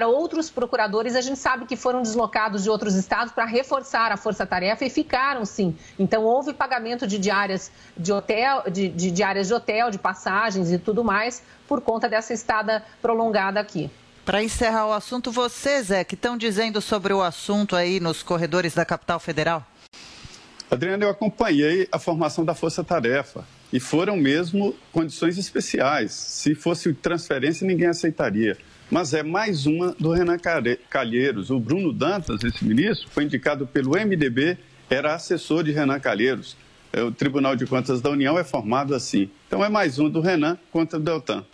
[0.00, 4.16] Para outros procuradores, a gente sabe que foram deslocados de outros estados para reforçar a
[4.16, 5.76] força-tarefa e ficaram sim.
[5.98, 10.78] Então, houve pagamento de diárias de hotel, de, de diárias de hotel, de passagens e
[10.78, 13.90] tudo mais, por conta dessa estada prolongada aqui.
[14.24, 18.72] Para encerrar o assunto, vocês, Zé, que estão dizendo sobre o assunto aí nos corredores
[18.72, 19.66] da capital federal?
[20.70, 26.12] Adriana, eu acompanhei a formação da Força Tarefa e foram mesmo condições especiais.
[26.12, 28.56] Se fosse transferência, ninguém aceitaria.
[28.90, 30.36] Mas é mais uma do Renan
[30.90, 31.48] Calheiros.
[31.50, 34.58] O Bruno Dantas, esse ministro, foi indicado pelo MDB,
[34.90, 36.56] era assessor de Renan Calheiros.
[36.92, 39.30] É, o Tribunal de Contas da União é formado assim.
[39.46, 41.44] Então é mais um do Renan contra o Deltan.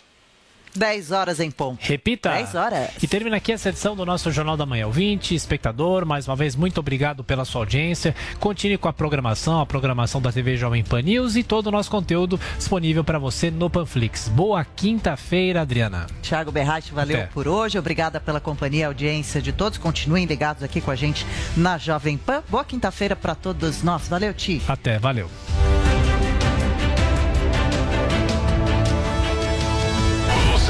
[0.77, 1.79] 10 horas em ponto.
[1.81, 2.29] Repita.
[2.31, 2.89] 10 horas.
[3.01, 4.85] E termina aqui essa edição do nosso Jornal da Manhã.
[4.85, 8.15] Ouvinte, espectador, mais uma vez, muito obrigado pela sua audiência.
[8.39, 11.89] Continue com a programação, a programação da TV Jovem Pan News e todo o nosso
[11.89, 14.29] conteúdo disponível para você no Panflix.
[14.29, 16.07] Boa quinta-feira, Adriana.
[16.21, 17.27] Tiago Berratti, valeu Até.
[17.27, 17.77] por hoje.
[17.77, 19.77] Obrigada pela companhia e audiência de todos.
[19.77, 22.43] Continuem ligados aqui com a gente na Jovem Pan.
[22.49, 24.07] Boa quinta-feira para todos nós.
[24.07, 24.61] Valeu, Ti.
[24.67, 25.29] Até, valeu.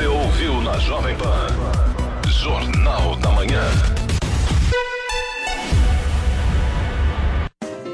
[0.05, 1.47] Ouviu na Jovem Pan.
[2.29, 4.06] Jornal da Manhã.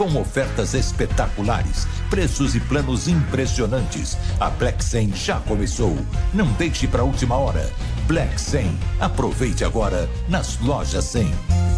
[0.00, 4.16] com ofertas espetaculares, preços e planos impressionantes.
[4.40, 5.94] A Black 100 já começou.
[6.32, 7.70] Não deixe para a última hora.
[8.06, 8.78] Black 100.
[8.98, 11.30] Aproveite agora nas lojas 100.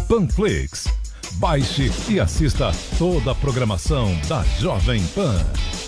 [0.07, 0.87] Panflix.
[1.33, 5.45] Baixe e assista toda a programação da Jovem Pan.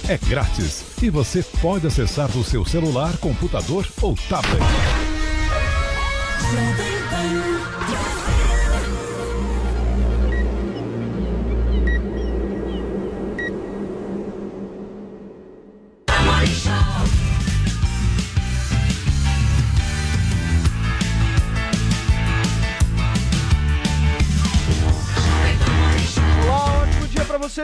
[0.10, 4.62] É grátis e você pode acessar do seu celular, computador ou tablet.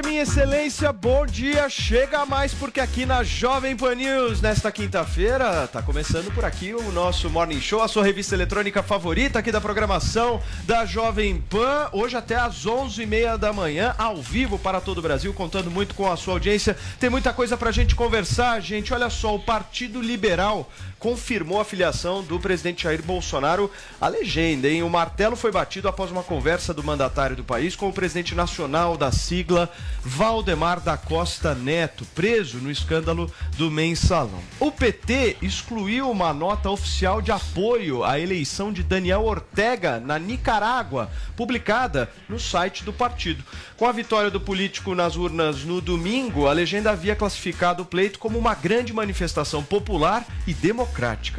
[0.04, 1.70] Minha excelência, bom dia.
[1.70, 6.92] Chega mais porque aqui na Jovem Pan News, nesta quinta-feira, tá começando por aqui o
[6.92, 11.90] nosso Morning Show, a sua revista eletrônica favorita aqui da programação da Jovem Pan.
[11.92, 16.12] Hoje até às 11h30 da manhã, ao vivo para todo o Brasil, contando muito com
[16.12, 16.76] a sua audiência.
[17.00, 18.94] Tem muita coisa pra gente conversar, gente.
[18.94, 20.70] Olha só, o Partido Liberal
[21.02, 24.84] confirmou a filiação do presidente Jair Bolsonaro à legenda, hein?
[24.84, 28.96] O martelo foi batido após uma conversa do mandatário do país com o presidente nacional
[28.96, 29.68] da sigla,
[30.04, 34.40] Valdemar da Costa Neto, preso no escândalo do mensalão.
[34.60, 41.10] O PT excluiu uma nota oficial de apoio à eleição de Daniel Ortega na Nicarágua,
[41.36, 43.44] publicada no site do partido.
[43.76, 48.20] Com a vitória do político nas urnas no domingo, a legenda havia classificado o pleito
[48.20, 50.91] como uma grande manifestação popular e democrática.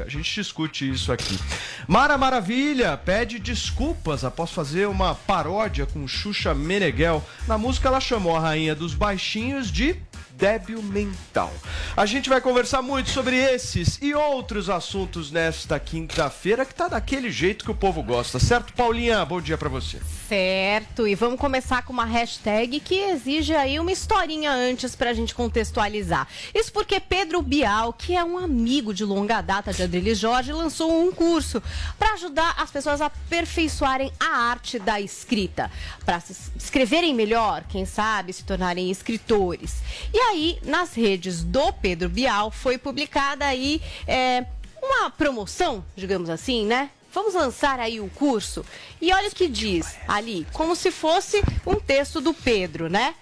[0.05, 1.39] A gente discute isso aqui.
[1.87, 7.23] Mara Maravilha pede desculpas após fazer uma paródia com Xuxa Meneghel.
[7.47, 9.97] Na música, ela chamou a rainha dos baixinhos de
[10.43, 11.53] débil mental.
[11.97, 17.31] A gente vai conversar muito sobre esses e outros assuntos nesta quinta-feira que tá daquele
[17.31, 19.25] jeito que o povo gosta, certo, Paulinha?
[19.25, 20.01] Bom dia para você.
[20.29, 25.33] Certo, e vamos começar com uma hashtag que exige aí uma historinha antes pra gente
[25.33, 26.27] contextualizar.
[26.53, 31.07] Isso porque Pedro Bial, que é um amigo de longa data de Adriles Jorge, lançou
[31.07, 31.63] um curso
[31.97, 35.71] para ajudar as pessoas a aperfeiçoarem a arte da escrita,
[36.05, 39.77] para se escreverem melhor, quem sabe se tornarem escritores.
[40.13, 40.32] E aí,
[40.65, 44.47] nas redes do Pedro Bial, foi publicada aí é,
[44.83, 46.91] uma promoção, digamos assim, né?
[47.13, 48.65] Vamos lançar aí o curso.
[49.01, 53.15] E olha o que diz ali, como se fosse um texto do Pedro, né?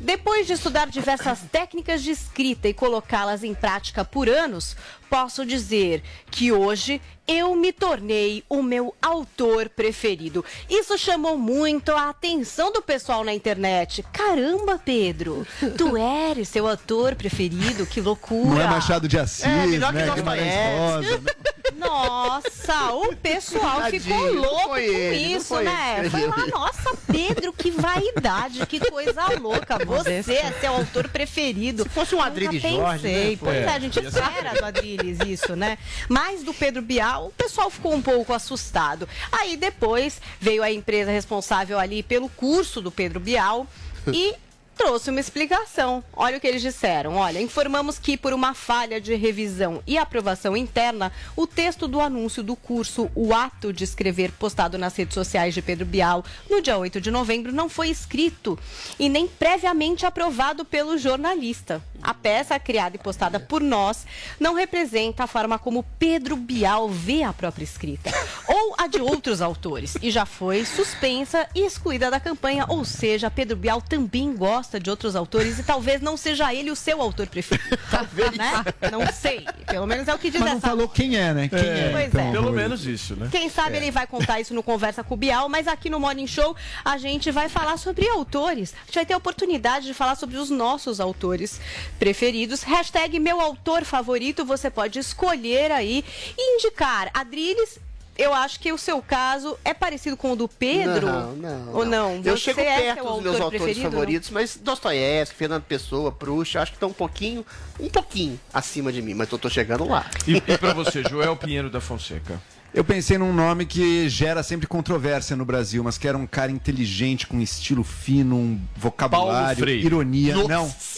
[0.00, 4.76] Depois de estudar diversas técnicas de escrita e colocá-las em prática por anos,
[5.08, 10.44] posso dizer que hoje eu me tornei o meu autor preferido.
[10.70, 14.04] Isso chamou muito a atenção do pessoal na internet.
[14.12, 15.44] Caramba, Pedro,
[15.76, 15.96] tu
[16.30, 17.84] eres seu autor preferido?
[17.84, 18.48] Que loucura!
[18.50, 20.06] Não é Machado de Assis, É, melhor que né?
[20.06, 20.78] nós conhece.
[20.78, 21.32] Rosa, né?
[21.76, 26.00] Nossa, o pessoal Tadinho, ficou louco com ele, isso, foi né?
[26.04, 29.84] que Foi lá, nossa, Pedro, que vaidade, que coisa louca.
[29.84, 31.82] Você é seu autor preferido.
[31.82, 33.30] Se fosse um Adriles Jorge, pensei.
[33.32, 33.38] né?
[33.40, 34.60] Pois é, É, a gente ia ser espera
[35.04, 35.78] isso, né?
[36.08, 39.08] Mas do Pedro Bial, o pessoal ficou um pouco assustado.
[39.30, 43.66] Aí depois veio a empresa responsável ali pelo curso do Pedro Bial
[44.12, 44.34] e
[44.76, 46.04] trouxe uma explicação.
[46.12, 47.16] Olha o que eles disseram.
[47.16, 52.42] Olha, informamos que por uma falha de revisão e aprovação interna, o texto do anúncio
[52.42, 56.76] do curso O Ato de Escrever postado nas redes sociais de Pedro Bial no dia
[56.76, 58.58] 8 de novembro não foi escrito
[58.98, 61.82] e nem previamente aprovado pelo jornalista.
[62.02, 64.06] A peça criada e postada por nós
[64.38, 68.10] não representa a forma como Pedro Bial vê a própria escrita
[68.46, 73.30] ou a de outros autores e já foi suspensa e excluída da campanha, ou seja,
[73.30, 77.26] Pedro Bial também gosta de outros autores e talvez não seja ele o seu autor
[77.26, 77.76] preferido.
[77.90, 78.64] Talvez, né?
[78.90, 79.44] Não sei.
[79.66, 81.48] Pelo menos é o que diz Mas não essa falou quem é, né?
[81.48, 82.32] Quem é, Pois então, é.
[82.32, 83.28] Pelo menos isso, né?
[83.30, 86.26] Quem sabe ele vai contar isso no Conversa com o Bial, mas aqui no Morning
[86.26, 88.74] Show a gente vai falar sobre autores.
[88.74, 91.60] A gente vai ter a oportunidade de falar sobre os nossos autores
[91.98, 92.62] preferidos.
[92.62, 96.04] Hashtag meu autor favorito, você pode escolher aí
[96.36, 97.10] e indicar.
[97.14, 97.78] Adriles,
[98.18, 101.06] eu acho que o seu caso é parecido com o do Pedro.
[101.06, 101.72] Não, não.
[101.74, 102.14] Ou não?
[102.24, 103.90] Eu Você chego é perto seu dos meus autor autores preferido?
[103.90, 107.44] favoritos, mas Dostoiévski, Fernando Pessoa, Proust, acho que estão um pouquinho,
[107.78, 110.06] um pouquinho acima de mim, mas eu tô chegando lá.
[110.26, 112.40] E, e pra você, Joel Pinheiro da Fonseca?
[112.74, 116.52] Eu pensei num nome que gera sempre controvérsia no Brasil, mas que era um cara
[116.52, 119.86] inteligente, com estilo fino, um vocabulário, Freire.
[119.86, 120.36] ironia.
[120.36, 120.48] Nossa.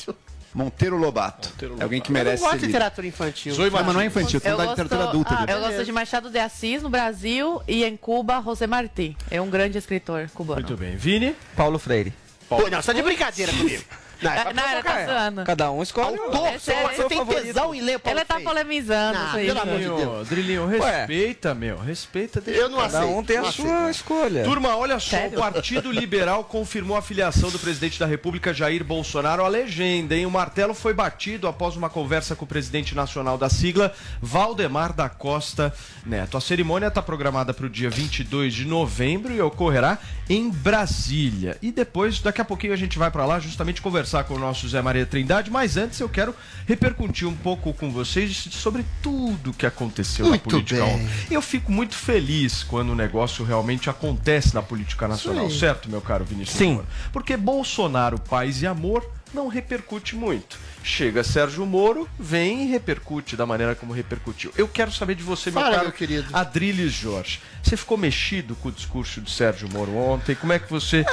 [0.08, 0.14] Não.
[0.58, 1.52] Monteiro Lobato.
[1.78, 3.54] É alguém que merece eu não gosto de literatura infantil.
[3.56, 5.34] Não, mas não é infantil, Eu gosto, literatura adulta.
[5.34, 5.52] ah, dele.
[5.52, 9.16] eu gosto de Machado de Assis no Brasil e em Cuba, José Martí.
[9.30, 10.60] É um grande escritor cubano.
[10.60, 10.96] Muito bem.
[10.96, 11.36] Vini?
[11.54, 12.12] Paulo Freire.
[12.48, 13.84] Pô, não, você tá de brincadeira comigo.
[14.22, 15.44] Não, é É, não, ele tá zoando.
[15.44, 16.18] Cada um escolhe.
[16.18, 19.18] Autor, É sério, você tem tesão em ler Paulo Ele tá polemizando.
[19.18, 19.46] Não, isso aí.
[19.46, 20.28] pelo amor de Drilinho, Deus.
[20.28, 21.78] Drilinho, respeita, meu.
[21.78, 22.40] Respeita.
[22.40, 23.16] Deixa Eu não Cada aceito.
[23.16, 24.44] um tem a sua escolha.
[24.44, 25.38] Turma, olha só, Sério?
[25.38, 30.26] o Partido Liberal confirmou a filiação do presidente da República, Jair Bolsonaro, à legenda, hein?
[30.26, 35.08] O martelo foi batido após uma conversa com o presidente nacional da sigla, Valdemar da
[35.08, 35.72] Costa
[36.04, 36.36] Neto.
[36.36, 39.98] A cerimônia está programada para o dia 22 de novembro e ocorrerá
[40.28, 41.56] em Brasília.
[41.62, 44.68] E depois, daqui a pouquinho, a gente vai para lá justamente conversar com o nosso
[44.68, 46.34] Zé Maria Trindade, mas antes eu quero
[46.66, 51.08] repercutir um pouco com vocês sobre tudo que aconteceu Muito na política bem.
[51.30, 55.58] Eu fico muito feliz quando o negócio realmente acontece na política nacional, Sim.
[55.58, 56.56] certo, meu caro Vinícius?
[56.56, 56.80] Sim.
[57.12, 60.58] Porque Bolsonaro, paz e amor não repercute muito.
[60.82, 64.52] Chega Sérgio Moro, vem e repercute da maneira como repercutiu.
[64.56, 66.28] Eu quero saber de você, meu Fala, caro meu querido.
[66.32, 67.40] Adriles Jorge.
[67.62, 70.34] Você ficou mexido com o discurso de Sérgio Moro ontem?
[70.34, 71.04] Como é que você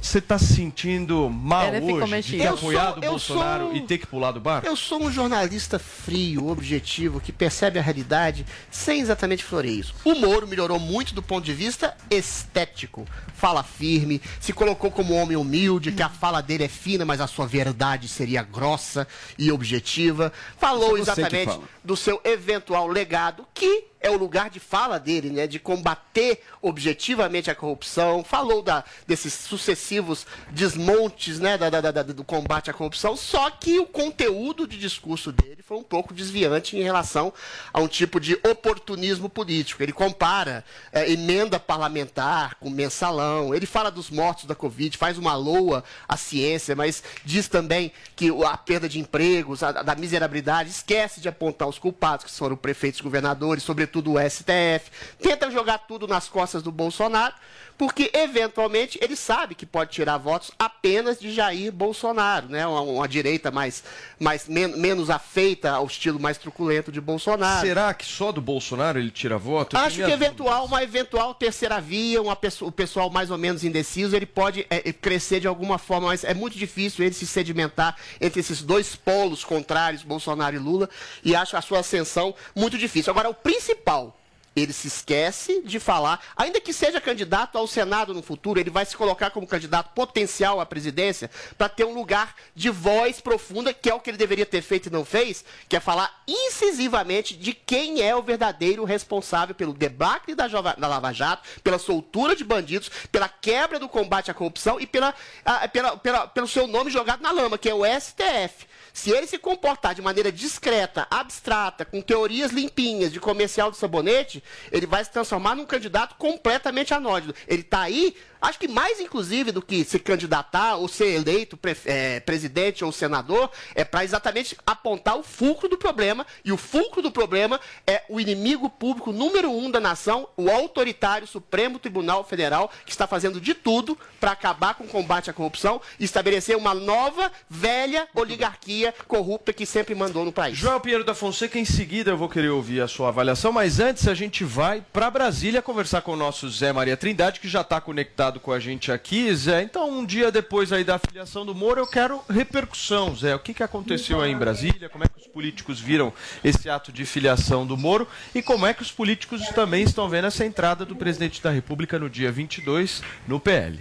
[0.00, 3.64] você tá se sentindo mal Ele hoje de ter Eu apoiado sou- o eu Bolsonaro
[3.66, 4.66] sou- e ter que pular do barco?
[4.66, 9.92] Eu sou um jornalista frio, objetivo, que percebe a realidade sem exatamente floreios.
[10.04, 13.06] O Moro melhorou muito do ponto de vista estético.
[13.34, 17.20] Fala firme, se colocou como um homem humilde, que a fala dele é fina, mas
[17.20, 18.97] a sua verdade seria grossa
[19.38, 20.32] e objetiva.
[20.58, 21.64] Falou é exatamente fala.
[21.84, 25.46] do seu eventual legado, que é o lugar de fala dele, né?
[25.46, 28.22] De combater objetivamente a corrupção.
[28.22, 31.58] Falou da, desses sucessivos desmontes, né?
[31.58, 33.16] Da, da- da- do combate à corrupção.
[33.16, 37.32] Só que o conteúdo de discurso dele foi um pouco desviante em relação
[37.72, 39.82] a um tipo de oportunismo político.
[39.82, 43.54] Ele compara eh, emenda parlamentar com mensalão.
[43.54, 48.30] Ele fala dos mortos da Covid, faz uma loa à ciência, mas diz também que
[48.44, 53.00] a perda de empregos, a, da miserabilidade, esquece de apontar os culpados, que foram prefeitos
[53.00, 54.90] governadores, sobretudo o STF.
[55.20, 57.34] Tenta jogar tudo nas costas do Bolsonaro,
[57.76, 62.66] porque eventualmente ele sabe que pode tirar votos apenas de Jair Bolsonaro, né?
[62.66, 63.84] Uma, uma direita mais,
[64.18, 67.66] mais men- menos afeita ao estilo mais truculento de Bolsonaro.
[67.66, 69.76] Será que só do Bolsonaro ele tira voto?
[69.76, 73.62] Eu Acho que eventual, uma eventual terceira via, uma pessoa- o pessoal mais ou menos
[73.64, 77.26] indeciso, ele pode é, é, crescer de alguma forma, mas é muito difícil ele se
[77.26, 80.88] sedimentar entre esses dois polos contrários, Bolsonaro e Lula,
[81.24, 83.10] e acho a sua ascensão muito difícil.
[83.12, 84.17] Agora, o principal,
[84.62, 88.84] ele se esquece de falar, ainda que seja candidato ao Senado no futuro, ele vai
[88.84, 93.90] se colocar como candidato potencial à presidência para ter um lugar de voz profunda, que
[93.90, 97.52] é o que ele deveria ter feito e não fez, que é falar incisivamente de
[97.52, 102.90] quem é o verdadeiro responsável pelo debacle da, da Lava Jato, pela soltura de bandidos,
[103.10, 107.22] pela quebra do combate à corrupção e pela, a, pela, pela, pelo seu nome jogado
[107.22, 108.66] na lama, que é o STF.
[108.98, 114.42] Se ele se comportar de maneira discreta, abstrata, com teorias limpinhas de comercial de sabonete,
[114.72, 117.32] ele vai se transformar num candidato completamente anódido.
[117.46, 121.76] Ele está aí, acho que mais inclusive do que se candidatar ou ser eleito pre
[121.84, 126.26] é, presidente ou senador, é para exatamente apontar o fulcro do problema.
[126.44, 131.26] E o fulcro do problema é o inimigo público número um da nação, o autoritário
[131.26, 135.80] Supremo Tribunal Federal, que está fazendo de tudo para acabar com o combate à corrupção
[135.98, 140.56] e estabelecer uma nova, velha oligarquia corrupta que sempre mandou no país.
[140.56, 144.06] Joel Pinheiro da Fonseca, em seguida eu vou querer ouvir a sua avaliação, mas antes
[144.08, 147.80] a gente vai para Brasília conversar com o nosso Zé Maria Trindade, que já está
[147.80, 149.34] conectado com a gente aqui.
[149.34, 153.34] Zé, então um dia depois aí da filiação do Moro, eu quero repercussão, Zé.
[153.34, 154.88] O que, que aconteceu aí em Brasília?
[154.90, 156.12] Como é que os políticos viram
[156.44, 158.06] esse ato de filiação do Moro?
[158.34, 161.98] E como é que os políticos também estão vendo essa entrada do presidente da República
[161.98, 163.80] no dia 22 no PL?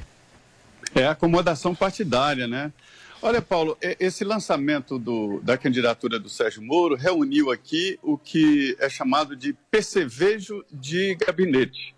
[0.95, 2.71] É acomodação partidária, né?
[3.19, 8.87] Olha, Paulo, esse lançamento do, da candidatura do Sérgio Moro reuniu aqui o que é
[8.87, 11.95] chamado de percevejo de gabinete.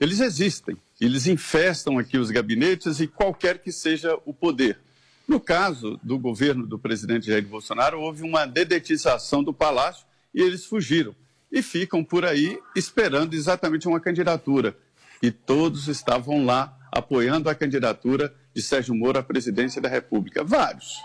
[0.00, 4.78] Eles existem, eles infestam aqui os gabinetes e qualquer que seja o poder.
[5.26, 10.64] No caso do governo do presidente Jair Bolsonaro, houve uma dedetização do palácio e eles
[10.64, 11.14] fugiram.
[11.50, 14.76] E ficam por aí esperando exatamente uma candidatura.
[15.22, 20.44] E todos estavam lá apoiando a candidatura de Sérgio Moro à presidência da República.
[20.44, 20.98] Vários.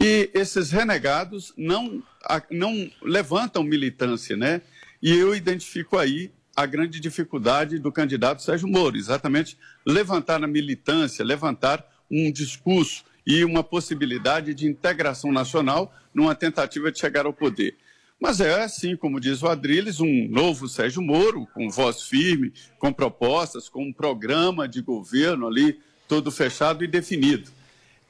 [0.00, 2.02] E esses renegados não,
[2.50, 4.62] não levantam militância, né?
[5.02, 11.24] E eu identifico aí a grande dificuldade do candidato Sérgio Moro, exatamente levantar a militância,
[11.24, 17.76] levantar um discurso e uma possibilidade de integração nacional numa tentativa de chegar ao poder.
[18.20, 22.92] Mas é assim, como diz o Adriles, um novo Sérgio Moro, com voz firme, com
[22.92, 27.50] propostas, com um programa de governo ali todo fechado e definido.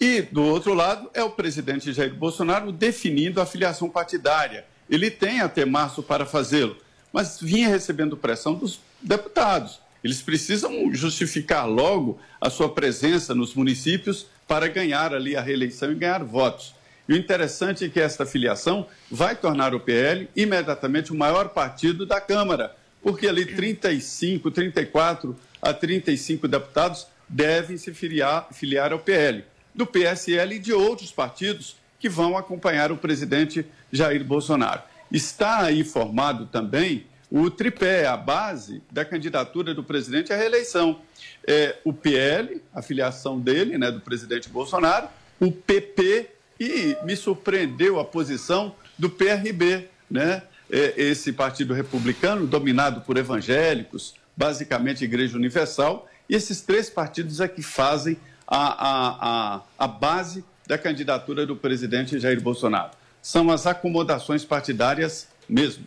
[0.00, 4.64] E, do outro lado, é o presidente Jair Bolsonaro definindo a filiação partidária.
[4.88, 6.76] Ele tem até março para fazê-lo,
[7.12, 9.80] mas vinha recebendo pressão dos deputados.
[10.02, 15.94] Eles precisam justificar logo a sua presença nos municípios para ganhar ali a reeleição e
[15.94, 16.74] ganhar votos.
[17.08, 22.06] E o interessante é que esta filiação vai tornar o PL imediatamente o maior partido
[22.06, 29.44] da Câmara, porque ali 35, 34 a 35 deputados devem se filiar, filiar ao PL,
[29.74, 34.82] do PSL e de outros partidos que vão acompanhar o presidente Jair Bolsonaro.
[35.10, 41.00] Está aí formado também o tripé, a base da candidatura do presidente à reeleição.
[41.46, 47.98] É, o PL, a filiação dele, né, do presidente Bolsonaro, o PP e me surpreendeu
[47.98, 50.42] a posição do PRB, né?
[50.72, 57.48] É, esse partido republicano, dominado por evangélicos, basicamente Igreja Universal, e esses três partidos é
[57.48, 62.90] que fazem a, a, a, a base da candidatura do presidente Jair Bolsonaro.
[63.22, 65.86] São as acomodações partidárias mesmo.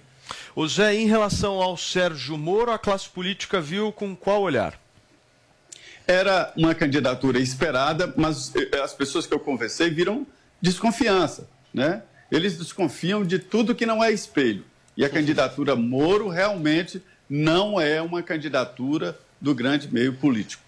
[0.56, 4.80] O Zé, em relação ao Sérgio Moro, a classe política viu com qual olhar?
[6.08, 10.28] Era uma candidatura esperada, mas eh, as pessoas que eu conversei viram
[10.62, 12.04] desconfiança, né?
[12.32, 14.66] Eles desconfiam de tudo que não é espelho.
[14.96, 20.63] E a candidatura Moro realmente não é uma candidatura do grande meio político.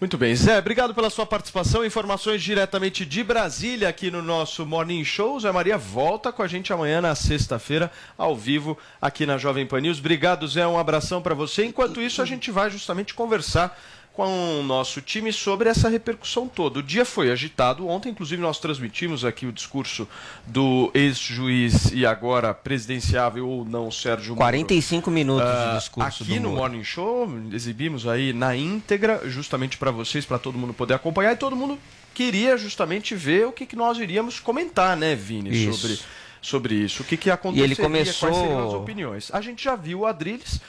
[0.00, 1.84] Muito bem, Zé, obrigado pela sua participação.
[1.84, 5.40] Informações diretamente de Brasília aqui no nosso Morning Show.
[5.40, 9.80] Zé Maria volta com a gente amanhã na sexta-feira, ao vivo, aqui na Jovem Pan
[9.80, 9.98] News.
[9.98, 11.64] Obrigado, Zé, um abração para você.
[11.64, 13.78] Enquanto isso, a gente vai justamente conversar
[14.16, 16.78] com o nosso time sobre essa repercussão toda.
[16.78, 17.86] O dia foi agitado.
[17.86, 20.08] Ontem, inclusive, nós transmitimos aqui o discurso
[20.46, 24.38] do ex-juiz e agora presidenciável ou não, Sérgio Moro.
[24.38, 29.90] 45 minutos uh, de discurso Aqui no Morning Show, exibimos aí na íntegra, justamente para
[29.90, 31.78] vocês, para todo mundo poder acompanhar e todo mundo
[32.14, 35.78] queria justamente ver o que, que nós iríamos comentar, né, Vini, isso.
[35.78, 35.98] sobre
[36.40, 38.28] sobre isso, o que, que aconteceria, e ele começou...
[38.28, 39.30] quais seriam as opiniões.
[39.32, 40.60] A gente já viu o Adriles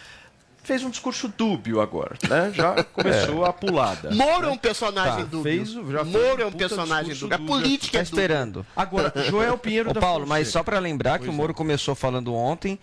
[0.67, 2.51] fez um discurso dúbio agora, né?
[2.53, 3.50] Já começou é.
[3.50, 4.12] a pulada.
[4.12, 5.43] Moro é um personagem tá, dúbio.
[5.43, 7.36] Fez, já Moro é um personagem dúbio.
[7.36, 8.65] A política tá é esperando.
[8.75, 11.55] Agora, Joel Pinheiro Ô, da Paulo, mas só para lembrar pois que o Moro é.
[11.55, 12.77] começou falando ontem,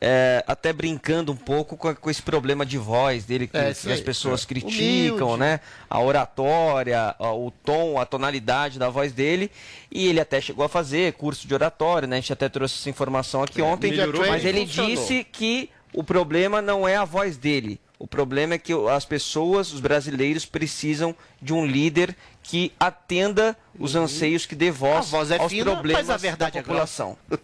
[0.00, 3.92] é, até brincando um pouco com, com, esse problema de voz dele que, é, que
[3.92, 5.38] as pessoas criticam, Humilde.
[5.38, 5.60] né?
[5.88, 9.48] A oratória, o tom, a tonalidade da voz dele.
[9.92, 12.16] E ele até chegou a fazer curso de oratória, né?
[12.16, 13.92] A gente até trouxe essa informação aqui é, ontem.
[14.28, 14.90] Mas ele funcionou.
[14.90, 17.80] disse que o problema não é a voz dele.
[17.98, 23.96] O problema é que as pessoas, os brasileiros, precisam de um líder que atenda os
[23.96, 26.62] anseios, que dê voz, A voz é aos fina, problemas mas a verdade da é
[26.62, 27.18] população.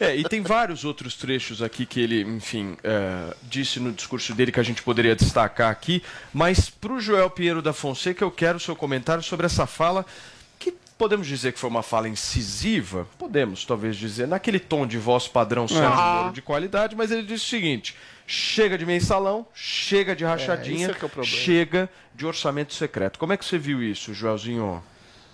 [0.00, 4.50] É, e tem vários outros trechos aqui que ele, enfim, é, disse no discurso dele
[4.50, 6.02] que a gente poderia destacar aqui.
[6.32, 10.04] Mas para o Joel Pinheiro da Fonseca, eu quero o seu comentário sobre essa fala
[11.04, 15.68] podemos dizer que foi uma fala incisiva, podemos talvez dizer, naquele tom de voz padrão
[15.68, 16.20] Sérgio Ah.
[16.22, 17.94] Moro de qualidade, mas ele disse o seguinte:
[18.26, 21.36] chega de mensalão, chega de rachadinha, isso é que é problema.
[21.36, 23.18] chega de orçamento secreto.
[23.18, 24.82] Como é que você viu isso, Joelzinho?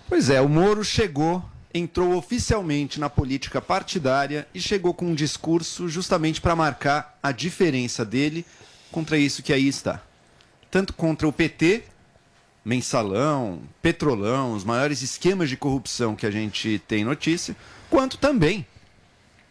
[0.09, 1.41] Pois é, o Moro chegou,
[1.73, 8.03] entrou oficialmente na política partidária e chegou com um discurso justamente para marcar a diferença
[8.03, 8.45] dele
[8.91, 10.01] contra isso que aí está.
[10.69, 11.85] Tanto contra o PT,
[12.63, 17.55] mensalão, petrolão, os maiores esquemas de corrupção que a gente tem notícia,
[17.89, 18.65] quanto também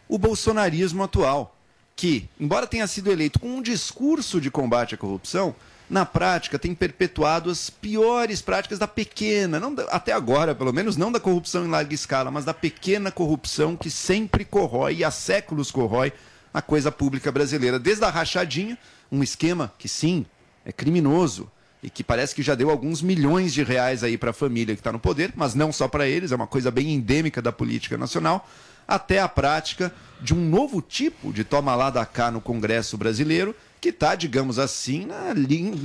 [0.07, 1.55] o bolsonarismo atual,
[1.95, 5.53] que, embora tenha sido eleito com um discurso de combate à corrupção,
[5.89, 10.95] na prática tem perpetuado as piores práticas da pequena, não da- até agora, pelo menos
[10.95, 15.11] não da corrupção em larga escala, mas da pequena corrupção que sempre corrói e há
[15.11, 16.13] séculos corrói
[16.53, 18.77] a coisa pública brasileira, desde a rachadinha,
[19.11, 20.25] um esquema que sim,
[20.63, 21.51] é criminoso
[21.83, 24.81] e que parece que já deu alguns milhões de reais aí para a família que
[24.81, 27.97] está no poder, mas não só para eles, é uma coisa bem endêmica da política
[27.97, 28.47] nacional,
[28.87, 33.55] até a prática de um novo tipo de toma lá da cá no Congresso brasileiro,
[33.79, 35.33] que está, digamos assim, na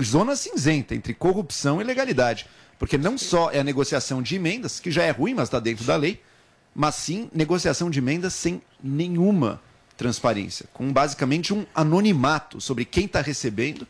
[0.05, 2.47] zona cinzenta entre corrupção e legalidade.
[2.79, 5.85] Porque não só é a negociação de emendas, que já é ruim, mas está dentro
[5.85, 6.21] da lei,
[6.75, 9.63] mas sim negociação de emendas sem nenhuma
[9.97, 13.87] transparência, com basicamente um anonimato sobre quem está recebendo,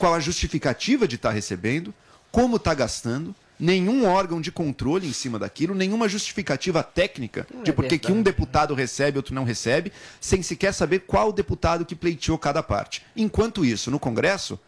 [0.00, 1.92] qual a justificativa de estar recebendo,
[2.32, 7.74] como está gastando, nenhum órgão de controle em cima daquilo, nenhuma justificativa técnica de é
[7.74, 11.94] por que que um deputado recebe, outro não recebe, sem sequer saber qual deputado que
[11.94, 13.02] pleiteou cada parte.
[13.14, 14.58] Enquanto isso, no Congresso,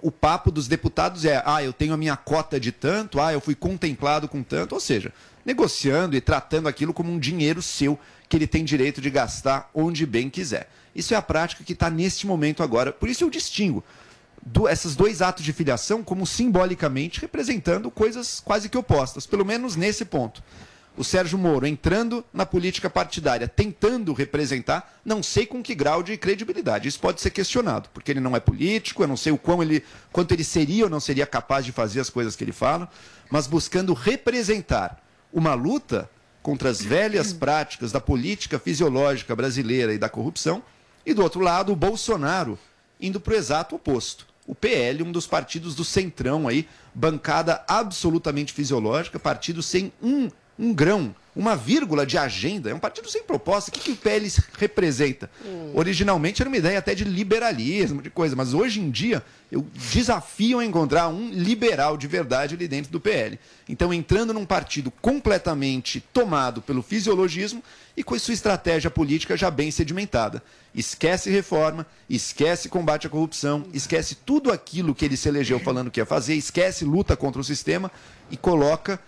[0.00, 3.40] o papo dos deputados é: ah, eu tenho a minha cota de tanto, ah, eu
[3.40, 5.12] fui contemplado com tanto, ou seja,
[5.44, 10.06] negociando e tratando aquilo como um dinheiro seu que ele tem direito de gastar onde
[10.06, 10.70] bem quiser.
[10.94, 12.92] Isso é a prática que está neste momento agora.
[12.92, 13.82] Por isso eu distingo
[14.46, 19.74] do, esses dois atos de filiação como simbolicamente representando coisas quase que opostas, pelo menos
[19.74, 20.40] nesse ponto.
[20.96, 26.16] O Sérgio Moro entrando na política partidária, tentando representar, não sei com que grau de
[26.16, 26.88] credibilidade.
[26.88, 29.84] Isso pode ser questionado, porque ele não é político, eu não sei o quão ele,
[30.10, 32.88] quanto ele seria ou não seria capaz de fazer as coisas que ele fala,
[33.28, 36.08] mas buscando representar uma luta
[36.40, 40.62] contra as velhas práticas da política fisiológica brasileira e da corrupção,
[41.04, 42.58] e do outro lado, o Bolsonaro
[42.98, 44.26] indo para o exato oposto.
[44.46, 50.28] O PL, um dos partidos do Centrão aí, bancada absolutamente fisiológica, partido sem um,
[50.58, 53.70] um grão, uma vírgula de agenda, é um partido sem proposta.
[53.70, 54.26] O que, que o PL
[54.58, 55.30] representa?
[55.74, 60.58] Originalmente era uma ideia até de liberalismo, de coisa, mas hoje em dia eu desafio
[60.58, 63.38] a encontrar um liberal de verdade ali dentro do PL.
[63.68, 67.62] Então, entrando num partido completamente tomado pelo fisiologismo
[67.96, 70.42] e com sua estratégia política já bem sedimentada.
[70.74, 76.00] Esquece reforma, esquece combate à corrupção, esquece tudo aquilo que ele se elegeu falando que
[76.00, 77.90] ia fazer, esquece luta contra o sistema
[78.30, 79.00] e coloca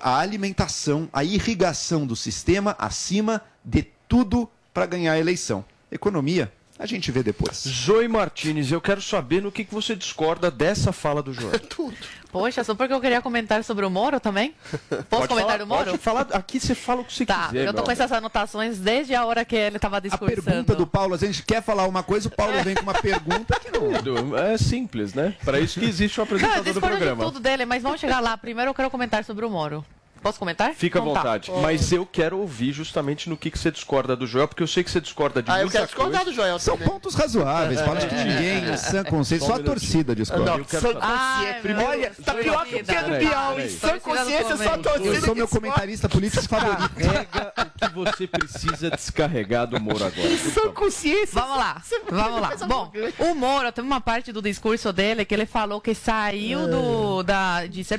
[0.00, 5.64] a alimentação, a irrigação do sistema acima de tudo para ganhar a eleição.
[5.90, 7.64] Economia, a gente vê depois.
[7.68, 11.58] Zoe Martinez, eu quero saber no que, que você discorda dessa fala do Joel.
[11.68, 11.96] Tudo.
[12.32, 14.54] Poxa, só porque eu queria comentar sobre o Moro também?
[14.88, 15.84] Posso Pode comentar falar- do Moro?
[15.84, 17.66] pode falar, aqui você fala o que você Tá, quiser.
[17.66, 20.42] eu tô com essas anotações desde a hora que ele tava A discursando.
[20.42, 23.60] pergunta do Paulo, a gente quer falar uma coisa, o Paulo vem com uma pergunta
[23.60, 24.36] que não.
[24.38, 25.36] É simples, né?
[25.44, 27.24] Para isso que existe o Cara, eu apresentador do discordo de programa.
[27.24, 28.36] tudo dele, mas vamos chegar lá.
[28.38, 29.84] Primeiro eu quero comentar sobre o Moro.
[30.22, 30.72] Posso comentar?
[30.74, 31.20] Fica à Então tá.
[31.20, 31.50] vontade.
[31.60, 34.84] Mas eu quero ouvir justamente no que, que você discorda do Joel, porque eu sei
[34.84, 36.30] que você discorda de Ah, eu muita quero discordar coisa.
[36.30, 36.88] do Joel São também.
[36.92, 37.80] pontos razoáveis.
[37.82, 40.44] Paulo, acho que ninguém, em sã consciência, só a torcida discorda.
[40.52, 41.60] Não, Eu quero sã consciência.
[41.74, 42.84] Meu Olha, tá pior que o.
[42.84, 45.14] Pedro Bial, em sã consciência, só a Eu torcida.
[45.16, 46.90] Eu sou meu comentarista político favorito.
[46.94, 50.28] Carrega o que você precisa descarregar do Moro agora.
[50.28, 50.72] por Sã favor.
[50.74, 51.40] consciência.
[51.40, 52.56] Vamos lá, vamos lá.
[52.66, 57.22] Bom, o Moro tem uma parte do discurso dele que ele falou que saiu do,
[57.22, 57.98] da, de ser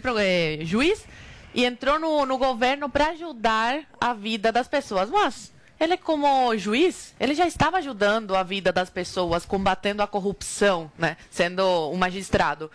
[0.65, 1.03] juiz
[1.53, 5.09] e entrou no, no governo para ajudar a vida das pessoas.
[5.09, 10.91] Mas ele, como juiz, ele já estava ajudando a vida das pessoas, combatendo a corrupção,
[10.97, 11.17] né?
[11.29, 12.71] Sendo um magistrado.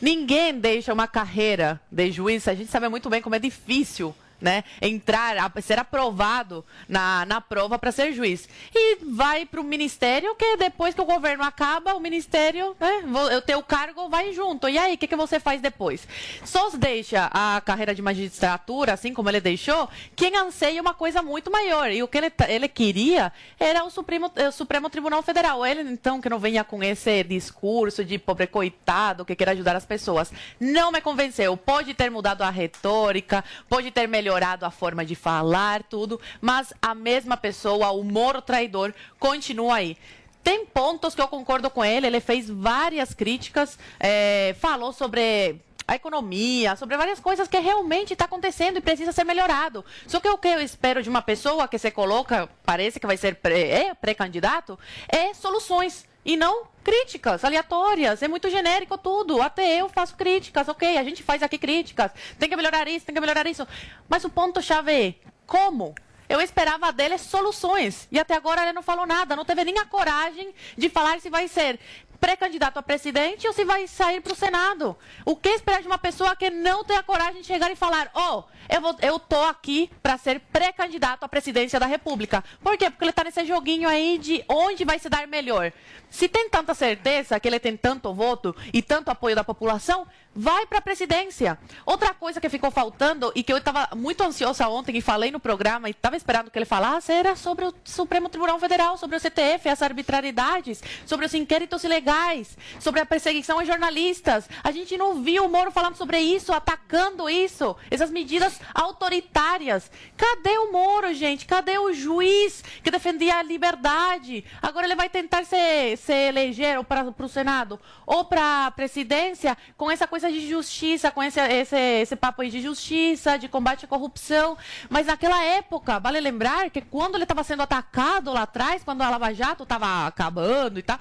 [0.00, 4.64] Ninguém deixa uma carreira de juiz, a gente sabe muito bem como é difícil né?
[4.80, 8.48] Entrar, ser aprovado na, na prova para ser juiz.
[8.74, 13.02] E vai para o ministério, que depois que o governo acaba, o ministério, né?
[13.36, 14.68] O teu cargo vai junto.
[14.68, 16.06] E aí, o que, que você faz depois?
[16.44, 21.50] Só deixa a carreira de magistratura, assim como ele deixou, quem anseia uma coisa muito
[21.50, 21.90] maior.
[21.90, 25.64] E o que ele, ele queria era o Supremo, o Supremo Tribunal Federal.
[25.64, 29.86] Ele, então, que não venha com esse discurso de pobre coitado, que quer ajudar as
[29.86, 30.32] pessoas.
[30.58, 31.56] Não me convenceu.
[31.56, 36.94] Pode ter mudado a retórica, pode ter melhorado a forma de falar, tudo, mas a
[36.94, 39.96] mesma pessoa, o Moro traidor, continua aí.
[40.42, 45.96] Tem pontos que eu concordo com ele, ele fez várias críticas, é, falou sobre a
[45.96, 49.84] economia, sobre várias coisas que realmente está acontecendo e precisa ser melhorado.
[50.06, 53.16] Só que o que eu espero de uma pessoa que se coloca, parece que vai
[53.16, 58.22] ser é, pré-candidato, é soluções e não críticas aleatórias.
[58.22, 59.42] É muito genérico tudo.
[59.42, 60.96] Até eu faço críticas, ok?
[60.96, 62.12] A gente faz aqui críticas.
[62.38, 63.66] Tem que melhorar isso, tem que melhorar isso.
[64.08, 65.14] Mas o ponto-chave é
[65.44, 65.92] como?
[66.28, 68.06] Eu esperava dele soluções.
[68.12, 69.34] E até agora ele não falou nada.
[69.34, 71.80] Não teve nem a coragem de falar se vai ser
[72.20, 74.96] pré-candidato a presidente ou se vai sair para o Senado.
[75.24, 78.10] O que esperar de uma pessoa que não tem a coragem de chegar e falar,
[78.14, 82.44] ó, oh, eu, eu tô aqui para ser pré-candidato à presidência da República.
[82.62, 82.90] Por quê?
[82.90, 85.72] Porque ele está nesse joguinho aí de onde vai se dar melhor.
[86.10, 90.64] Se tem tanta certeza que ele tem tanto voto e tanto apoio da população, vai
[90.66, 91.58] para a presidência.
[91.84, 95.40] Outra coisa que ficou faltando e que eu estava muito ansiosa ontem e falei no
[95.40, 99.20] programa e estava esperando que ele falasse era sobre o Supremo Tribunal Federal, sobre o
[99.20, 104.48] CTF, as arbitrariedades, sobre os inquéritos ilegais, sobre a perseguição a jornalistas.
[104.62, 109.90] A gente não viu o Moro falando sobre isso, atacando isso, essas medidas autoritárias.
[110.16, 111.46] Cadê o Moro, gente?
[111.46, 114.44] Cadê o juiz que defendia a liberdade?
[114.62, 119.56] Agora ele vai tentar se, se eleger ou para o Senado ou para a presidência
[119.76, 123.48] com essa coisa coisa de justiça, com esse, esse, esse papo aí de justiça, de
[123.48, 124.56] combate à corrupção.
[124.90, 129.08] Mas naquela época, vale lembrar que quando ele estava sendo atacado lá atrás, quando a
[129.08, 130.98] Lava Jato estava acabando e tal,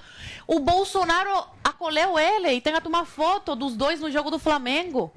[0.47, 1.29] o Bolsonaro
[1.61, 5.11] acolheu ele e tem a tomar foto dos dois no jogo do Flamengo.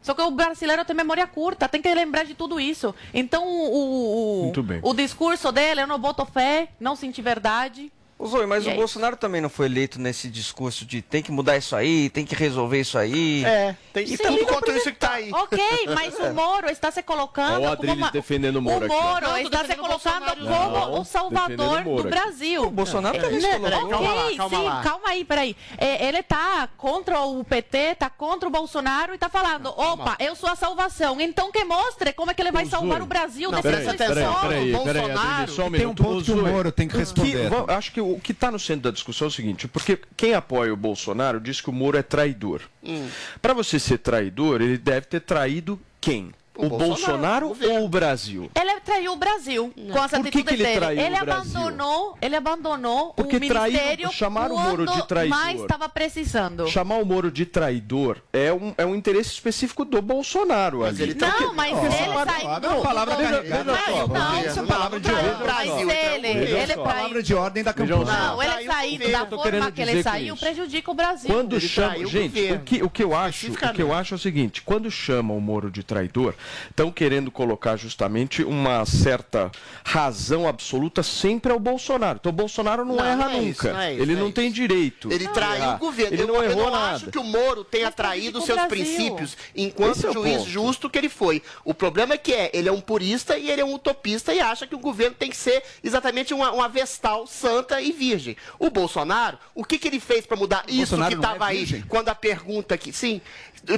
[0.00, 2.94] Só que o brasileiro tem memória curta, tem que lembrar de tudo isso.
[3.12, 4.52] Então, o, o,
[4.82, 7.90] o discurso dele, eu não boto fé, não senti verdade.
[8.26, 8.76] Zoe, mas e o aí?
[8.76, 12.34] Bolsonaro também não foi eleito nesse discurso de tem que mudar isso aí, tem que
[12.34, 13.44] resolver isso aí.
[13.44, 15.30] É, tem e tudo contra isso que tá aí.
[15.32, 15.58] Ok,
[15.94, 18.10] mas o Moro está se colocando Olha o Adriles uma...
[18.10, 22.08] defendendo o Moro O Moro aqui, está se colocando como não, o salvador o do
[22.08, 22.62] Brasil.
[22.62, 23.78] O Bolsonaro também se colocou.
[23.78, 24.82] Ok, calma lá, calma sim, lá.
[24.82, 25.56] calma aí, peraí.
[25.78, 30.36] É, ele está contra o PT, está contra o Bolsonaro e está falando, opa, eu
[30.36, 31.20] sou a salvação.
[31.20, 34.34] Então que mostre como é que ele vai salvar o Brasil dessa situação.
[34.42, 37.50] Peraí, peraí, peraí, Tem um ponto que o Moro tem que responder.
[37.68, 40.72] Acho que o que está no centro da discussão é o seguinte, porque quem apoia
[40.72, 42.62] o Bolsonaro diz que o Moro é traidor.
[42.82, 43.08] Hum.
[43.40, 46.32] Para você ser traidor, ele deve ter traído quem?
[46.54, 48.50] O, o Bolsonaro, Bolsonaro ou o Brasil?
[48.54, 49.94] Ele traiu o Brasil não.
[49.94, 51.58] com as Por que, que ele traiu ele o Brasil?
[51.58, 55.38] abandonou, ele abandonou Porque o ministério traiu, chamar o Moro de traidor.
[55.38, 56.68] mais estava precisando.
[56.68, 61.02] Chamar o Moro de traidor é um, é um interesse específico do Bolsonaro mas ali.
[61.02, 62.60] Ele tá não, mas oh, ele saiu...
[62.60, 63.64] Não, não, palavra carregada.
[63.64, 65.90] Não, não, isso é palavra de ordem.
[65.90, 68.04] Ele, ele palavra de ordem da campanha.
[68.04, 71.30] Não, ele saindo da forma que ele saiu prejudica o Brasil.
[71.32, 74.20] Quando chama, gente, o que, o que eu acho, o que eu acho é o
[74.20, 76.34] seguinte, quando chamam o Moro de traidor,
[76.70, 79.50] estão querendo colocar justamente uma certa
[79.84, 82.18] razão absoluta sempre ao Bolsonaro.
[82.20, 83.50] Então o Bolsonaro não, não erra não é nunca.
[83.50, 85.12] Isso, não é isso, ele não é tem direito.
[85.12, 86.14] Ele traiu o governo.
[86.14, 86.96] Ele não eu, errou eu não nada.
[86.96, 88.68] acho que o Moro tenha traído seus Brasil.
[88.68, 91.42] princípios enquanto é juiz justo que ele foi.
[91.64, 94.40] O problema é que é, ele é um purista e ele é um utopista e
[94.40, 98.36] acha que o governo tem que ser exatamente uma, uma vestal santa e virgem.
[98.58, 101.48] O Bolsonaro, o que, que ele fez para mudar o isso Bolsonaro que estava é
[101.48, 101.82] aí?
[101.88, 103.20] Quando a pergunta que sim,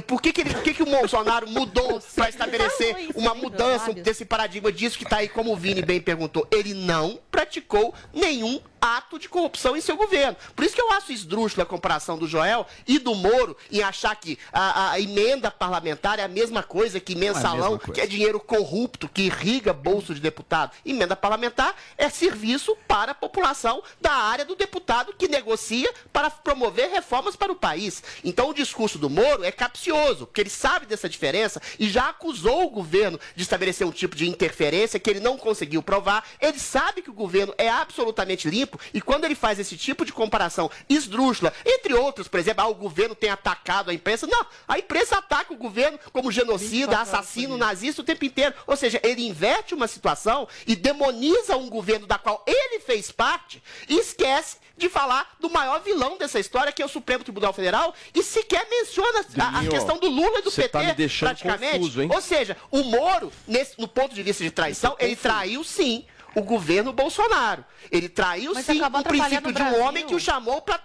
[0.07, 4.25] por que, que, ele, por que, que o Bolsonaro mudou para estabelecer uma mudança desse
[4.25, 6.47] paradigma disso que está aí, como o Vini bem perguntou?
[6.51, 10.37] Ele não praticou nenhum ato de corrupção em seu governo.
[10.55, 14.15] Por isso que eu acho esdrúxula a comparação do Joel e do Moro em achar
[14.15, 18.39] que a, a emenda parlamentar é a mesma coisa que mensalão, é que é dinheiro
[18.39, 20.71] corrupto, que irriga bolso de deputado.
[20.85, 26.91] Emenda parlamentar é serviço para a população da área do deputado que negocia para promover
[26.91, 28.03] reformas para o país.
[28.23, 32.65] Então o discurso do Moro é capcioso, porque ele sabe dessa diferença e já acusou
[32.65, 36.25] o governo de estabelecer um tipo de interferência que ele não conseguiu provar.
[36.39, 40.13] Ele sabe que o governo é absolutamente limpo e quando ele faz esse tipo de
[40.13, 44.25] comparação esdrúxula, entre outros, por exemplo, ah, o governo tem atacado a imprensa.
[44.25, 48.55] Não, a imprensa ataca o governo como genocida, assassino, nazista o tempo inteiro.
[48.65, 53.61] Ou seja, ele inverte uma situação e demoniza um governo da qual ele fez parte
[53.89, 57.93] e esquece de falar do maior vilão dessa história, que é o Supremo Tribunal Federal,
[58.13, 60.79] e sequer menciona a, a questão do Lula e do PT, tá
[61.19, 61.79] praticamente.
[61.79, 62.07] confuso?
[62.09, 66.05] Ou seja, o Moro, nesse, no ponto de vista de traição, ele traiu sim
[66.35, 67.63] o governo Bolsonaro.
[67.91, 70.79] Ele traiu Mas sim o princípio atrapalhando de o um homem que o chamou para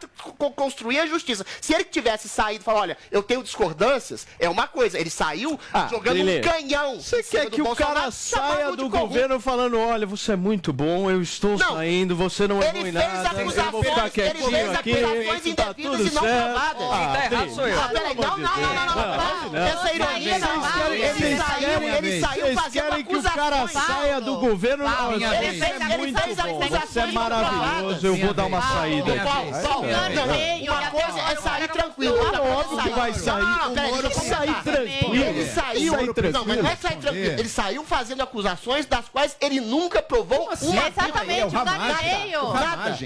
[0.55, 1.45] construir a justiça.
[1.61, 4.99] Se ele tivesse saído e falado, olha, eu tenho discordâncias, é uma coisa.
[4.99, 5.59] Ele saiu
[5.91, 6.95] jogando Lelê, um canhão.
[6.99, 10.73] Ah, Você quer que o Bolsonaro, cara saia do governo falando, olha, você é muito
[10.73, 11.75] bom, eu estou Não.
[11.75, 16.01] saindo, você não é Ele bom em fez nada, acusações, ele fez acusações tá indevidas
[16.01, 16.83] e não provadas.
[16.83, 17.77] Ah, tá errado sou eu.
[17.77, 19.53] não, não, não, não, não, Deus.
[19.53, 19.67] não.
[19.67, 21.03] Essa ironia não vale.
[21.03, 23.87] Ele saiu, ele saiu vocês fazendo querem que o cara acusações.
[23.87, 24.85] saia do governo?
[24.85, 28.62] Não, ele isso fez- é ele fez acusações você é maravilhoso, eu vou dar uma
[28.62, 29.14] saída.
[29.22, 32.16] Paulo, Paulo, uma coisa é sair tranquilo.
[32.16, 33.43] É coisa óbvio é que vai sair.
[33.43, 35.14] Não, não, peraí, deixa eu sair tranquilo.
[35.14, 35.93] Ele saiu,
[36.33, 37.40] não, mas não é sair tranquilo.
[37.40, 42.53] Ele saiu fazendo acusações das quais ele nunca provou uma Exatamente, o Gameio.
[42.53, 42.97] Nada.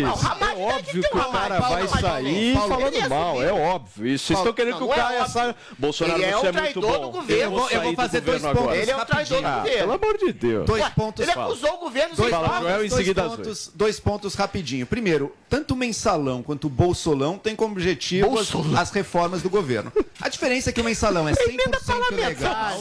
[0.00, 4.06] Não, Ramagem é óbvio que tem o cara vai sair falando mal, é óbvio.
[4.06, 5.56] Isso, Vocês estão querendo não, que o não é cara saia.
[5.78, 7.00] Bolsonaro, é você o é muito traidor bom.
[7.00, 7.68] do governo.
[7.70, 8.76] Eu vou, fazer dois pontos.
[8.76, 9.78] Ele é o traidor do Ah, governo.
[9.78, 10.66] Pelo amor de Deus.
[10.66, 11.22] Dois pontos.
[11.22, 14.86] Ele acusou o governo Dois, pontos, dois pontos rapidinho.
[14.86, 19.92] Primeiro, tanto o mensalão quanto o bolsolão têm como objetivo as, as reformas do governo.
[20.20, 22.80] A diferença é que o mensalão é 100% legal.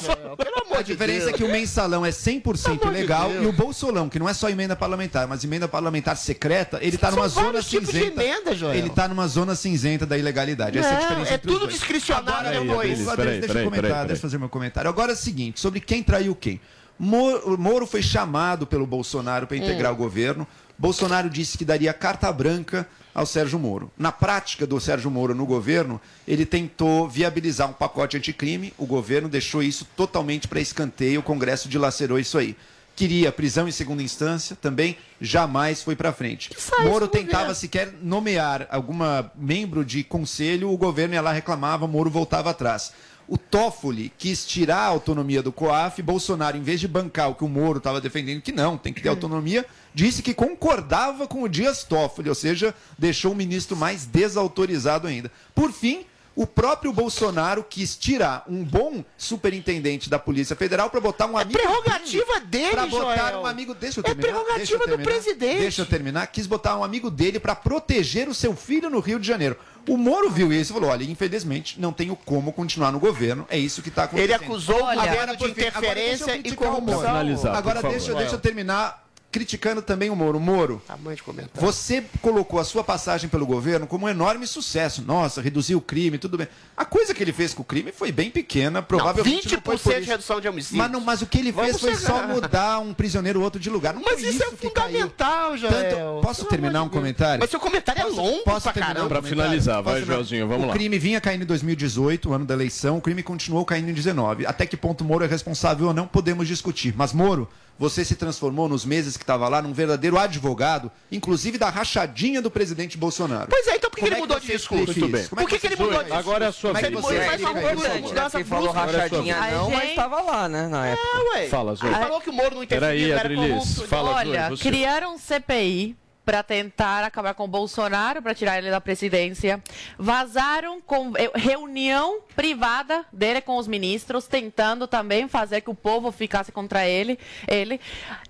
[0.78, 4.34] A diferença é que o mensalão é 100% legal e o bolsolão, que não é
[4.34, 8.24] só emenda parlamentar, mas emenda parlamentar secreta, ele está São numa zona tipos de cinzenta.
[8.24, 8.76] emenda, Joel.
[8.76, 10.78] Ele está numa zona cinzenta da ilegalidade.
[10.78, 11.74] Essa é a diferença é tudo dois.
[11.74, 14.90] discricionário, Agora, né, deixa eu comentar, peraí, deixa eu fazer meu comentário.
[14.90, 16.60] Agora é o seguinte, sobre quem traiu quem.
[17.00, 19.96] Moro, Moro foi chamado pelo Bolsonaro para integrar Hum.
[19.96, 20.48] o governo.
[20.78, 23.92] Bolsonaro disse que daria carta branca ao Sérgio Moro.
[23.98, 29.28] Na prática do Sérgio Moro no governo, ele tentou viabilizar um pacote anticrime, o governo
[29.28, 32.56] deixou isso totalmente para escanteio, o Congresso dilacerou isso aí.
[32.96, 36.50] Queria prisão em segunda instância, também jamais foi para frente.
[36.84, 42.52] Moro tentava sequer nomear alguma membro de conselho, o governo ia lá reclamava, Moro voltava
[42.52, 42.94] atrás.
[43.28, 47.44] O Toffoli quis tirar a autonomia do COAF, Bolsonaro, em vez de bancar o que
[47.44, 49.66] o Moro estava defendendo, que não, tem que ter autonomia,
[49.98, 55.32] disse que concordava com o Dias Toffoli, ou seja, deixou o ministro mais desautorizado ainda.
[55.56, 56.06] Por fim,
[56.36, 61.58] o próprio Bolsonaro quis tirar um bom superintendente da Polícia Federal para botar um amigo.
[61.58, 63.42] prerrogativa dele, Para botar Joel.
[63.42, 63.74] um amigo.
[63.74, 64.28] Deixa eu É terminar.
[64.28, 65.60] prerrogativa deixa eu do terminar, presidente.
[65.62, 66.28] Deixa eu terminar.
[66.28, 69.58] Quis botar um amigo dele para proteger o seu filho no Rio de Janeiro.
[69.90, 73.48] O Moro viu isso e falou: olha, infelizmente não tenho como continuar no governo.
[73.50, 74.26] É isso que está acontecendo.
[74.32, 77.56] Ele acusou o Agora, governo de agora interferência eu e o corrupção.
[77.56, 77.90] Agora favor.
[77.98, 79.07] deixa, deixa eu terminar
[79.38, 80.40] criticando também o Moro.
[80.40, 80.82] Moro,
[81.24, 81.52] comentário.
[81.62, 85.04] você colocou a sua passagem pelo governo como um enorme sucesso.
[85.04, 86.48] Nossa, reduziu o crime, tudo bem.
[86.76, 89.80] A coisa que ele fez com o crime foi bem pequena, provavelmente não, foi 20%
[89.84, 90.10] por de isso.
[90.10, 90.78] redução de homicídios.
[90.80, 92.28] Mas, não, mas o que ele Vamos fez foi só chegar.
[92.28, 93.94] mudar um prisioneiro ou outro de lugar.
[93.94, 96.20] Não Mas foi isso é fundamental, Joel.
[96.22, 97.40] Posso Pelo terminar um comentário?
[97.40, 99.10] Mas seu comentário é longo Posso pra terminar um caramba.
[99.10, 99.44] Pra comentário?
[99.44, 100.16] finalizar, vai, Posso terminar?
[100.16, 100.74] Joelzinho, vamos o lá.
[100.74, 104.46] crime vinha caindo em 2018, o ano da eleição, o crime continuou caindo em 19.
[104.46, 106.94] Até que ponto Moro é responsável ou não, podemos discutir.
[106.98, 107.48] Mas Moro,
[107.80, 112.50] você se transformou nos meses que estava lá num verdadeiro advogado, inclusive da rachadinha do
[112.50, 113.48] presidente Bolsonaro.
[113.50, 114.86] Pois é, então por que Como ele é mudou de discurso?
[114.86, 115.22] Muito bem.
[115.22, 115.30] isso?
[115.30, 116.20] Como é Por que, que ele mudou de discurso?
[116.30, 116.94] Agora é a sua é vez.
[116.94, 118.30] você Ele faz uma mudança, né?
[118.32, 118.92] Quem falou brusca.
[118.92, 121.08] rachadinha não, mas estava lá, né, na época.
[121.18, 121.48] É, ué.
[121.50, 121.90] Fala, Zoe.
[121.90, 123.88] Ele falou que o Moro não interferia, Peraí, Adrilis, corrupto.
[123.88, 125.96] fala, Olha, criaram um CPI
[126.28, 129.64] para tentar acabar com o Bolsonaro, para tirar ele da presidência.
[129.98, 136.12] Vazaram com eh, reunião privada dele com os ministros, tentando também fazer que o povo
[136.12, 137.18] ficasse contra ele.
[137.48, 137.80] ele.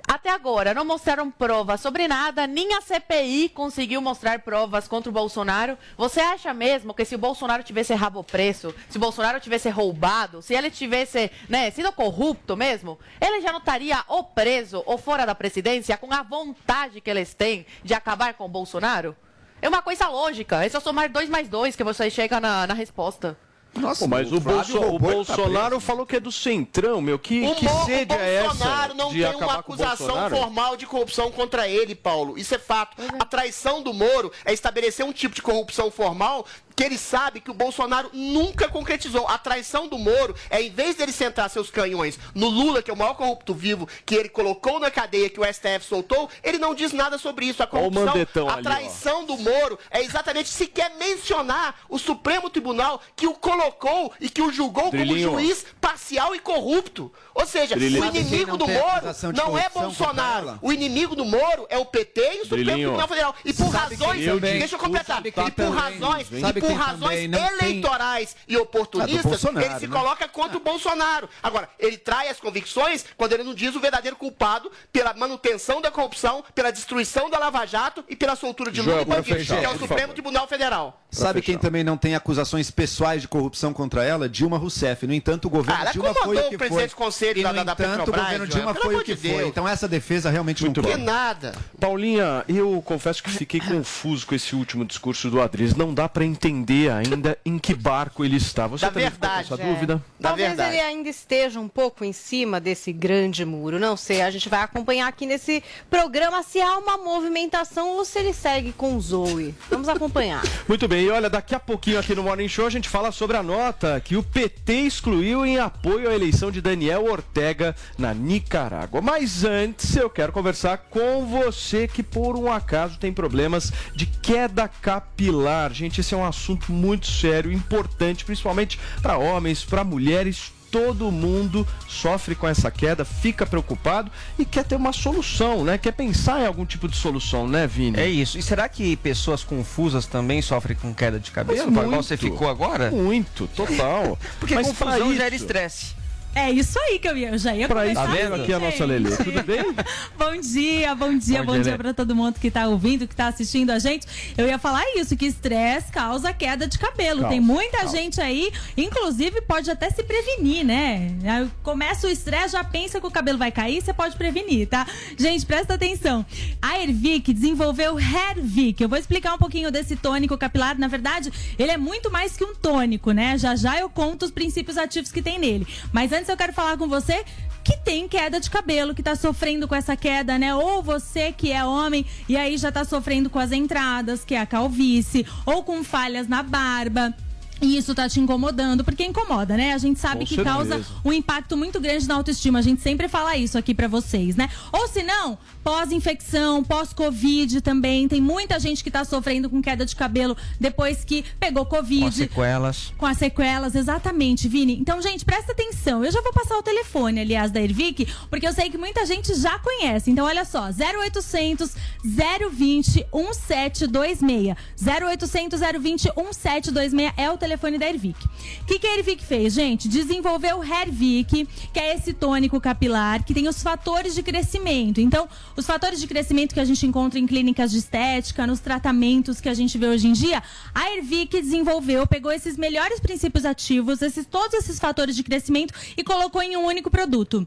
[0.08, 5.14] Até agora, não mostraram provas sobre nada, nem a CPI conseguiu mostrar provas contra o
[5.14, 5.78] Bolsonaro.
[5.98, 10.42] Você acha mesmo que se o Bolsonaro tivesse rabo preso, se o Bolsonaro tivesse roubado,
[10.42, 15.26] se ele tivesse né, sido corrupto mesmo, ele já não estaria ou preso ou fora
[15.26, 19.14] da presidência com a vontade que eles têm de acabar com o Bolsonaro?
[19.62, 20.64] É uma coisa lógica.
[20.64, 23.38] É só somar dois mais dois que você chega na, na resposta.
[23.80, 25.82] Nossa, Pô, mas o, Flávio Bolso- o tá Bolsonaro preso.
[25.82, 27.18] falou que é do Centrão, meu.
[27.20, 30.86] Que, O, que sede o é essa Bolsonaro não tem uma o acusação formal de
[30.86, 32.38] corrupção contra ele, Paulo.
[32.38, 32.98] Isso é fato.
[33.20, 36.46] A traição do Moro é estabelecer um tipo de corrupção formal
[36.78, 39.28] que ele sabe que o Bolsonaro nunca concretizou.
[39.28, 42.94] A traição do Moro é, em vez dele centrar seus canhões no Lula, que é
[42.94, 46.76] o maior corrupto vivo, que ele colocou na cadeia, que o STF soltou, ele não
[46.76, 47.64] diz nada sobre isso.
[47.64, 48.14] A corrupção,
[48.48, 54.14] a ali, traição do Moro é exatamente sequer mencionar o Supremo Tribunal que o colocou
[54.22, 55.32] e que o julgou Drilinho.
[55.32, 57.12] como juiz parcial e corrupto.
[57.34, 58.04] Ou seja, Drilinho.
[58.04, 60.60] o inimigo do Moro não é Bolsonaro.
[60.62, 62.90] O inimigo do Moro é o PT e o Supremo Drilinho.
[62.90, 63.36] Tribunal Federal.
[63.44, 65.26] E por Sabe razões, deixa eu completar.
[65.26, 68.56] E por razões, e por por razões eleitorais tem...
[68.56, 69.98] e oportunistas, ah, ele se né?
[69.98, 71.30] coloca contra o Bolsonaro.
[71.42, 75.92] Agora, ele trai as convicções quando ele não diz o verdadeiro culpado pela manutenção da
[75.92, 79.70] corrupção, pela destruição da Lava Jato e pela soltura de Lula e bandidos, que é
[79.70, 81.02] o Supremo Tribunal Federal.
[81.10, 84.28] Sabe quem também não tem acusações pessoais de corrupção contra ela?
[84.28, 85.08] Dilma Rousseff.
[85.08, 86.86] No entanto, o governo ah, Dilma foi o que foi.
[86.86, 89.48] o conselho e, da, no da, entanto, o governo Dilma foi o que de foi.
[89.48, 91.56] Então essa defesa realmente Muito não Que nada.
[91.80, 95.76] Paulinha, eu confesso que fiquei confuso com esse último discurso do Adriles.
[95.76, 98.68] Não dá para entender ainda em que barco ele está.
[98.68, 99.66] Você da verdade, essa é.
[99.66, 100.04] dúvida?
[100.20, 100.76] Da Talvez verdade.
[100.76, 103.80] ele ainda esteja um pouco em cima desse grande muro.
[103.80, 108.20] Não sei, a gente vai acompanhar aqui nesse programa se há uma movimentação ou se
[108.20, 109.56] ele segue com o Zoe.
[109.70, 110.44] Vamos acompanhar.
[110.68, 113.38] Muito bem, e olha, daqui a pouquinho aqui no Morning Show a gente fala sobre
[113.38, 119.02] a nota que o PT excluiu em apoio à eleição de Daniel Ortega na Nicarágua.
[119.02, 124.68] Mas antes eu quero conversar com você que por um acaso tem problemas de queda
[124.68, 125.72] capilar.
[125.74, 131.68] Gente, esse é um assunto muito sério, importante, principalmente para homens, para mulheres, todo mundo
[131.88, 135.78] sofre com essa queda, fica preocupado e quer ter uma solução, né?
[135.78, 138.00] Quer pensar em algum tipo de solução, né, Vini?
[138.00, 138.38] É isso.
[138.38, 141.72] E será que pessoas confusas também sofrem com queda de cabelo?
[141.72, 142.92] Muito, igual você ficou agora?
[142.92, 144.18] Muito, total.
[144.40, 145.96] Porque Mas confusão gera estresse.
[146.38, 148.06] É isso aí que eu ia, eu já ia pra começar.
[148.06, 149.18] Tá vendo aqui a nossa Lelê?
[149.18, 149.64] Tudo bem?
[150.16, 153.26] bom dia, bom dia, bom, bom dia, para todo mundo que tá ouvindo, que tá
[153.26, 154.06] assistindo a gente.
[154.38, 157.28] Eu ia falar isso, que estresse causa queda de cabelo.
[157.28, 161.18] Tem muita gente aí, inclusive pode até se prevenir, né?
[161.64, 164.86] Começa o estresse, já pensa que o cabelo vai cair, você pode prevenir, tá?
[165.18, 166.24] Gente, presta atenção.
[166.62, 168.80] A Ervic desenvolveu Hervic.
[168.80, 170.78] Eu vou explicar um pouquinho desse tônico capilar.
[170.78, 173.40] Na verdade, ele é muito mais que um tônico, né?
[173.40, 175.68] Já já eu conto os princípios ativos que tem nele.
[175.92, 177.24] Mas antes antes eu quero falar com você
[177.64, 180.54] que tem queda de cabelo, que tá sofrendo com essa queda, né?
[180.54, 184.42] Ou você que é homem e aí já tá sofrendo com as entradas, que é
[184.42, 187.14] a calvície, ou com falhas na barba.
[187.62, 189.74] E isso tá te incomodando, porque incomoda, né?
[189.74, 190.56] A gente sabe Com que certeza.
[190.56, 192.60] causa um impacto muito grande na autoestima.
[192.60, 194.50] A gente sempre fala isso aqui para vocês, né?
[194.72, 198.08] Ou se não, pós-infecção, pós-Covid também.
[198.08, 202.00] Tem muita gente que tá sofrendo com queda de cabelo depois que pegou Covid.
[202.00, 202.94] Com as sequelas.
[202.98, 204.78] Com as sequelas, exatamente, Vini.
[204.80, 206.06] Então, gente, presta atenção.
[206.06, 209.36] Eu já vou passar o telefone, aliás, da Ervic, porque eu sei que muita gente
[209.36, 210.10] já conhece.
[210.10, 214.56] Então, olha só, 0800 020 1726.
[214.80, 218.26] 0800 020 1726 é o telefone telefone da Ervic.
[218.62, 219.90] O que, que a Ervic fez, gente?
[219.90, 225.02] Desenvolveu o Hervic, que é esse tônico capilar que tem os fatores de crescimento.
[225.02, 225.28] Então,
[225.58, 229.50] os fatores de crescimento que a gente encontra em clínicas de estética, nos tratamentos que
[229.50, 230.42] a gente vê hoje em dia,
[230.74, 236.04] a Ervic desenvolveu, pegou esses melhores princípios ativos, esses, todos esses fatores de crescimento e
[236.04, 237.46] colocou em um único produto.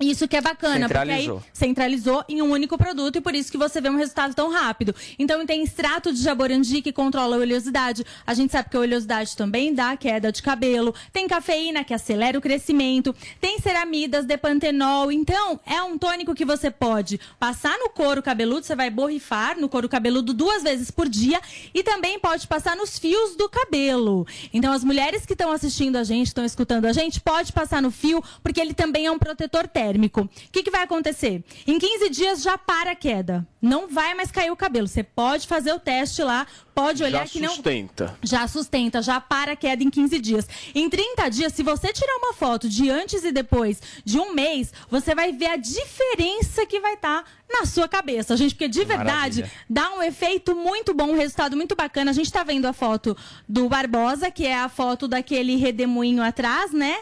[0.00, 3.58] Isso que é bacana, porque aí centralizou em um único produto e por isso que
[3.58, 4.94] você vê um resultado tão rápido.
[5.18, 8.02] Então tem extrato de jaborandi que controla a oleosidade.
[8.26, 10.94] A gente sabe que a oleosidade também dá queda de cabelo.
[11.12, 13.14] Tem cafeína que acelera o crescimento.
[13.38, 15.12] Tem ceramidas, depantenol.
[15.12, 19.68] Então é um tônico que você pode passar no couro cabeludo, você vai borrifar no
[19.68, 21.38] couro cabeludo duas vezes por dia
[21.74, 24.26] e também pode passar nos fios do cabelo.
[24.50, 27.90] Então as mulheres que estão assistindo a gente, estão escutando a gente, pode passar no
[27.90, 30.22] fio porque ele também é um protetor térmico térmico.
[30.22, 31.42] O que, que vai acontecer?
[31.66, 33.46] Em 15 dias já para a queda.
[33.60, 34.88] Não vai mais cair o cabelo.
[34.88, 37.48] Você pode fazer o teste lá, pode olhar já que não.
[37.48, 38.18] Já sustenta.
[38.22, 40.48] Já sustenta, já para a queda em 15 dias.
[40.74, 44.72] Em 30 dias, se você tirar uma foto de antes e depois de um mês,
[44.88, 48.84] você vai ver a diferença que vai estar tá na sua cabeça, gente, porque de
[48.84, 49.50] verdade Maravilha.
[49.68, 52.12] dá um efeito muito bom, um resultado muito bacana.
[52.12, 53.16] A gente está vendo a foto
[53.48, 56.98] do Barbosa, que é a foto daquele redemoinho atrás, né?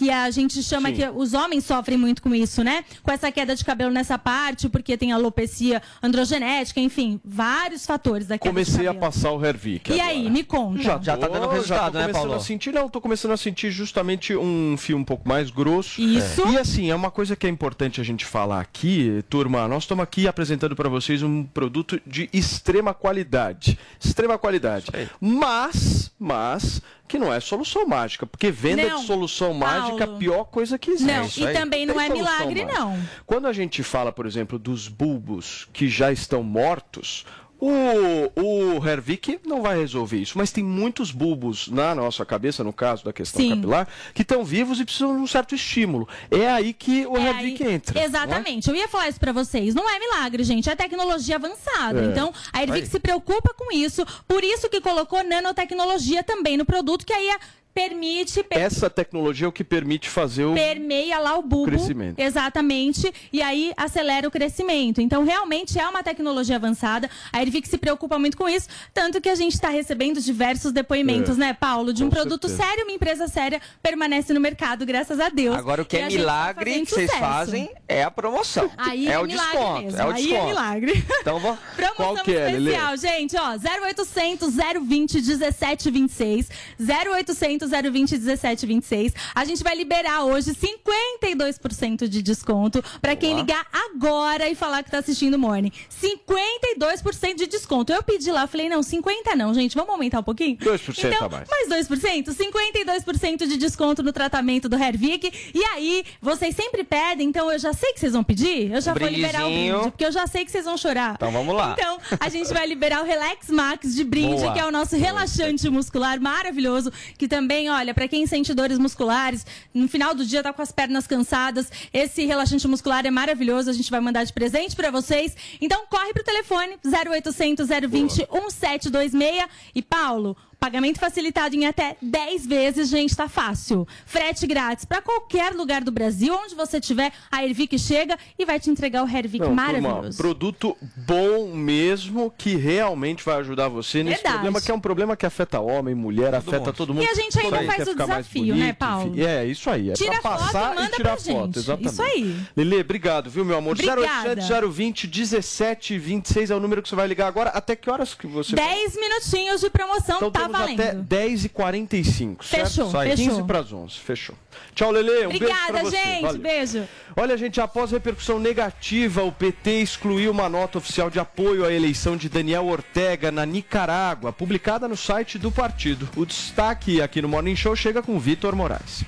[0.00, 0.94] Que a gente chama Sim.
[0.94, 2.86] que os homens sofrem muito com isso, né?
[3.02, 8.38] Com essa queda de cabelo nessa parte, porque tem alopecia androgenética, enfim, vários fatores da
[8.38, 9.90] queda Comecei a passar o Hervik.
[9.90, 10.08] E agora.
[10.08, 10.82] aí, me conta.
[10.82, 12.32] Já, já tá dando resultado, já tô né, Paulo?
[12.32, 16.00] A sentir, não, tô começando a sentir justamente um fio um pouco mais grosso.
[16.00, 16.48] Isso.
[16.48, 16.52] É.
[16.52, 20.02] E assim, é uma coisa que é importante a gente falar aqui, turma, nós estamos
[20.02, 23.78] aqui apresentando para vocês um produto de extrema qualidade.
[24.02, 24.86] Extrema qualidade.
[25.20, 26.80] Mas, mas
[27.10, 30.78] que não é solução mágica, porque venda não, de solução mágica é a pior coisa
[30.78, 31.40] que existe.
[31.40, 32.78] Não, e também não é milagre, mágica.
[32.78, 32.96] não.
[33.26, 37.26] Quando a gente fala, por exemplo, dos bulbos que já estão mortos,
[37.60, 42.72] o, o Hervik não vai resolver isso, mas tem muitos bulbos na nossa cabeça, no
[42.72, 43.50] caso da questão Sim.
[43.50, 46.08] capilar, que estão vivos e precisam de um certo estímulo.
[46.30, 47.74] É aí que o é Hervik aí...
[47.74, 48.00] entra.
[48.00, 48.04] É?
[48.04, 48.68] Exatamente.
[48.68, 49.74] Eu ia falar isso para vocês.
[49.74, 50.70] Não é milagre, gente.
[50.70, 52.00] É tecnologia avançada.
[52.00, 52.06] É.
[52.06, 54.06] Então, a Hervik se preocupa com isso.
[54.26, 57.38] Por isso que colocou nanotecnologia também no produto, que aí é
[57.74, 58.42] permite.
[58.42, 58.58] Per...
[58.58, 60.54] Essa tecnologia é o que permite fazer o.
[60.54, 61.70] Permeia lá o bulbo.
[61.70, 62.18] Crescimento.
[62.18, 63.12] Exatamente.
[63.32, 65.00] E aí acelera o crescimento.
[65.00, 67.08] Então, realmente é uma tecnologia avançada.
[67.32, 68.68] A Ervic se preocupa muito com isso.
[68.92, 71.40] Tanto que a gente está recebendo diversos depoimentos, é.
[71.40, 71.92] né, Paulo?
[71.92, 72.68] De um com produto certeza.
[72.68, 75.56] sério, uma empresa séria permanece no mercado, graças a Deus.
[75.56, 78.70] Agora, o que é milagre tá que vocês fazem é a promoção.
[78.76, 79.82] Aí é, é o desconto.
[79.82, 80.00] Mesmo.
[80.00, 80.42] É o aí desconto.
[80.42, 81.04] é milagre.
[81.20, 81.58] Então, vou...
[81.76, 82.96] Promoção Qual que é, especial, Lelê?
[82.96, 83.56] gente, ó.
[83.56, 86.48] 0800 020 1726.
[86.78, 89.14] 0800 020 1726.
[89.34, 94.90] A gente vai liberar hoje 52% de desconto para quem ligar agora e falar que
[94.90, 95.72] tá assistindo o Morning.
[95.90, 97.92] 52% de desconto.
[97.92, 100.56] Eu pedi lá, falei, não, 50 não, gente, vamos aumentar um pouquinho?
[100.56, 101.48] 2% então, a mais.
[101.48, 105.32] Mais 2%, 52% de desconto no tratamento do Hervik.
[105.54, 108.94] E aí, vocês sempre pedem, então eu já sei que vocês vão pedir, eu já
[108.94, 111.14] vou liberar o brinde, porque eu já sei que vocês vão chorar.
[111.14, 111.74] Então vamos lá.
[111.76, 114.52] Então, a gente vai liberar o Relax Max de brinde, Boa.
[114.52, 119.44] que é o nosso relaxante muscular maravilhoso, que também, olha, para quem sente dores musculares,
[119.74, 123.72] no final do dia tá com as pernas cansadas, esse relaxante muscular é maravilhoso, a
[123.72, 125.36] gente vai mandar de presente para vocês.
[125.60, 128.40] Então corre pro telefone 0800 020 Boa.
[128.50, 133.88] 1726 e Paulo, Pagamento facilitado em até 10 vezes, gente, tá fácil.
[134.04, 138.60] Frete grátis para qualquer lugar do Brasil, onde você estiver, a Ervic chega e vai
[138.60, 140.00] te entregar o Hervic Não, maravilhoso.
[140.00, 144.34] Turma, produto bom mesmo, que realmente vai ajudar você nesse Verdade.
[144.34, 146.72] problema, que é um problema que afeta homem, mulher, todo afeta mundo.
[146.74, 147.04] todo mundo.
[147.04, 149.12] E a gente ainda faz o desafio, bonito, né, Paulo?
[149.12, 149.90] Enfim, é, isso aí.
[149.90, 151.58] É Tira pra passar foto, e tirar foto, gente.
[151.58, 151.92] exatamente.
[151.92, 152.40] Isso aí.
[152.54, 153.72] Lele, obrigado, viu, meu amor?
[153.72, 154.34] Obrigada.
[154.42, 157.48] 0800 020 1726 é o número que você vai ligar agora.
[157.50, 160.80] Até que horas que você 10 minutinhos de promoção, então, tá valendo.
[160.80, 162.66] Até 10 10h45, certo?
[162.68, 163.28] Fechou, Sai fechou.
[163.34, 164.34] 15 para as 11, fechou.
[164.74, 165.96] Tchau, Lele, um Obrigada, beijo pra você.
[165.96, 166.40] gente, Valeu.
[166.40, 166.88] beijo.
[167.16, 172.16] Olha, gente, após repercussão negativa, o PT excluiu uma nota oficial de apoio à eleição
[172.16, 176.08] de Daniel Ortega na Nicarágua, publicada no site do partido.
[176.16, 179.04] O destaque aqui no Morning Show chega com Vitor Moraes.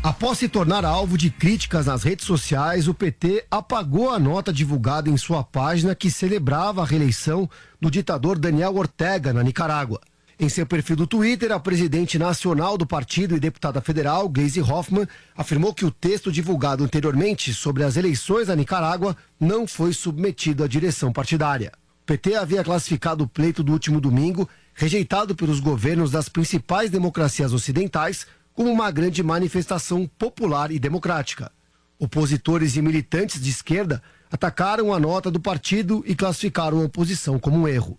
[0.00, 5.10] Após se tornar alvo de críticas nas redes sociais, o PT apagou a nota divulgada
[5.10, 10.00] em sua página que celebrava a reeleição do ditador Daniel Ortega na Nicarágua.
[10.40, 15.08] Em seu perfil do Twitter, a presidente nacional do partido e deputada federal, Gleisi Hoffmann,
[15.36, 20.68] afirmou que o texto divulgado anteriormente sobre as eleições na Nicarágua não foi submetido à
[20.68, 21.72] direção partidária.
[22.02, 27.52] O PT havia classificado o pleito do último domingo, rejeitado pelos governos das principais democracias
[27.52, 28.24] ocidentais,
[28.54, 31.50] como uma grande manifestação popular e democrática.
[31.98, 37.58] Opositores e militantes de esquerda atacaram a nota do partido e classificaram a oposição como
[37.58, 37.98] um erro.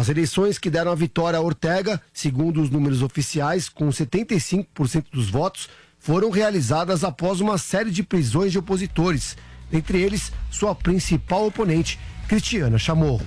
[0.00, 5.28] As eleições que deram a vitória a Ortega, segundo os números oficiais, com 75% dos
[5.28, 9.36] votos, foram realizadas após uma série de prisões de opositores,
[9.70, 13.26] entre eles sua principal oponente, Cristiana Chamorro.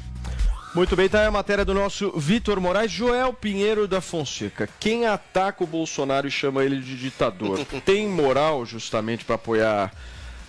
[0.73, 4.67] Muito bem, tá aí a matéria do nosso Vitor Moraes, Joel Pinheiro da Fonseca.
[4.79, 9.91] Quem ataca o Bolsonaro e chama ele de ditador, tem moral justamente para apoiar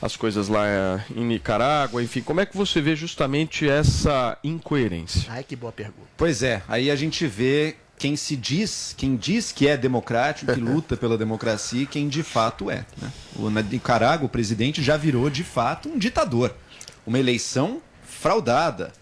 [0.05, 5.32] as coisas lá eh, em Nicarágua, enfim, como é que você vê justamente essa incoerência?
[5.32, 6.07] Ai, que boa pergunta.
[6.14, 10.61] Pois é, aí a gente vê quem se diz, quem diz que é democrático, que
[10.61, 12.84] luta pela democracia e quem de fato é.
[13.00, 13.11] Né?
[13.34, 16.55] O Nicarágua, o presidente, já virou de fato um ditador.
[17.07, 18.92] Uma eleição fraudada,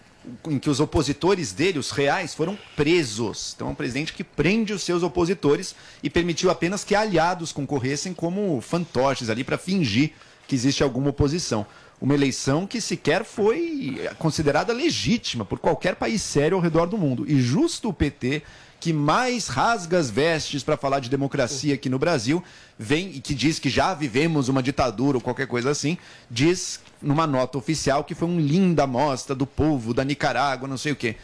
[0.47, 3.51] em que os opositores dele, os reais, foram presos.
[3.53, 8.13] Então é um presidente que prende os seus opositores e permitiu apenas que aliados concorressem
[8.13, 10.13] como fantoches ali para fingir
[10.47, 11.65] que existe alguma oposição.
[12.01, 17.25] Uma eleição que sequer foi considerada legítima por qualquer país sério ao redor do mundo.
[17.25, 18.41] E justo o PT,
[18.77, 22.43] que mais rasga as vestes para falar de democracia aqui no Brasil,
[22.77, 25.97] vem e que diz que já vivemos uma ditadura ou qualquer coisa assim,
[26.29, 30.91] diz numa nota oficial que foi um linda amostra do povo da Nicarágua, não sei
[30.91, 31.15] o quê.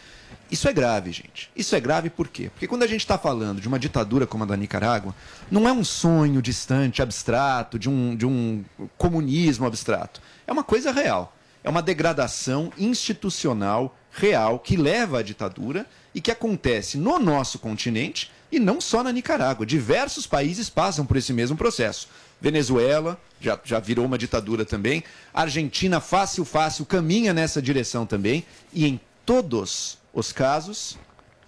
[0.51, 1.51] Isso é grave, gente.
[1.55, 2.49] Isso é grave por quê?
[2.49, 5.13] Porque quando a gente está falando de uma ditadura como a da Nicarágua,
[5.51, 8.65] não é um sonho distante, abstrato, de um, de um
[8.97, 10.21] comunismo abstrato.
[10.47, 11.35] É uma coisa real.
[11.63, 15.85] É uma degradação institucional real que leva à ditadura
[16.15, 19.65] e que acontece no nosso continente e não só na Nicarágua.
[19.65, 22.07] Diversos países passam por esse mesmo processo.
[22.41, 25.03] Venezuela já, já virou uma ditadura também.
[25.31, 28.43] Argentina, fácil, fácil, caminha nessa direção também.
[28.73, 30.97] E em todos os casos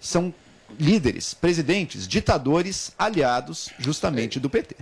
[0.00, 0.34] são
[0.78, 4.76] líderes, presidentes, ditadores aliados justamente do PT.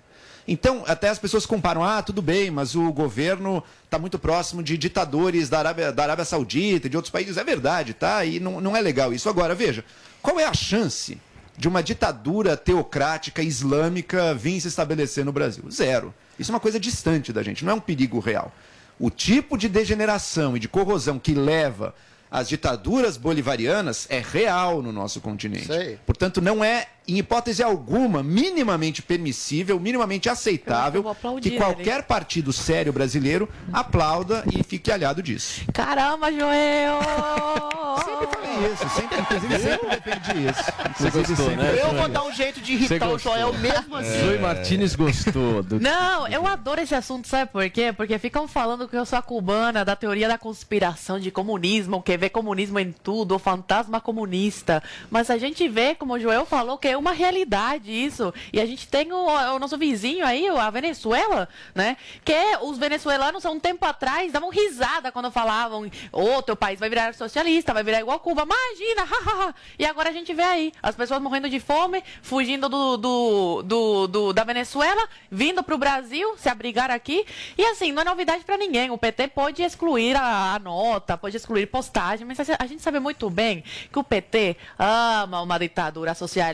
[0.47, 4.77] Então, até as pessoas comparam, ah, tudo bem, mas o governo está muito próximo de
[4.77, 7.37] ditadores da Arábia, da Arábia Saudita e de outros países.
[7.37, 8.25] É verdade, tá?
[8.25, 9.29] E não, não é legal isso.
[9.29, 9.85] Agora, veja,
[10.23, 11.21] qual é a chance
[11.57, 15.71] de uma ditadura teocrática islâmica vir se estabelecer no Brasil?
[15.71, 16.13] Zero.
[16.39, 18.53] Isso é uma coisa distante da gente, não é um perigo real.
[18.99, 21.95] O tipo de degeneração e de corrosão que leva
[22.31, 25.67] as ditaduras bolivarianas é real no nosso continente.
[26.07, 31.05] Portanto, não é, em hipótese alguma, minimamente permissível, minimamente aceitável
[31.41, 35.63] que qualquer partido sério brasileiro aplauda e fique aliado disso.
[35.73, 37.01] Caramba, Joel!
[38.05, 40.73] sempre falei isso, sempre, inclusive sempre defendi isso.
[40.99, 41.79] Você gostou, sempre- né?
[41.81, 44.21] Eu vou dar um jeito de irritar o Joel mesmo assim.
[44.21, 45.63] Zoe Martinez gostou.
[45.63, 45.81] Do...
[45.81, 47.93] Não, eu adoro esse assunto, sabe por quê?
[47.93, 52.17] Porque ficam falando que eu sou a cubana da teoria da conspiração de comunismo, que
[52.17, 54.83] vê comunismo em tudo, o fantasma comunista.
[55.11, 58.33] Mas a gente vê, como o Joel falou, que é uma realidade isso.
[58.53, 61.97] E a gente tem o, o nosso vizinho aí, a Venezuela, né?
[62.25, 66.89] Que os venezuelanos, há um tempo atrás, davam risada quando falavam: ô, teu país vai
[66.89, 68.43] virar socialista, vai virar igual Cuba.
[68.43, 69.07] Imagina.
[69.79, 74.07] E agora a gente vê aí as pessoas morrendo de fome, fugindo do, do, do,
[74.07, 77.25] do- da Venezuela, vindo para o Brasil, se abrigar aqui.
[77.57, 78.91] E assim, não é novidade para ninguém.
[78.91, 83.31] O PT pode excluir a, a nota, pode excluir postagem, mas a gente sabe muito
[83.31, 86.51] bem que o PT ama uma ditadura socialista,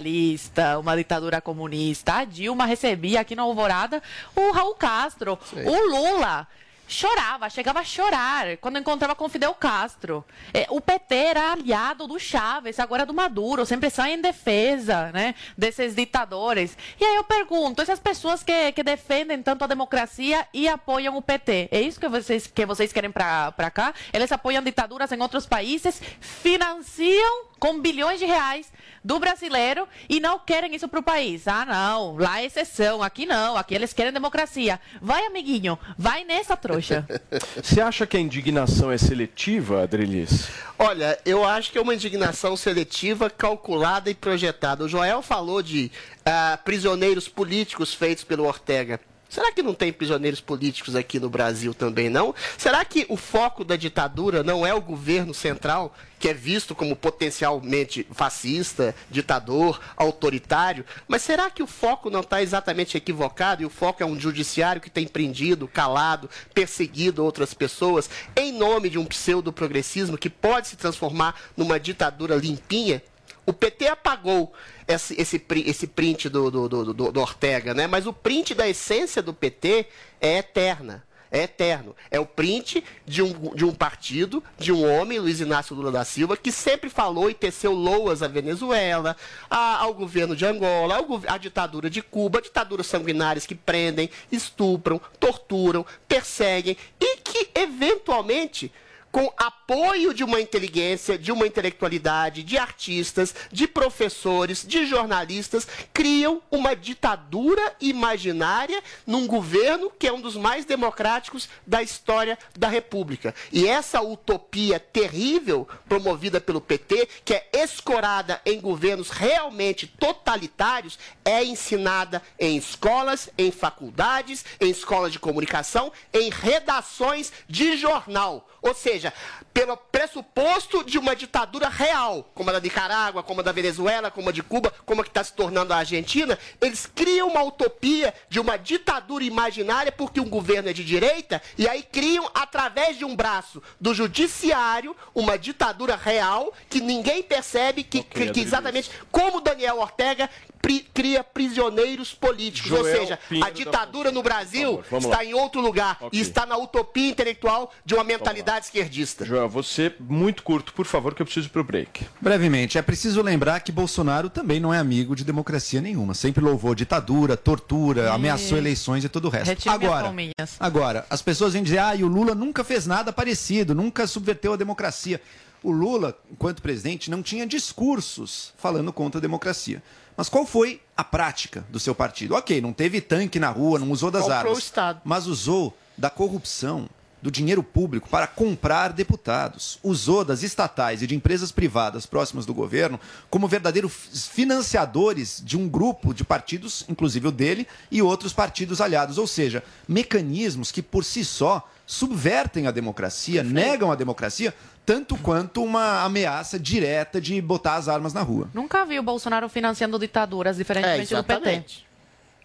[0.79, 2.15] uma ditadura comunista.
[2.15, 4.03] A Dilma recebia aqui na Alvorada
[4.35, 6.47] o Raul Castro, o Lula.
[6.89, 10.25] Chorava, chegava a chorar quando encontrava com Fidel Castro.
[10.55, 15.35] É, o PT era aliado do Chávez, agora do Maduro, sempre sai em defesa né,
[15.59, 16.79] desses ditadores.
[17.01, 21.23] E aí eu pergunto, essas pessoas que, que defendem tanto a democracia e apoiam o
[21.23, 23.93] PT, é isso que vocês, que vocês querem para cá?
[24.13, 28.71] Eles apoiam ditaduras em outros países, financiam com bilhões de reais
[29.05, 31.47] do brasileiro e não querem isso para o país.
[31.47, 34.81] Ah, não, lá é exceção, aqui não, aqui eles querem democracia.
[35.01, 37.07] Vai, amiguinho, vai nessa trouxa.
[37.63, 40.49] Você acha que a indignação é seletiva, Adrilis?
[40.79, 44.85] Olha, eu acho que é uma indignação seletiva, calculada e projetada.
[44.85, 45.91] O Joel falou de
[46.25, 49.01] ah, prisioneiros políticos feitos pelo Ortega.
[49.29, 52.35] Será que não tem prisioneiros políticos aqui no Brasil também, não?
[52.57, 56.95] Será que o foco da ditadura não é o governo central, que é visto como
[56.95, 60.85] potencialmente fascista, ditador, autoritário?
[61.09, 64.81] Mas será que o foco não está exatamente equivocado e o foco é um judiciário
[64.81, 70.77] que tem prendido, calado, perseguido outras pessoas em nome de um pseudo-progressismo que pode se
[70.77, 73.03] transformar numa ditadura limpinha?
[73.47, 74.53] O PT apagou
[74.89, 77.87] esse, esse, esse print do, do, do, do- Ortega, né?
[77.87, 79.87] Mas o print da essência do PT
[80.21, 81.05] é eterna.
[81.31, 81.95] É eterno.
[82.11, 86.05] É o print de um, de um partido, de um homem, Luiz Inácio Lula da
[86.05, 89.17] Silva, que sempre falou e teceu loas à Venezuela,
[89.51, 95.01] a- ao governo de Angola, ao à ditadura de Cuba, ditaduras sanguinárias que prendem, estupram,
[95.19, 98.73] torturam, perseguem e que, eventualmente,
[99.17, 106.43] com apoio de uma inteligência, de uma intelectualidade, de artistas, de professores, de jornalistas, criam
[106.51, 113.35] uma ditadura imaginária num governo que é um dos mais democráticos da história da República.
[113.51, 121.43] E essa utopia terrível promovida pelo PT, que é escorada em governos realmente totalitários, é
[121.43, 128.47] ensinada em escolas, em faculdades, em escolas de comunicação, em redações de jornal.
[128.67, 129.13] Ou seja,
[129.53, 134.29] pelo pressuposto de uma ditadura real, como a da Nicarágua, como a da Venezuela, como
[134.29, 138.13] a de Cuba, como a que está se tornando a Argentina, eles criam uma utopia
[138.29, 143.05] de uma ditadura imaginária porque um governo é de direita, e aí criam, através de
[143.05, 149.41] um braço do judiciário, uma ditadura real que ninguém percebe que, que- que exatamente como
[149.41, 150.29] Daniel Ortega
[150.63, 152.71] pri- cria prisioneiros políticos.
[152.73, 155.25] Ou Joel seja, Pinheiro a da ditadura no Brasil vamos está lá.
[155.25, 156.19] em outro lugar Ok.
[156.19, 159.25] e está na utopia intelectual de uma mentalidade esquerdista.
[159.25, 162.07] Joel, você, muito curto, por favor, que eu preciso ir pro break.
[162.21, 166.15] Brevemente, é preciso lembrar que Bolsonaro também não é amigo de democracia nenhuma.
[166.15, 169.49] Sempre louvou ditadura, tortura, ameaçou eleições e todo o resto.
[169.49, 169.79] Retire
[170.13, 173.75] minhas Agora, agora, as pessoas vêm dizer, ah, e o Lula nunca fez nada parecido,
[173.75, 175.21] nunca subverteu a democracia.
[175.63, 179.83] O Lula, enquanto presidente, não tinha discursos falando contra a democracia.
[180.17, 182.35] Mas qual foi a prática do seu partido?
[182.35, 184.57] Ok, não teve tanque na rua, não usou das Comprou armas.
[184.57, 185.01] o Estado.
[185.05, 186.89] Mas usou da corrupção,
[187.27, 189.81] do dinheiro público para comprar deputados.
[189.83, 195.69] Usou das estatais e de empresas privadas próximas do governo como verdadeiros financiadores de um
[195.69, 199.19] grupo de partidos, inclusive o dele, e outros partidos aliados.
[199.19, 204.55] Ou seja, mecanismos que por si só subvertem a democracia, negam a democracia,
[204.85, 208.49] tanto quanto uma ameaça direta de botar as armas na rua.
[208.55, 211.65] Nunca vi o Bolsonaro financiando ditaduras, diferentemente É, do PT.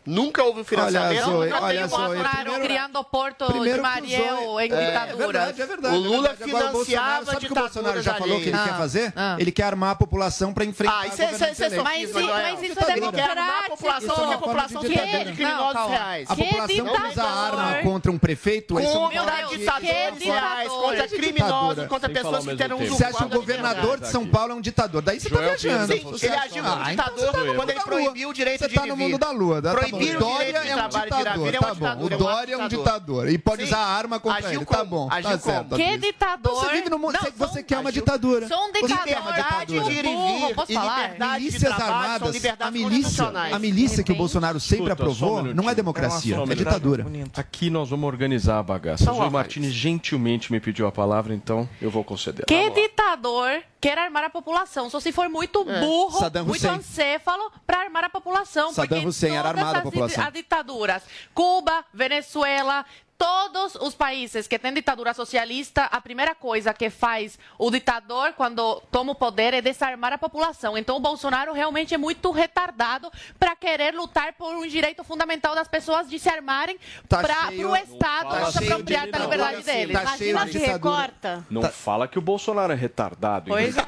[0.05, 1.23] Nunca houve financiamento.
[1.25, 5.13] Zoe, Não olha, Zoe, primeiro- criando o Porto primeiro de que Mariel em É, ditadura.
[5.13, 5.95] é verdade, é verdade.
[5.95, 6.43] O Lula é verdade.
[6.51, 8.77] Agora, o Bolsonaro, financiava sabe o que o Bolsonaro já falou que ele quer alheias.
[8.77, 9.13] fazer?
[9.15, 9.35] Ah.
[9.37, 11.65] Ele quer armar a população para enfrentar Ah, isso é- a isso é- isso é
[11.67, 11.83] eleita.
[11.83, 12.25] Mas, Joel.
[12.27, 13.11] mas isso é Ditadura.
[13.11, 15.31] Quer armar a população, Isso é que a população ditadura.
[15.35, 16.29] criminosos reais.
[16.31, 20.81] A Que população que usa arma contra um prefeito é Contra ditadores que reais, ditador.
[20.81, 22.89] contra Que criminosos, contra pessoas que terão tempo.
[22.95, 25.01] Você acha que o usurpado governador de São Paulo é um ditador?
[25.03, 25.87] Daí você tá Joel viajando.
[26.11, 27.83] Você ele agiu como Ah, ditador você tá no quando ele mundo da lua.
[28.03, 29.03] proibiu o direito Você de tá ir no e vir.
[29.03, 29.61] mundo da lua.
[29.91, 30.03] Tá bom.
[30.03, 31.47] O Dória é um ditador.
[31.47, 32.03] é Tá bom.
[32.03, 33.29] O é Dória é um ditador.
[33.29, 34.65] E pode usar arma contra ele.
[34.65, 35.09] Tá bom.
[35.09, 35.75] Tá certo.
[35.75, 36.55] Que ditador?
[36.55, 37.13] Você vive no mundo.
[37.21, 38.47] Não, você- quer uma ditadura.
[38.47, 41.15] Sou um ditador de ir e posso falar?
[41.19, 46.35] Milícias armadas, a milícia, a milícia que o Bolsonaro sempre um aprovou, não é democracia,
[46.35, 46.55] é minuto.
[46.55, 47.05] ditadura.
[47.35, 49.11] Aqui nós vamos organizar a bagaça.
[49.11, 52.45] O Zoe Martins gentilmente me pediu a palavra, então eu vou conceder.
[52.45, 52.81] Que Vamos lá.
[52.81, 54.89] ditador quer armar a população?
[54.89, 55.79] Só se for muito É.
[55.79, 56.69] burro, muito Hussein.
[56.71, 58.71] ancéfalo para armar a população.
[58.73, 60.23] Saddam Hussein era armado população.
[60.25, 61.03] as ditaduras,
[61.33, 62.85] Cuba, Venezuela,
[63.21, 68.81] todos os países que têm ditadura socialista, a primeira coisa que faz o ditador quando
[68.91, 70.75] toma o poder é desarmar a população.
[70.75, 75.67] Então o Bolsonaro realmente é muito retardado para querer lutar por um direito fundamental das
[75.67, 79.93] pessoas de se armarem Tá para o Estado Tá se apropriar de da liberdade deles.
[79.93, 81.45] tá cheio de ditadura.
[81.47, 83.49] Não fala que o Bolsonaro é retardado.
[83.49, 83.83] Pois hein?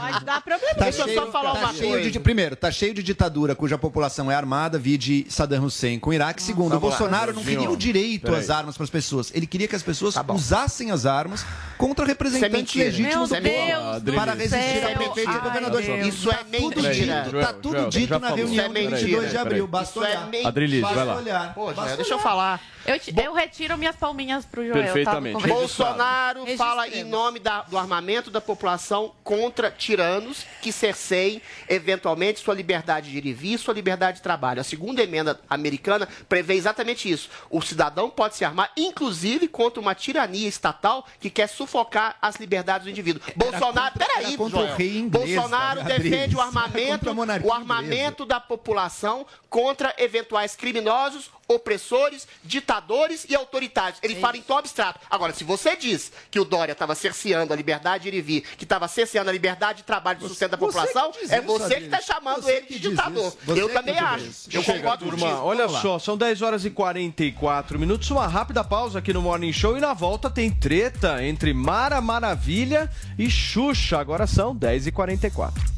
[0.00, 0.74] Pode dar problema.
[0.74, 2.10] Tá Deixa eu só falar tá uma coisa.
[2.10, 6.14] de, primeiro, tá cheio de ditadura cuja população é armada, vide Saddam Hussein com o
[6.14, 6.42] Iraque.
[6.42, 6.80] Segundo, o lá.
[6.80, 9.30] Bolsonaro não queria o direito Às armas para as pessoas.
[9.34, 11.44] Ele queria que as pessoas usassem as armas
[11.76, 12.84] contra representantes mentira.
[12.86, 14.20] legítimos Meu do povo Deus Adriles.
[14.24, 15.82] para resistir ao prefeito e governador.
[15.82, 16.06] Deus.
[16.14, 17.22] Isso é mentira.
[17.24, 19.28] dito, tá tudo Joel, dito na reunião Isso de é 22 mentira.
[19.28, 19.66] de abril.
[19.66, 20.82] Basta Isso é olhar.
[20.82, 21.54] Basta vai lá.
[21.84, 22.60] Joel, deixa eu falar.
[22.86, 24.82] Eu, te- eu retiro minhas palminhas pro Joel.
[24.82, 25.34] Perfeitamente.
[25.34, 25.40] Tá?
[25.42, 25.58] Conversa.
[25.60, 32.54] Bolsonaro fala em nome da- do armamento da população contra tiranos que cerceiem, eventualmente, sua
[32.54, 34.60] liberdade de ir e vir, sua liberdade de trabalho.
[34.60, 37.28] A segunda emenda americana prevê exatamente isso.
[37.50, 42.84] O cidadão pode se armar, inclusive, contra uma tirania estatal que quer sufocar as liberdades
[42.84, 43.22] do indivíduo.
[43.36, 44.76] Bolsonaro, contra- peraí, era contra o Joel.
[44.76, 46.02] rei inglês, Bolsonaro Adriles.
[46.10, 47.10] defende o Era armamento,
[47.46, 53.98] o armamento da população contra eventuais criminosos, opressores, ditadores e autoritários.
[54.02, 55.00] Ele fala em tom abstrato.
[55.10, 58.42] Agora, se você diz que o Dória estava cerceando a liberdade de ir e vir,
[58.42, 61.76] que estava cerceando a liberdade de trabalho e de sustento da população, é isso, você
[61.76, 63.34] que está chamando Você ele de ditador.
[63.48, 64.26] Eu também acho.
[64.26, 64.48] isso.
[64.52, 65.26] Eu Chega, concordo turma.
[65.26, 65.46] contigo.
[65.46, 68.10] Olha só, são 10 horas e 44 minutos.
[68.10, 72.90] Uma rápida pausa aqui no Morning Show e na volta tem treta entre Mara Maravilha
[73.18, 73.98] e Xuxa.
[73.98, 75.77] Agora são 10 e 44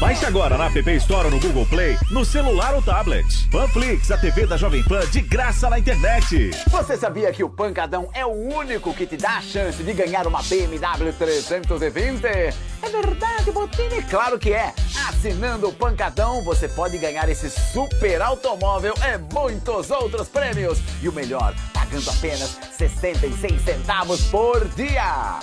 [0.00, 3.46] Baixe agora na App Store ou no Google Play, no celular ou tablet.
[3.50, 6.52] Panflix, a TV da Jovem Pan de graça na internet.
[6.68, 10.26] Você sabia que o Pancadão é o único que te dá a chance de ganhar
[10.26, 12.24] uma BMW 320?
[12.26, 14.02] É verdade, Botini?
[14.04, 14.72] Claro que é!
[15.06, 20.78] Assinando o Pancadão, você pode ganhar esse super automóvel e muitos outros prêmios.
[21.02, 25.40] E o melhor, pagando apenas 66 centavos por dia.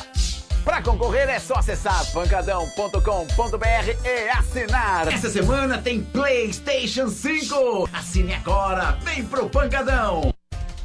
[0.68, 3.00] Para concorrer é só acessar pancadão.com.br
[4.04, 5.08] e assinar.
[5.08, 7.90] Essa semana tem PlayStation 5.
[7.94, 10.30] Assine agora, vem pro Pancadão.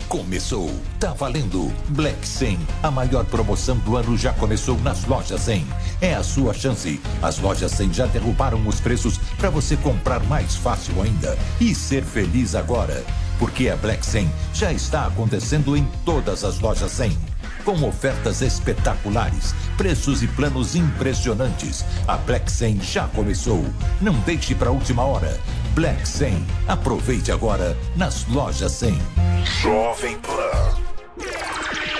[0.08, 0.70] Começou,
[1.00, 1.72] tá valendo.
[1.88, 5.66] Black 100, a maior promoção do ano já começou nas lojas 100.
[6.00, 7.00] É a sua chance.
[7.20, 12.04] As lojas 100 já derrubaram os preços para você comprar mais fácil ainda e ser
[12.04, 13.04] feliz agora.
[13.36, 17.31] Porque a Black 100 já está acontecendo em todas as lojas 100.
[17.64, 21.84] Com ofertas espetaculares, preços e planos impressionantes.
[22.08, 23.64] A Black 100 já começou.
[24.00, 25.38] Não deixe para a última hora.
[25.72, 26.44] Black 100.
[26.66, 28.98] Aproveite agora nas lojas 100.
[29.62, 30.74] Jovem Pan.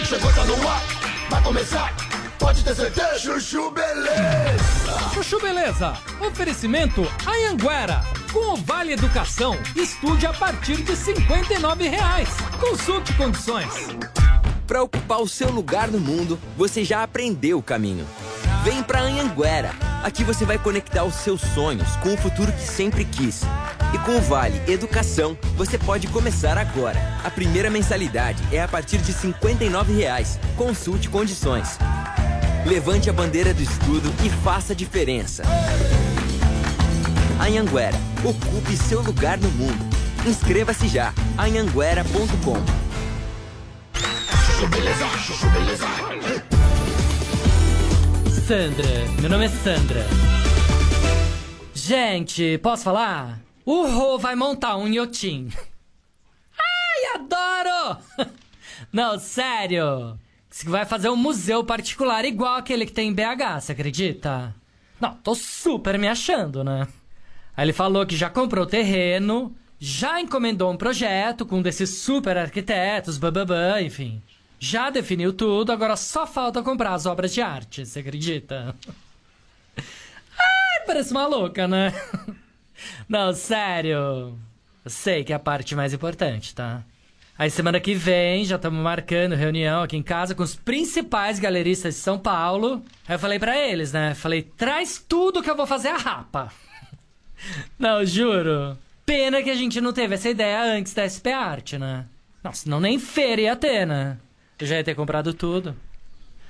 [0.05, 0.83] Chegou, tá no ar,
[1.31, 1.95] vai começar.
[2.41, 3.19] Pode ter certeza.
[3.21, 5.11] Chuchu Beleza.
[5.15, 5.95] Chuchu Beleza.
[6.21, 8.03] Oferecimento Anhanguera.
[8.33, 12.29] Com o Vale Educação, estude a partir de 59 reais.
[12.59, 13.69] Consulte condições.
[14.73, 18.07] Para ocupar o seu lugar no mundo, você já aprendeu o caminho.
[18.65, 19.71] Vem pra Anhanguera.
[20.03, 23.43] Aqui você vai conectar os seus sonhos com o futuro que sempre quis.
[23.93, 26.99] E com o Vale Educação, você pode começar agora.
[27.23, 30.41] A primeira mensalidade é a partir de 59 reais.
[30.57, 31.77] Consulte condições.
[32.65, 35.43] Levante a bandeira do estudo e faça a diferença.
[37.39, 39.85] Anhanguera, ocupe seu lugar no mundo.
[40.27, 41.13] Inscreva-se já.
[41.37, 42.82] anhanguera.com
[48.47, 48.87] Sandra,
[49.21, 50.07] meu nome é Sandra.
[51.75, 53.41] Gente, posso falar?
[53.67, 55.49] O Rô vai montar um iotim.
[56.57, 57.99] Ai, adoro!
[58.93, 60.17] Não, sério.
[60.67, 64.55] Vai fazer um museu particular igual aquele que tem em BH, você acredita?
[65.01, 66.87] Não, tô super me achando, né?
[67.57, 72.37] Aí ele falou que já comprou terreno, já encomendou um projeto com um desses super
[72.37, 74.23] arquitetos, bababã, enfim.
[74.65, 78.77] Já definiu tudo, agora só falta comprar as obras de arte, você acredita?
[79.77, 81.93] Ai, parece uma louca, né?
[83.09, 84.39] Não, sério.
[84.85, 86.85] Eu sei que é a parte mais importante, tá?
[87.37, 91.97] Aí semana que vem já estamos marcando reunião aqui em casa com os principais galeristas
[91.97, 92.85] de São Paulo.
[93.09, 94.15] Aí eu falei para eles, né?
[94.15, 96.53] Falei, traz tudo que eu vou fazer a rapa.
[97.77, 98.79] Não, juro.
[99.05, 102.07] Pena que a gente não teve essa ideia antes da SP Arte, né?
[102.45, 104.19] Não, senão nem feira ia ter, né?
[104.63, 105.75] Eu já ia ter comprado tudo.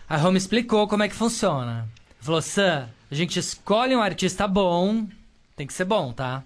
[0.06, 1.88] A Roma explicou como é que funciona.
[2.20, 5.06] Falou, Sam, a gente escolhe um artista bom.
[5.56, 6.44] Tem que ser bom, tá?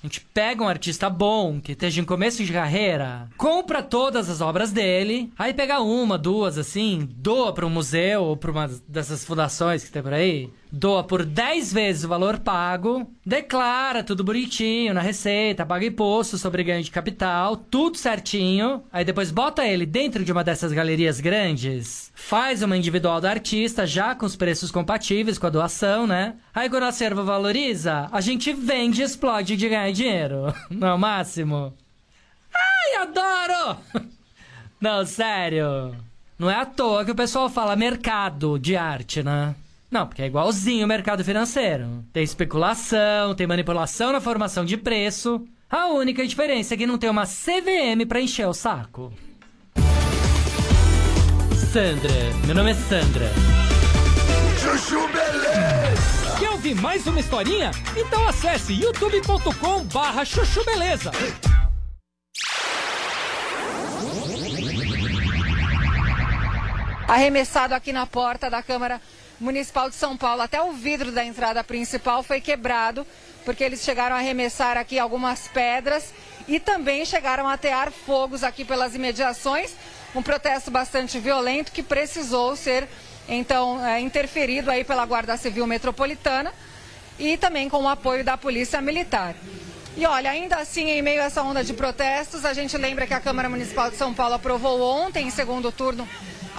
[0.00, 4.40] A gente pega um artista bom, que esteja em começo de carreira, compra todas as
[4.40, 9.24] obras dele, aí pega uma, duas, assim, doa para um museu ou para uma dessas
[9.24, 14.94] fundações que tem por aí, doa por 10 vezes o valor pago, declara tudo bonitinho
[14.94, 20.24] na receita, paga imposto sobre ganho de capital, tudo certinho, aí depois bota ele dentro
[20.24, 25.38] de uma dessas galerias grandes, faz uma individual do artista já com os preços compatíveis
[25.38, 26.36] com a doação, né?
[26.54, 30.54] Aí quando o acervo valoriza, a gente vende e explode de ganhar dinheiro.
[30.70, 31.74] Não é o máximo?
[32.54, 33.80] Ai, adoro!
[34.80, 35.94] Não, sério.
[36.38, 39.54] Não é à toa que o pessoal fala mercado de arte, né?
[39.90, 42.04] Não, porque é igualzinho o mercado financeiro.
[42.12, 45.44] Tem especulação, tem manipulação na formação de preço.
[45.68, 49.12] A única diferença é que não tem uma CVM pra encher o saco.
[51.72, 52.12] Sandra,
[52.46, 53.30] meu nome é Sandra.
[54.60, 56.36] Chuchu Beleza!
[56.38, 57.70] Quer ouvir mais uma historinha?
[57.96, 61.10] Então acesse youtube.com barra chuchu beleza.
[67.10, 69.02] Arremessado aqui na porta da Câmara
[69.40, 73.04] Municipal de São Paulo, até o vidro da entrada principal foi quebrado,
[73.44, 76.14] porque eles chegaram a arremessar aqui algumas pedras
[76.46, 79.72] e também chegaram a atear fogos aqui pelas imediações.
[80.14, 82.86] Um protesto bastante violento que precisou ser
[83.28, 86.54] então é, interferido aí pela Guarda Civil Metropolitana
[87.18, 89.34] e também com o apoio da Polícia Militar.
[89.96, 93.14] E olha, ainda assim, em meio a essa onda de protestos, a gente lembra que
[93.14, 96.08] a Câmara Municipal de São Paulo aprovou ontem, em segundo turno,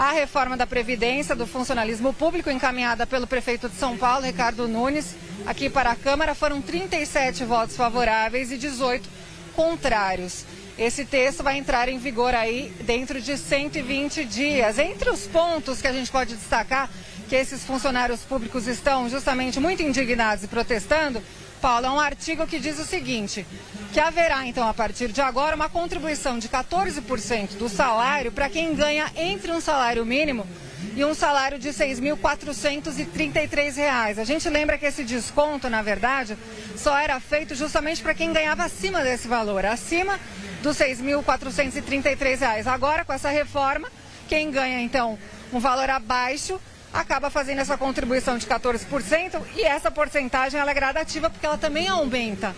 [0.02, 5.14] a reforma da Previdência do funcionalismo público encaminhada pelo prefeito de São Paulo, Ricardo Nunes,
[5.46, 6.34] aqui para a Câmara.
[6.34, 9.08] Foram 37 votos favoráveis e 18
[9.56, 10.44] contrários.
[10.76, 14.80] Esse texto vai entrar em vigor aí dentro de 120 dias.
[14.80, 16.90] Entre os pontos que a gente pode destacar
[17.30, 21.22] que esses funcionários públicos estão justamente muito indignados e protestando,
[21.62, 23.46] Paulo, é um artigo que diz o seguinte:
[23.94, 28.74] que haverá, então, a partir de agora, uma contribuição de 14% do salário para quem
[28.74, 30.48] ganha entre um salário mínimo
[30.96, 34.18] e um salário de R$ 6.433.
[34.18, 36.36] A gente lembra que esse desconto, na verdade,
[36.76, 40.20] só era feito justamente para quem ganhava acima desse valor, acima
[40.64, 42.66] dos R$ 6.433.
[42.68, 43.88] Agora, com essa reforma,
[44.28, 45.20] quem ganha, então,
[45.54, 46.60] um valor abaixo
[46.94, 51.88] acaba fazendo essa contribuição de 14% e essa porcentagem ela é gradativa porque ela também
[51.88, 52.56] aumenta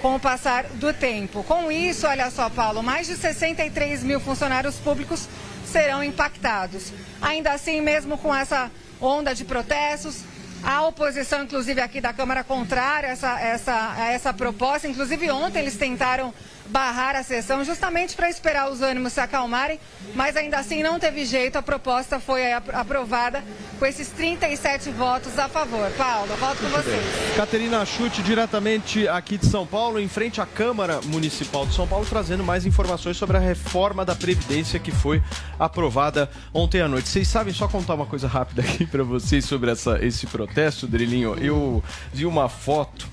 [0.00, 1.42] com o passar do tempo.
[1.44, 5.28] Com isso, olha só, Paulo, mais de 63 mil funcionários públicos
[5.64, 6.92] serão impactados.
[7.20, 8.70] Ainda assim, mesmo com essa
[9.00, 10.22] onda de protestos,
[10.62, 14.88] a oposição, inclusive aqui da Câmara, contrária a essa, essa, a essa proposta.
[14.88, 16.32] Inclusive, ontem eles tentaram
[16.68, 19.78] barrar a sessão justamente para esperar os ânimos se acalmarem,
[20.14, 21.56] mas ainda assim não teve jeito.
[21.56, 23.42] A proposta foi aprovada
[23.78, 25.90] com esses 37 votos a favor.
[25.92, 26.98] Paulo, volto com você.
[27.36, 32.06] Caterina Chute, diretamente aqui de São Paulo, em frente à Câmara Municipal de São Paulo,
[32.06, 35.22] trazendo mais informações sobre a reforma da Previdência que foi
[35.58, 37.08] aprovada ontem à noite.
[37.08, 41.36] Vocês sabem, só contar uma coisa rápida aqui para vocês sobre essa, esse protesto, Drilinho.
[41.38, 43.08] Eu vi uma foto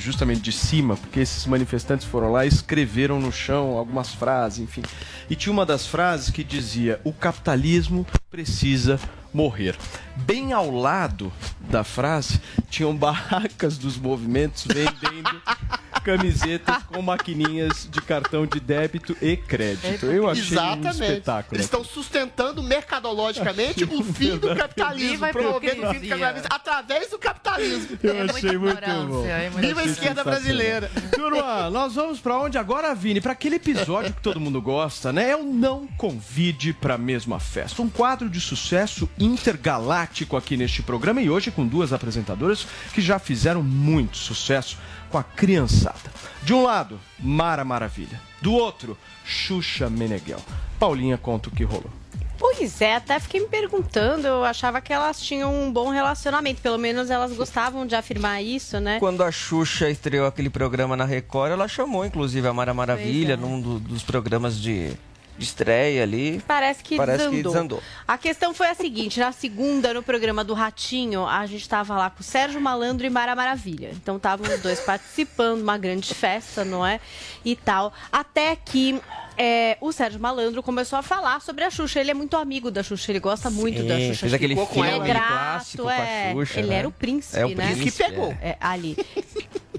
[0.00, 4.82] justamente de cima, porque esses manifestantes foram lá e escreveram no chão algumas frases, enfim.
[5.28, 8.98] E tinha uma das frases que dizia: o capitalismo precisa
[9.32, 9.76] morrer.
[10.16, 12.40] Bem ao lado da frase
[12.70, 15.42] tinham barracas dos movimentos vendendo
[16.04, 20.06] camisetas com maquininhas de cartão de débito e crédito.
[20.06, 21.56] Eu achei um espetáculo.
[21.56, 27.18] Eles estão sustentando mercadologicamente o fim do capitalismo, promovendo o fim do capitalismo através do
[27.18, 27.98] capitalismo.
[28.02, 29.24] Eu achei muito bom.
[29.60, 30.90] Viva a esquerda brasileira.
[31.12, 33.20] Turma, nós vamos pra onde agora, Vini?
[33.20, 35.30] Pra aquele episódio que todo mundo gosta, né?
[35.30, 37.80] É o Não Convide pra Mesma Festa.
[37.80, 40.03] Um quadro de sucesso intergaláctico
[40.36, 44.76] aqui neste programa e hoje com duas apresentadoras que já fizeram muito sucesso
[45.10, 46.12] com a criançada.
[46.42, 48.20] De um lado, Mara Maravilha.
[48.42, 50.40] Do outro, Xuxa Meneghel.
[50.78, 51.90] Paulinha conta o que rolou.
[52.36, 56.76] Pois é, até fiquei me perguntando, eu achava que elas tinham um bom relacionamento, pelo
[56.76, 58.98] menos elas gostavam de afirmar isso, né?
[58.98, 63.36] Quando a Xuxa estreou aquele programa na Record, ela chamou inclusive a Mara Maravilha é.
[63.36, 64.92] num do- dos programas de,
[65.36, 66.42] de estreia ali.
[66.46, 67.36] Parece que Parece desandou.
[67.36, 67.82] que desandou.
[68.06, 72.10] A questão foi a seguinte: na segunda, no programa do Ratinho, a gente tava lá
[72.10, 73.90] com o Sérgio Malandro e Mara Maravilha.
[73.92, 77.00] Então estavam os dois participando, uma grande festa, não é?
[77.44, 77.92] E tal.
[78.12, 79.00] Até que.
[79.36, 82.00] É, o Sérgio Malandro começou a falar sobre a Xuxa.
[82.00, 84.20] Ele é muito amigo da Xuxa, ele gosta muito Sim, da Xuxa.
[84.20, 85.08] fez aquele com filme ela.
[85.08, 86.32] é clássico com a é.
[86.32, 86.74] Xuxa, ele né?
[86.76, 87.66] era o príncipe, É o né?
[87.74, 88.36] príncipe, que pegou.
[88.40, 88.96] É, ali.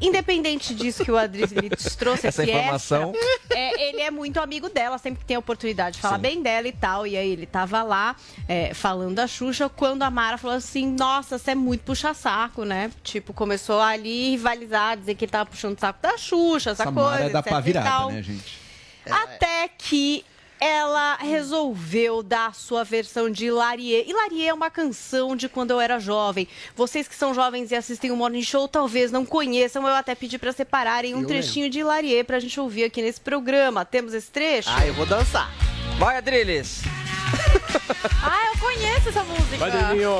[0.02, 3.14] Independente disso que o Adriles trouxe, Essa esse informação.
[3.16, 6.22] extra, é, ele é muito amigo dela, sempre que tem a oportunidade de falar Sim.
[6.22, 7.08] bem dela e tal.
[7.08, 8.16] E aí ele tava lá
[8.48, 12.92] é, falando da Xuxa, quando a Mara falou assim: Nossa, você é muito puxa-saco, né?
[13.04, 16.92] Tipo, começou ali rivalizar, dizer que ele tava puxando o saco da Xuxa, essa, Essa
[16.92, 17.10] coisa.
[17.10, 18.12] Mara é da etc pá virada, tal.
[18.12, 18.65] né, gente?
[19.10, 20.26] Até que
[20.60, 24.06] ela resolveu dar a sua versão de Hilarie.
[24.08, 26.48] Hilarie é uma canção de quando eu era jovem.
[26.76, 29.88] Vocês que são jovens e assistem o Morning Show talvez não conheçam.
[29.88, 33.20] Eu até pedi para separarem um Eu trechinho de Hilarie pra gente ouvir aqui nesse
[33.20, 33.84] programa.
[33.86, 34.70] Temos esse trecho?
[34.72, 35.52] Ah, eu vou dançar.
[35.98, 36.82] Vai, Adriles!
[38.24, 39.58] Ah, eu conheço essa música.
[39.58, 40.12] Vai, Deninho!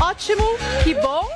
[0.00, 0.44] Ótimo,
[0.82, 1.28] que bom.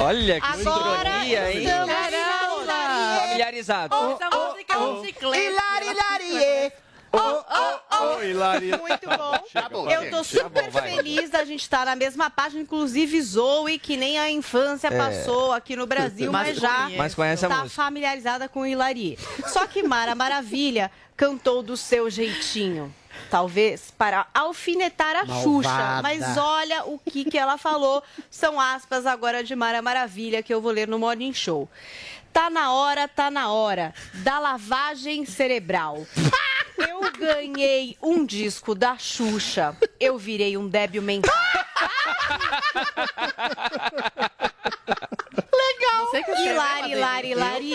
[0.00, 1.66] Olha que sincronia, hein?
[1.66, 3.20] Caramba!
[3.20, 3.94] Familiarizado.
[3.94, 5.38] Essa música é um chiclete.
[5.44, 6.72] Hilari, hilarie.
[7.12, 8.16] Oh, oh, oh.
[8.16, 8.76] Oi, Hilaria.
[8.76, 9.38] Muito bom.
[9.52, 10.36] Tá bom, Eu tô gente.
[10.42, 14.88] super bom, feliz da gente estar na mesma página, inclusive Zoe, que nem a infância
[14.88, 14.98] É.
[14.98, 16.90] passou aqui no Brasil, mas, Mas já.
[16.96, 19.16] Mas conhece tá familiarizada com o Hilari.
[19.46, 22.92] Só que Mara Maravilha cantou do seu jeitinho.
[23.30, 25.68] Talvez para alfinetar a Xuxa.
[25.68, 26.02] Malvada.
[26.02, 28.02] Mas olha o que, que ela falou.
[28.30, 31.68] São aspas agora de Mara Maravilha que eu vou ler no Morning Show.
[32.32, 36.04] Tá na hora, tá na hora da lavagem cerebral.
[36.76, 39.76] Eu ganhei um disco da Xuxa.
[40.00, 41.32] Eu virei um débil mental.
[44.64, 46.06] Legal.
[46.10, 47.32] Você que Hilari, Adriles.
[47.32, 47.74] hilari.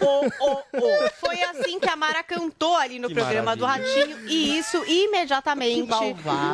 [0.00, 1.10] Oh, oh, oh.
[1.20, 4.28] Foi assim que a Mara cantou ali no Que programa do Ratinho.
[4.28, 5.88] E isso imediatamente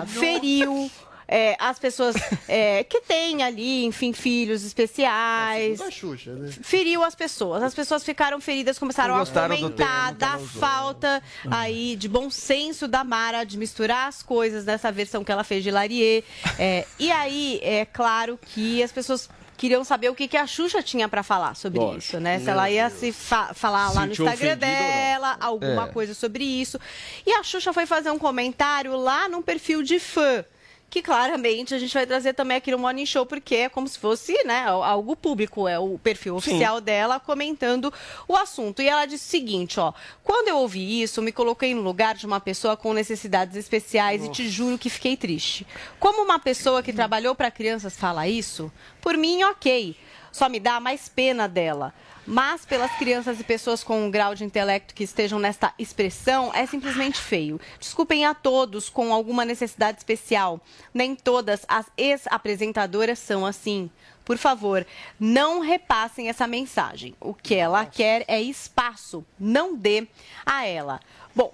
[0.06, 0.90] feriu.
[1.28, 2.16] é, as pessoas
[2.48, 5.78] é, que têm ali, enfim, filhos especiais.
[5.78, 6.50] Da Xuxa, né?
[6.62, 7.62] Feriu as pessoas.
[7.62, 13.44] As pessoas ficaram feridas, começaram a comentar da falta aí de bom senso da Mara
[13.44, 16.24] de misturar as coisas nessa versão que ela fez de Larie.
[16.58, 20.82] É, e aí, é claro que as pessoas queriam saber o que, que a Xuxa
[20.82, 21.98] tinha pra falar sobre Lógico.
[21.98, 22.40] isso, né?
[22.40, 25.92] Se ela ia se fa- falar lá no Instagram dela, alguma É.
[25.92, 26.80] coisa sobre isso.
[27.26, 30.44] E a Xuxa foi fazer um comentário lá num perfil de fã.
[30.92, 33.98] Que claramente a gente vai trazer também aqui no Morning Show, porque é como se
[33.98, 37.90] fosse né, algo público, é o perfil oficial dela comentando
[38.28, 38.82] o assunto.
[38.82, 42.26] E ela disse o seguinte: ó, quando eu ouvi isso, me coloquei no lugar de
[42.26, 45.66] uma pessoa com necessidades especiais e te juro que fiquei triste.
[45.98, 48.70] Como uma pessoa que trabalhou para crianças fala isso,
[49.00, 49.96] por mim, ok.
[50.32, 51.94] Só me dá mais pena dela.
[52.26, 56.64] Mas pelas crianças e pessoas com um grau de intelecto que estejam nesta expressão, é
[56.66, 57.60] simplesmente feio.
[57.78, 60.60] Desculpem a todos com alguma necessidade especial.
[60.94, 63.90] Nem todas as ex-apresentadoras são assim.
[64.24, 64.86] Por favor,
[65.18, 67.14] não repassem essa mensagem.
[67.20, 69.24] O que ela quer é espaço.
[69.38, 70.06] Não dê
[70.46, 71.00] a ela.
[71.34, 71.52] Bom,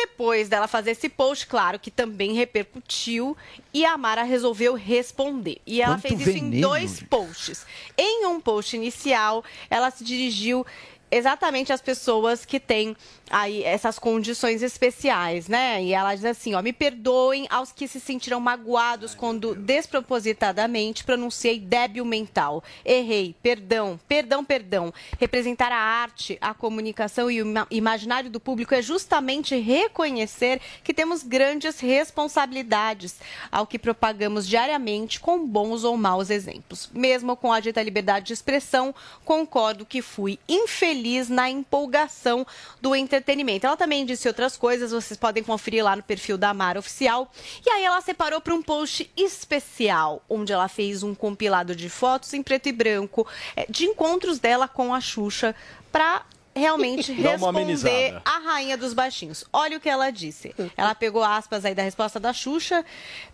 [0.00, 3.36] depois dela fazer esse post, claro que também repercutiu
[3.72, 5.60] e a Mara resolveu responder.
[5.66, 7.04] E ela Quanto fez isso em veneno, dois gente.
[7.04, 7.66] posts.
[7.98, 10.66] Em um post inicial, ela se dirigiu
[11.10, 12.96] exatamente as pessoas que têm
[13.28, 15.82] aí essas condições especiais, né?
[15.82, 21.58] E ela diz assim, ó, me perdoem aos que se sentiram magoados quando despropositadamente pronunciei
[21.58, 22.62] débil mental.
[22.84, 24.92] Errei, perdão, perdão, perdão.
[25.18, 30.94] Representar a arte, a comunicação e o ima- imaginário do público é justamente reconhecer que
[30.94, 33.16] temos grandes responsabilidades
[33.50, 36.90] ao que propagamos diariamente com bons ou maus exemplos.
[36.92, 38.94] Mesmo com a dita liberdade de expressão,
[39.24, 42.46] concordo que fui infeliz na empolgação
[42.80, 43.66] do entretenimento.
[43.66, 47.30] Ela também disse outras coisas, vocês podem conferir lá no perfil da Mara Oficial.
[47.64, 52.32] E aí ela separou para um post especial, onde ela fez um compilado de fotos
[52.34, 53.26] em preto e branco
[53.56, 55.54] eh, de encontros dela com a Xuxa
[55.90, 56.24] para
[56.54, 59.44] realmente responder a rainha dos baixinhos.
[59.52, 60.54] Olha o que ela disse.
[60.76, 62.84] Ela pegou aspas aí da resposta da Xuxa.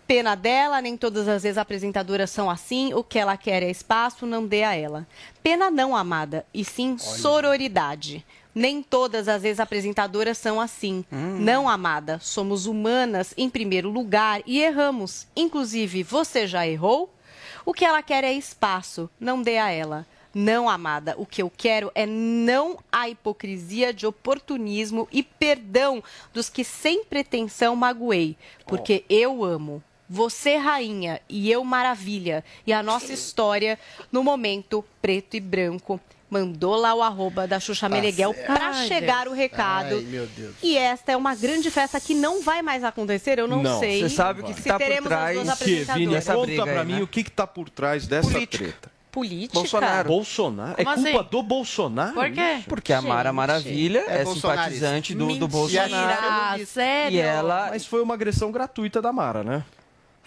[0.07, 2.93] Pena dela, nem todas as vezes apresentadoras são assim.
[2.93, 5.07] O que ela quer é espaço, não dê a ela.
[5.43, 8.25] Pena não, amada, e sim sororidade.
[8.53, 11.05] Nem todas as ex-apresentadoras são assim.
[11.11, 15.27] Não, amada, somos humanas em primeiro lugar e erramos.
[15.35, 17.13] Inclusive, você já errou?
[17.63, 20.07] O que ela quer é espaço, não dê a ela.
[20.39, 26.47] Não, amada, o que eu quero é não a hipocrisia de oportunismo e perdão dos
[26.47, 29.81] que sem pretensão magoei, porque eu amo.
[30.07, 32.45] Você, rainha, e eu, maravilha.
[32.67, 33.79] E a nossa história
[34.11, 35.99] no momento preto e branco.
[36.29, 39.37] Mandou lá o arroba da Xuxa Meneghel para chegar o Deus.
[39.37, 39.95] recado.
[39.95, 40.55] Ai, meu Deus.
[40.61, 43.79] E esta é uma grande festa que não vai mais acontecer, eu não, Não.
[43.79, 44.01] sei.
[44.01, 45.37] Você sabe o que se que tá por teremos trás.
[45.49, 46.21] O que, Vini?
[46.21, 48.96] Conta pra mim o que que tá por trás dessa treta.
[49.17, 49.53] Política?
[49.55, 50.07] Bolsonaro.
[50.07, 50.75] Bolsonaro?
[50.77, 51.29] É Como culpa assim?
[51.31, 52.13] do Bolsonaro?
[52.13, 52.59] Por quê?
[52.67, 53.35] Porque a Mara Gente.
[53.35, 55.47] Maravilha é, É simpatizante do, do Mentira.
[55.47, 56.17] Bolsonaro.
[56.29, 57.17] Ah, sério?
[57.17, 59.63] E ela Mas foi uma agressão gratuita da Mara, né?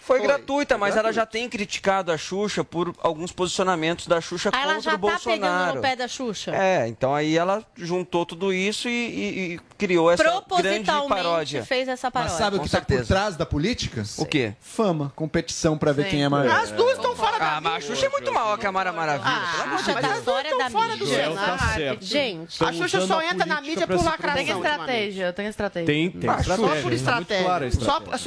[0.03, 4.61] Foi, gratuita, mas ela já tem criticado a Xuxa por alguns posicionamentos da Xuxa Ah,
[4.61, 5.41] ela contra já o tá Bolsonaro.
[5.41, 6.51] pegando no pé da Xuxa?
[6.55, 11.65] É, então aí ela juntou tudo isso e, e- e criou essa grande Propositalmente paródia.
[11.65, 12.31] fez essa paródia.
[12.33, 14.03] Mas sabe o Com que tá por trás da política?
[14.17, 14.53] O quê?
[14.59, 16.09] Fama, competição pra ver Sim.
[16.09, 16.51] quem é maior.
[16.61, 18.91] As duas estão fora da Ah, mas a Xuxa é muito maior que a Mara
[18.91, 19.29] Maravilha.
[19.31, 21.31] Ah, de Xuxa tá fora da fora do mídia.
[21.35, 22.05] Tá certo.
[22.05, 24.45] Gente, A Xuxa só a entra na mídia por lacração.
[24.45, 25.85] Tem estratégia, tem estratégia.
[25.85, 27.69] Tem, tem Só por a estratégia.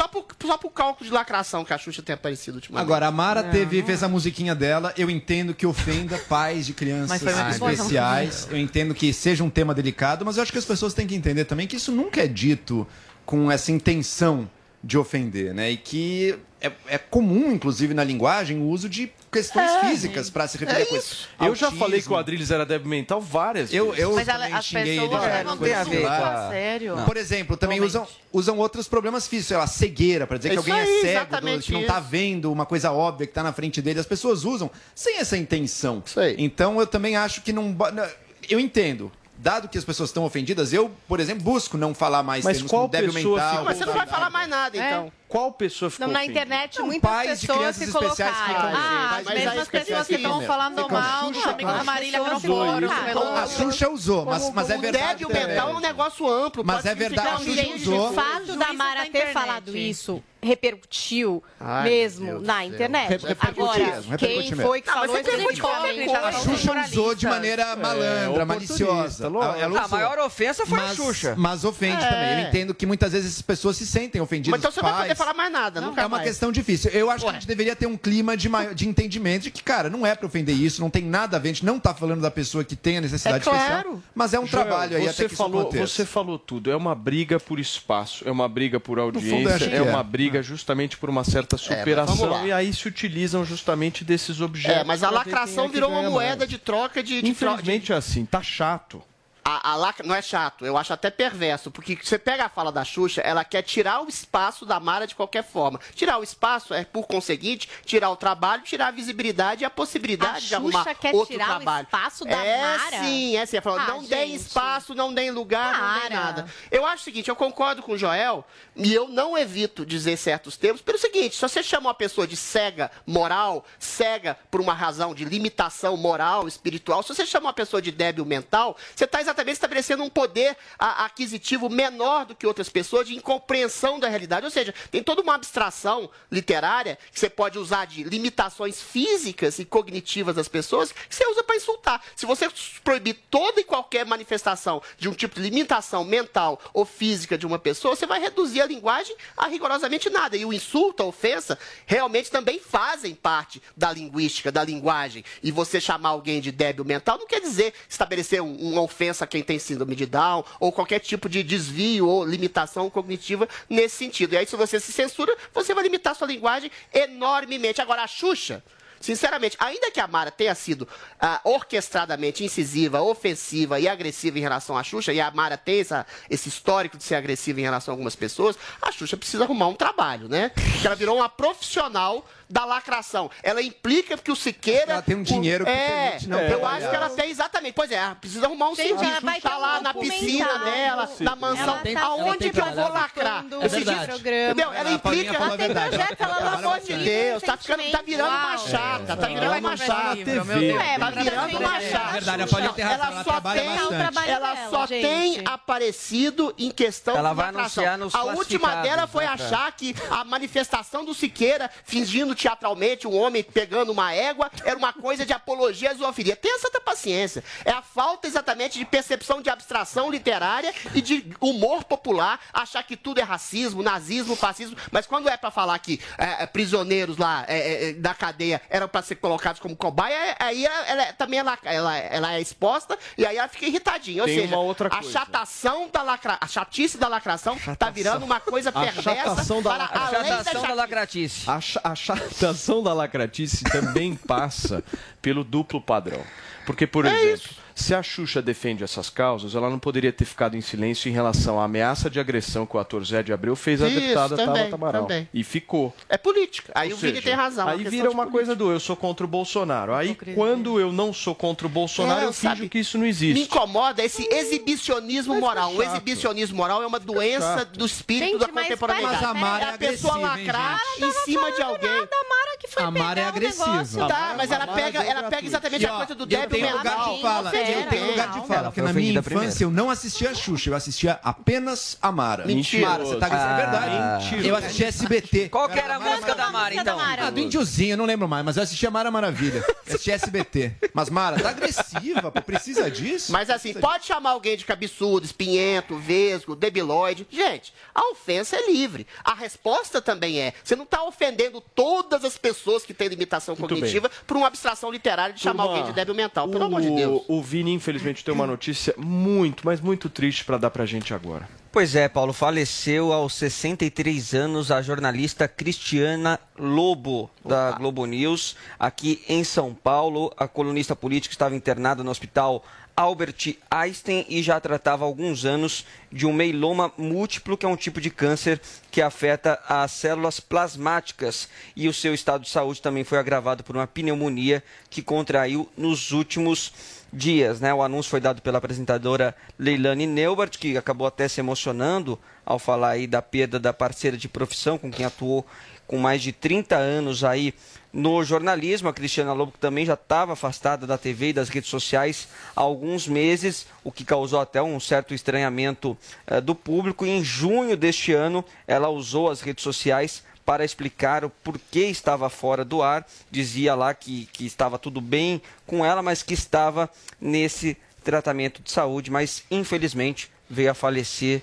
[0.08, 2.84] Por, só por cálculo de lacração que a Xuxa tem aparecido ultimamente.
[2.84, 4.92] Agora, a Mara teve, fez a musiquinha dela.
[4.96, 8.48] Eu entendo que ofenda pais de crianças especiais.
[8.50, 11.14] Eu entendo que seja um tema delicado, mas eu acho que as pessoas têm que
[11.14, 12.86] entender também que isso nunca é dito
[13.24, 14.48] com essa intenção
[14.86, 15.70] de ofender, né?
[15.70, 19.80] E que é, é comum, inclusive, na linguagem, o uso de questões É.
[19.86, 21.26] físicas para se referir a coisas.
[21.40, 21.84] Eu já Autismo.
[21.84, 24.00] falei que o Adriles era débil mental várias Eu, vezes.
[24.00, 26.06] eu Mas ela- também as xinguei ele pessoas já levam com coisa tudo a ver
[26.06, 26.96] a sério.
[27.04, 30.70] Por exemplo, também usam, usam outros problemas físicos, sei lá, cegueira, pra dizer que Isso
[30.70, 32.08] alguém aí, é cego, que não tá isso.
[32.10, 33.98] vendo uma coisa óbvia que tá na frente dele.
[34.00, 36.02] As pessoas usam sem essa intenção.
[36.04, 36.36] Isso aí.
[36.38, 37.70] Então eu também acho que não.
[37.70, 38.08] não-
[38.48, 39.10] Eu entendo.
[39.44, 42.70] Dado que as pessoas estão ofendidas, eu, por exemplo, busco não falar mais Mas termos
[42.70, 43.50] qual como débil pessoa mental.
[43.50, 44.86] ficou Mas você não vai falar mais nada, É.
[44.88, 45.12] então.
[45.28, 46.40] Qual pessoa ficou Não, na ofendida?
[46.40, 48.68] internet Não, muitas pais de pessoas crianças se especiais colocaram.
[48.70, 51.84] ficam- Ah, As Mas mesmas pessoas que estão falando fica mal Xuxa, dos amigos da
[51.84, 55.06] Marília pelo- A Xuxa usou, mas, mas é verdade.
[55.08, 55.46] débil também.
[55.48, 56.62] mental é um negócio amplo.
[56.64, 58.10] Mas é verdade, a Xuxa usou.
[58.10, 63.20] O fato da Mara ter falado isso repercutiu Ai, mesmo na internet.
[63.40, 65.96] Agora, mesmo, quem foi que Não, falou tem especificamente?
[65.96, 69.28] muito A Xuxa usou de maneira malandra, oportunista, maliciosa.
[69.28, 69.58] lógico.
[69.60, 71.34] Ela A maior ofensa foi a mas, Xuxa.
[71.36, 72.08] Mas ofende É.
[72.08, 72.42] também.
[72.42, 74.50] Eu entendo que muitas vezes as pessoas se sentem ofendidas.
[74.50, 75.18] Mas então você os não vai poder pais.
[75.18, 76.28] falar mais nada, nunca É uma mais.
[76.28, 76.90] questão difícil.
[76.90, 77.30] Eu acho que Ué.
[77.30, 80.14] a gente deveria ter um clima de, maior- de entendimento de que, cara, não é
[80.14, 81.50] pra ofender isso, não tem nada a ver.
[81.50, 83.62] A gente não tá falando da pessoa que tem a necessidade É claro.
[83.64, 84.02] especial.
[84.14, 85.86] Mas é um Joel, trabalho aí você até que falou, isso aconteça.
[85.94, 86.70] Você falou tudo.
[86.70, 89.82] É uma briga por espaço, é uma briga por audiência, que é é.
[89.82, 92.30] uma briga justamente por uma certa vamos superação.
[92.30, 92.46] lá.
[92.46, 94.80] e aí se utilizam justamente desses objetos.
[94.80, 97.92] É, mas a lacração é virou uma moeda de troca de, de, tro- de Infelizmente
[97.92, 99.02] é assim, tá chato.
[99.44, 100.06] A, a lacra...
[100.06, 103.44] Não é chato, eu acho até perverso, porque você pega a fala da Xuxa, ela
[103.44, 105.78] quer tirar o espaço da Mara de qualquer forma.
[105.94, 110.46] Tirar o espaço é, por conseguinte, tirar o trabalho, tirar a visibilidade e a possibilidade
[110.46, 111.84] A de arrumar Xuxa quer outro tirar o trabalho.
[111.84, 113.04] espaço da é, Mara?
[113.04, 113.60] sim, é sim.
[113.60, 114.46] Falou, Ah, não deem gente.
[114.46, 116.14] espaço, não deem lugar, não deem Para.
[116.24, 116.46] nada.
[116.70, 120.56] Eu acho o seguinte, eu concordo com o Joel, e eu não evito dizer certos
[120.56, 125.14] termos, pelo seguinte, se você chama uma pessoa de cega moral, cega por uma razão
[125.14, 129.54] de limitação moral, espiritual, se você chama uma pessoa de débil mental, você está exatamente
[129.54, 134.46] estabelecendo um poder aquisitivo menor do que outras pessoas de incompreensão da realidade.
[134.46, 139.64] Ou seja, tem toda uma abstração literária que você pode usar de limitações físicas e
[139.64, 142.02] cognitivas das pessoas que você usa para insultar.
[142.14, 142.48] Se você
[142.82, 147.58] proibir toda e qualquer manifestação de um tipo de limitação mental ou física de uma
[147.58, 150.36] pessoa, você vai reduzir a linguagem a rigorosamente nada.
[150.36, 155.24] E o insulto, a ofensa, realmente também fazem parte da linguística, da linguagem.
[155.42, 159.42] E você chamar alguém de débil mental não quer dizer estabelecer um, uma ofensa quem
[159.42, 164.34] tem síndrome de Down ou qualquer tipo de desvio ou limitação cognitiva nesse sentido.
[164.34, 167.80] E aí, se você se censura, você vai limitar sua linguagem enormemente.
[167.80, 168.62] Agora, a Xuxa.
[169.04, 170.88] Sinceramente, ainda que a Mara tenha sido
[171.20, 176.06] ah, orquestradamente incisiva, ofensiva e agressiva em relação à Xuxa, e a Mara tem essa,
[176.30, 179.74] esse histórico de ser agressiva em relação a algumas pessoas, a Xuxa precisa arrumar um
[179.74, 180.48] trabalho, né?
[180.48, 183.28] Porque ela virou uma profissional da lacração.
[183.42, 184.92] Ela implica que o Siqueira.
[184.92, 186.76] Ela tem um dinheiro que é, permite não Eu trabalhar.
[186.76, 187.72] acho que ela tem exatamente.
[187.74, 189.10] Pois é, ela precisa arrumar um Tem, serviço.
[189.10, 191.64] ela vai tá ter lá um na piscina dela, na mansão.
[191.64, 192.94] Ela tem- ela Aonde tem que eu vou trabalho.
[192.94, 193.44] lacrar?
[193.60, 194.72] É Entendeu?
[194.72, 195.34] Ela implica.
[195.34, 195.88] falou a verdade.
[195.96, 199.34] projeto, ela Pelo amor de livro Deus, tá, ficando, tá virando uma chata, tá É.
[199.34, 200.16] virando uma Ela chata.
[200.24, 200.48] Deus.
[200.48, 202.12] É, tá virando uma é chata.
[202.12, 205.02] verdade, a Paulinha tem razão, Ela ela só tem, ela só gente.
[205.06, 207.84] tem aparecido em questão Ela de vai lacração.
[207.84, 213.08] anunciar nos A última dela foi né, achar que a manifestação do Siqueira, fingindo teatralmente
[213.08, 216.36] um homem pegando uma égua, era uma coisa de apologia à zoofilia.
[216.36, 217.42] Tenha santa paciência.
[217.64, 222.96] É a falta exatamente de percepção de abstração literária e de humor popular, achar que
[222.98, 227.46] tudo é racismo, nazismo, fascismo, mas quando é pra falar que é, é, prisioneiros lá
[227.48, 231.12] é, é, da cadeia eram pra ser colocados como cobaia, é- aí ela, ela é-
[231.12, 234.20] também ela, ela, ela é exposta e aí ela fica irritadinha.
[234.22, 236.36] Ou Tem seja, uma outra a chatação da lacra...
[236.38, 240.36] a chatice da lacração tá virando uma coisa A perversa chatação da para além da
[240.44, 240.76] Chatação da chatice.
[240.76, 241.50] lacratice.
[241.50, 241.94] A, a
[242.30, 244.82] chatação da lacratice também passa
[245.20, 246.22] pelo duplo padrão.
[246.66, 250.60] Porque, por exemplo, se a Xuxa defende essas causas, ela não poderia ter ficado em
[250.60, 253.88] silêncio em relação à ameaça de agressão que o ator Zé de Abreu fez à
[253.88, 255.02] Isso, deputada também, Tabata Amaral.
[255.02, 255.28] também.
[255.34, 255.92] E ficou.
[256.08, 256.72] É política.
[256.74, 257.68] Aí Ou o Vini tem razão.
[257.68, 259.92] é Aí vira uma coisa do eu sou contra o Bolsonaro.
[259.94, 263.04] Aí quando eu não sou contra o Bolsonaro, É, eu finjo sabe, que isso não
[263.04, 263.42] Me existe.
[263.42, 265.74] incomoda esse exibicionismo moral.
[265.74, 267.78] O exibicionismo moral é uma doença chato.
[267.78, 269.20] do espírito Gente, da contemporaneidade.
[269.20, 271.90] Mas a Mara é é a pessoa lacrar em cima de alguém.
[271.90, 271.94] A
[272.28, 273.66] Mara que foi A Mara é agressiva.
[273.72, 274.06] negócio.
[274.08, 277.14] Tá, mas ela pega, ela pega exatamente E, a coisa do eu débil mental.
[277.16, 277.50] de fala.
[277.70, 278.64] Eu tenho lugar de fala.
[278.64, 282.44] Porque na minha infância eu não assistia a Xuxa, eu assistia apenas a Mara.
[282.44, 282.88] Mentira.
[282.88, 284.24] Mara, você tá isso é verdade.
[284.24, 284.48] Mentira.
[284.48, 285.48] Eu assistia SBT.
[285.48, 286.98] Qual que era a música da Mara, então?
[286.98, 289.64] Ah, do Indiozinho, eu não lembro mais, mas eu assistia Mara Maravilha.
[289.86, 290.72] Assistia SBT.
[290.92, 293.30] Mas Mara, tá agressiva, pô, precisa disso?
[293.30, 297.26] Mas assim, pode chamar alguém de cabeçudo, espinhento, vesgo, debilóide.
[297.30, 299.06] Gente, a ofensa é livre.
[299.22, 300.54] A resposta também é.
[300.62, 304.90] Você não está ofendendo todas as pessoas que têm limitação Muito cognitiva por uma abstração
[304.90, 306.48] literária de chamar Turma, alguém de débil mental.
[306.48, 307.22] Pelo o, amor de Deus.
[307.28, 311.48] O Vini, infelizmente, tem uma notícia muito, mas muito triste pra dar pra gente agora.
[311.70, 319.22] Pois é, Paulo, faleceu aos 63 anos a jornalista Cristiana Lobo, da Globo News, aqui
[319.28, 320.32] em São Paulo.
[320.36, 322.64] A colunista política estava internada no hospital
[322.96, 327.76] Albert Einstein e já tratava há alguns anos de um meiloma múltiplo, que é um
[327.76, 331.48] tipo de câncer que afeta as células plasmáticas.
[331.74, 336.12] E o seu estado de saúde também foi agravado por uma pneumonia que contraiu nos
[336.12, 336.72] últimos
[337.12, 337.60] dias.
[337.60, 337.72] Né?
[337.74, 342.90] O anúncio foi dado pela apresentadora Leilani Neubert, que acabou até se emocionando ao falar
[342.90, 345.46] aí da perda da parceira de profissão com quem atuou
[345.86, 347.54] com mais de 30 anos aí
[347.92, 348.88] no jornalismo.
[348.88, 353.06] A Cristiana Lobo também já estava afastada da TV e das redes sociais há alguns
[353.06, 357.06] meses, o que causou até um certo estranhamento eh, do público.
[357.06, 362.28] E em junho deste ano, ela usou as redes sociais para explicar o porquê estava
[362.28, 363.06] fora do ar.
[363.30, 368.70] Dizia lá que, que estava tudo bem com ela, mas que estava nesse tratamento de
[368.70, 371.42] saúde, mas infelizmente veio a falecer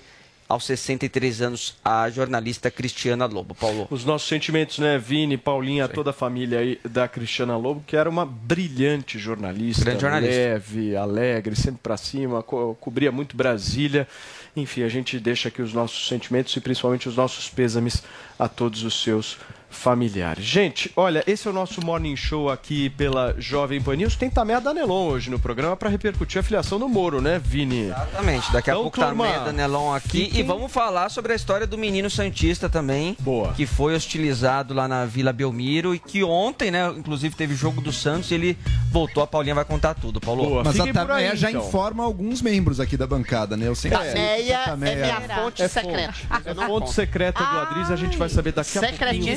[0.52, 3.54] aos 63 anos a jornalista Cristiana Lobo.
[3.54, 3.86] Paulo.
[3.90, 8.08] Os nossos sentimentos, né, Vini, Paulinha, toda a família aí da Cristiana Lobo, que era
[8.10, 10.34] uma brilhante jornalista, Grande jornalista.
[10.36, 14.06] leve, alegre, sempre pra cima, co- cobria muito Brasília.
[14.54, 18.02] Enfim, a gente deixa aqui os nossos sentimentos e principalmente os nossos pêsames
[18.38, 19.38] a todos os seus
[19.72, 20.44] familiares.
[20.44, 24.14] Gente, olha, esse é o nosso Morning Show aqui pela Jovem Pan News.
[24.16, 27.86] Tem Tamé Danelon hoje no programa para repercutir a filiação do Moro, né, Vini?
[27.86, 31.08] Exatamente, daqui a Então, pouco tá turma, a Meda Nelon aqui fiquem- e vamos falar
[31.08, 33.52] sobre a história do menino Santista também, Boa.
[33.54, 37.92] que foi hostilizado lá na Vila Belmiro e que ontem, né, inclusive teve jogo do
[37.92, 38.58] Santos e ele
[38.90, 40.62] voltou, a Paulinha vai contar tudo, Paulo.
[40.64, 41.66] Mas a aí, Tameia já então.
[41.66, 43.66] informa alguns membros aqui da bancada, né?
[43.66, 46.12] Eu sempre Tameia a é Tameia- minha fonte É secreta.
[46.12, 49.36] fonte, é fonte secreta do Adriz, a gente vai saber daqui a pouquinho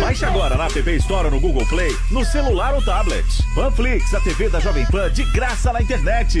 [0.00, 3.26] Baixe agora na App Store no Google Play, no celular ou tablet.
[3.54, 6.40] Panflix, a TV da Jovem Pan de graça na internet.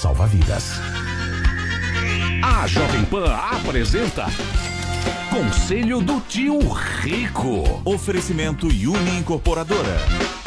[0.01, 0.81] salva vidas.
[2.41, 4.25] A Jovem Pan apresenta
[5.29, 6.57] Conselho do Tio
[7.03, 7.79] Rico.
[7.85, 10.40] Oferecimento Uni Incorporadora.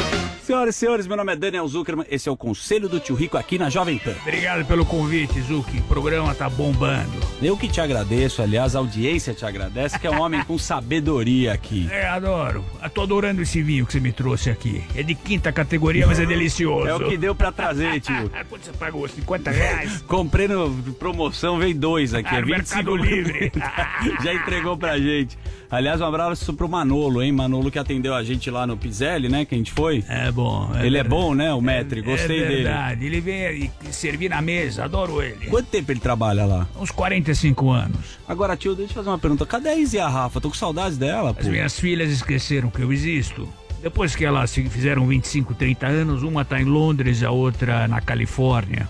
[0.45, 3.39] Senhoras e senhores, meu nome é Daniel Zuckerman, esse é o Conselho do Tio Rico
[3.39, 4.13] aqui na Jovem Pan.
[4.21, 5.79] Obrigado pelo convite, Zuki.
[5.79, 7.19] O programa tá bombando.
[7.41, 11.55] Eu que te agradeço, aliás, a audiência te agradece, que é um homem com sabedoria
[11.55, 11.89] aqui.
[11.91, 12.63] É, adoro.
[12.83, 14.85] Eu tô adorando esse vinho que você me trouxe aqui.
[14.95, 16.89] É de quinta categoria, mas é delicioso.
[16.89, 18.31] É o que deu pra trazer, tio.
[18.51, 19.09] Quanto você pagou?
[19.09, 20.03] 50 reais?
[20.03, 23.53] Comprei no promoção, veio dois aqui, Ah, é no 25 Mercado Livre.
[24.23, 25.39] Já entregou pra gente.
[25.71, 27.33] Aliás, um abraço pro Manolo, hein?
[27.33, 29.45] Manolo que atendeu a gente lá no Pizelli, né?
[29.47, 30.05] Que a gente foi.
[30.07, 30.71] É bom.
[30.75, 31.09] é ele é verdade.
[31.09, 31.55] bom, né?
[31.55, 32.55] O Metri, gostei é dele.
[32.65, 33.07] verdade.
[33.07, 35.47] Ele vem servir na mesa, adoro ele.
[35.47, 36.69] Quanto tempo ele trabalha lá?
[36.79, 38.19] Uns 45 anos.
[38.29, 39.47] Agora, tio, deixa eu fazer uma pergunta.
[39.47, 40.41] Cadê a Izzy e a Rafa?
[40.41, 41.41] Tô com saudades dela, pô.
[41.41, 43.49] As minhas filhas esqueceram que eu existo.
[43.83, 48.01] Depois que elas se fizeram 25, 30 anos, uma tá em Londres, a outra na
[48.01, 48.89] Califórnia.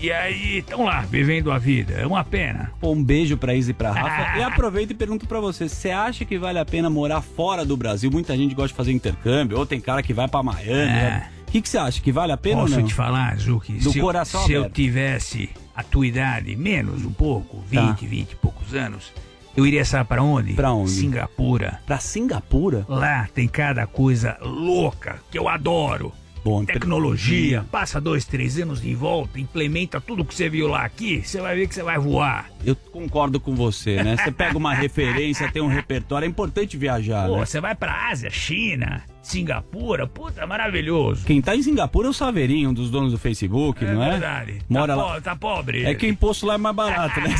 [0.00, 1.94] E aí, estão lá, vivendo a vida.
[1.94, 2.70] É uma pena.
[2.80, 4.38] Pô, um beijo pra Izzy e pra Rafa.
[4.38, 7.76] E aproveito e pergunto pra você: você acha que vale a pena morar fora do
[7.76, 8.10] Brasil?
[8.10, 10.70] Muita gente gosta de fazer intercâmbio, ou tem cara que vai pra Miami.
[10.70, 10.86] É.
[10.86, 11.30] né?
[11.48, 12.00] O que, que você acha?
[12.02, 12.86] Que vale a pena Posso ou não?
[12.88, 13.74] te falar, Zuki?
[13.74, 14.74] Do se coração eu, se eu aberto.
[14.74, 17.92] tivesse a tua idade, menos um pouco, Tá.
[17.92, 19.12] 20, 20 e poucos anos,
[19.56, 20.52] eu iria, sabe pra onde?
[20.54, 20.90] Pra onde?
[20.90, 21.80] Singapura.
[21.86, 22.84] Pra Singapura?
[22.88, 26.12] Lá tem cada coisa louca que eu adoro.
[26.44, 31.22] Bom, Tecnologia, passa dois, três anos de volta, implementa tudo que você viu lá aqui,
[31.24, 32.50] você vai ver que você vai voar.
[32.64, 34.16] Eu concordo com você, né?
[34.16, 37.46] Você pega uma referência, tem um repertório, é importante viajar, Pô, né?
[37.46, 41.24] você vai pra Ásia, China, Singapura, puta, maravilhoso.
[41.24, 44.10] Quem tá em Singapura é o Saveirinho, um dos donos do Facebook, não é?
[44.10, 44.58] verdade.
[44.68, 45.14] Mora tá, lá.
[45.14, 45.78] po- tá pobre.
[45.84, 45.94] É ele.
[45.94, 47.34] que o imposto lá é mais barato, né?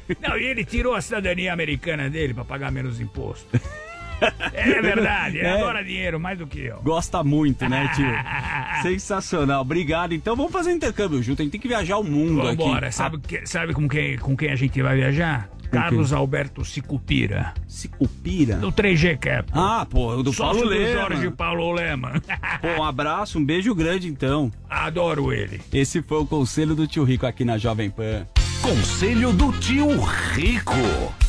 [0.20, 3.48] Não, e ele tirou a cidadania americana dele pra pagar menos imposto.
[4.58, 5.52] É verdade, ele É.
[5.62, 6.80] adora dinheiro mais do que eu.
[6.82, 8.06] Gosta muito, né, tio?
[8.82, 9.60] Sensacional.
[9.62, 10.12] Obrigado.
[10.14, 11.40] Então vamos fazer um intercâmbio junto.
[11.40, 12.56] A gente tem que viajar o mundo aqui.
[12.56, 15.48] Vambora, sabe, que- sabe com, quem, com quem a gente vai viajar?
[15.70, 17.52] Carlos Alberto Sicupira.
[17.66, 18.56] Sicupira?
[18.56, 19.50] Do 3G Cap.
[19.52, 21.00] Ah, pô, do Sócio Paulo do Lema.
[21.00, 22.12] Jorge Paulo Lema.
[22.62, 24.50] Pô, um abraço, um beijo grande então.
[24.68, 25.60] Adoro ele.
[25.72, 28.26] Esse foi o conselho do tio Rico aqui na Jovem Pan.
[28.62, 29.88] Conselho do Tio
[30.32, 30.72] Rico.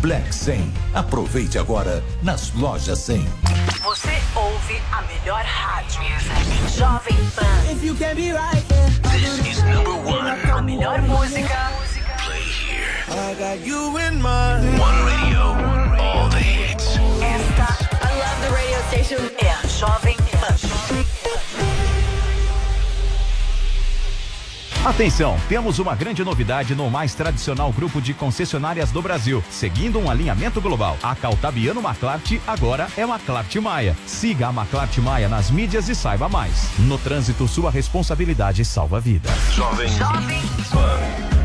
[0.00, 0.72] Black 100.
[0.94, 3.28] Aproveite agora nas lojas 100.
[3.82, 6.00] Você ouve a melhor rádio.
[6.74, 7.70] Jovem Pan.
[7.70, 8.64] If you can be right,
[9.12, 10.26] This is number one.
[10.26, 11.70] A melhor música.
[13.12, 14.78] I got you in mind.
[14.78, 15.40] One radio,
[16.00, 16.96] all the hits.
[17.20, 17.68] Esta,
[18.00, 19.30] I love the radio station.
[19.38, 21.69] É a Jovem Pan.
[24.82, 30.10] Atenção, temos uma grande novidade no mais tradicional grupo de concessionárias do Brasil, seguindo um
[30.10, 30.96] alinhamento global.
[31.02, 33.94] A Caltabiano Maclart agora é Maclart Maia.
[34.06, 36.70] Siga a Maclart Maia nas mídias e saiba mais.
[36.78, 39.30] No trânsito, sua responsabilidade salva vidas.
[39.52, 39.90] Jovem
[40.70, 41.39] Pan.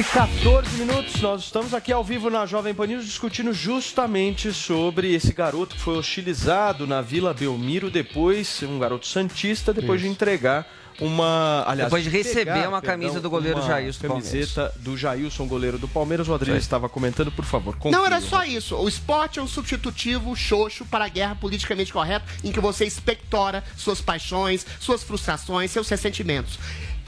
[0.00, 5.12] Quase 14 minutos, nós estamos aqui ao vivo na Jovem Pan News discutindo justamente sobre
[5.12, 10.66] esse garoto que foi hostilizado na Vila Belmiro depois, um garoto santista, depois de entregar
[11.00, 15.46] uma, aliás, Depois de receber pegar, uma camisa perdão, do goleiro Jailson camiseta do Jailson,
[15.46, 16.28] goleiro do Palmeiras.
[16.28, 17.74] O Adriano estava comentando, por favor.
[17.74, 18.06] Não conclua.
[18.06, 18.76] era só isso.
[18.76, 23.64] O esporte é um substitutivo xoxo para a guerra politicamente correta, em que você expectora
[23.76, 26.58] suas paixões, suas frustrações, seus ressentimentos.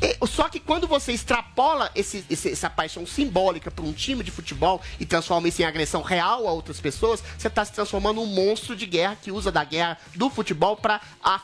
[0.02, 4.80] E- Só que quando você extrapola esse- essa paixão simbólica para um time de futebol
[4.98, 8.74] e transforma isso em agressão real a outras pessoas, você está se transformando num monstro
[8.74, 11.00] de guerra que usa da guerra do futebol para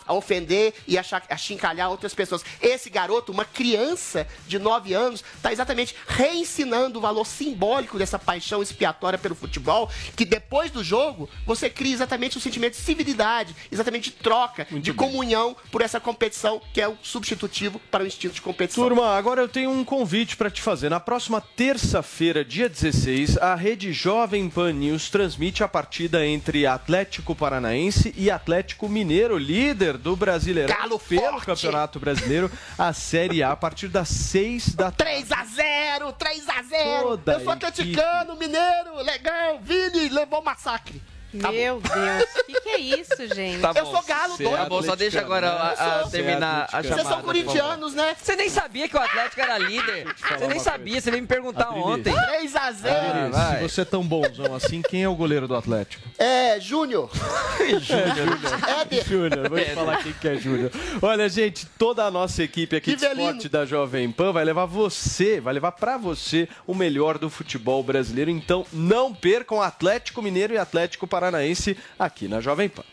[0.09, 2.43] ofender e achar- achincalhar outras pessoas.
[2.61, 8.63] Esse garoto, uma criança de 9 anos, está exatamente reensinando o valor simbólico dessa paixão
[8.63, 14.11] expiatória pelo futebol, que depois do jogo você cria exatamente o sentimento de civilidade, exatamente
[14.11, 18.41] de troca, de comunhão por essa competição que é o substitutivo para o instinto de
[18.49, 18.85] competição.
[18.85, 20.89] Turma, agora eu tenho um convite para te fazer.
[20.89, 27.35] Na próxima terça-feira, dia 16, a rede Jovem Pan News transmite a partida entre Atlético
[27.35, 31.47] Paranaense e Atlético Mineiro, líder do Brasileirão Galo pelo forte.
[31.47, 36.63] Campeonato Brasileiro, a Série A, a partir das 6 da 3 a 0 3 a
[36.63, 41.03] 0 Toda Eu sou atleticano, mineiro, legal, Vini levou massacre.
[41.33, 43.61] Meu Deus, o que, que é isso, gente?
[43.61, 43.93] Tá eu bom.
[43.93, 44.57] sou galo, Cê- doido.
[44.57, 46.11] Tá bom, só deixa agora a- a- sou.
[46.11, 46.95] terminar a chamada.
[46.95, 48.17] Vocês são corintianos, né?
[48.21, 50.07] Você nem sabia que o Atlético era líder.
[50.39, 52.15] Você nem sabia, você veio me perguntar ontem.
[52.15, 53.57] 3 a 0 Adriles, vai.
[53.57, 56.03] se você é tão bonzão assim, quem é o goleiro do Atlético?
[56.19, 57.11] É, Júnior.
[58.81, 59.05] Éder.
[59.07, 60.71] Júnior, vou te falar quem que é Júnior.
[61.03, 64.65] Olha, gente, toda a nossa equipe aqui Que de esporte da Jovem Pan vai levar
[64.67, 68.31] você, vai levar pra você o melhor do futebol brasileiro.
[68.31, 71.18] Então, não percam Atlético Mineiro e Atlético Paranaense
[71.99, 72.85] aqui na Jovem Pan.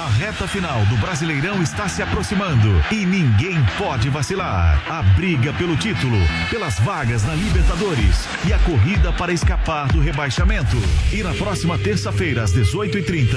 [0.00, 4.82] A reta final do Brasileirão está se aproximando e ninguém pode vacilar.
[4.88, 6.16] A briga pelo título,
[6.48, 10.78] pelas vagas na Libertadores e a corrida para escapar do rebaixamento.
[11.12, 13.36] E na próxima terça-feira, às 18h30,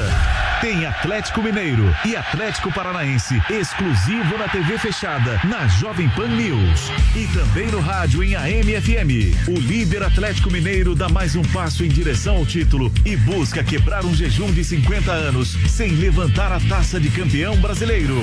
[0.61, 6.89] tem Atlético Mineiro e Atlético Paranaense exclusivo na TV fechada, na Jovem Pan News.
[7.13, 9.49] E também no rádio em AM e FM.
[9.49, 14.05] O líder Atlético Mineiro dá mais um passo em direção ao título e busca quebrar
[14.05, 18.21] um jejum de 50 anos sem levantar a taça de campeão brasileiro.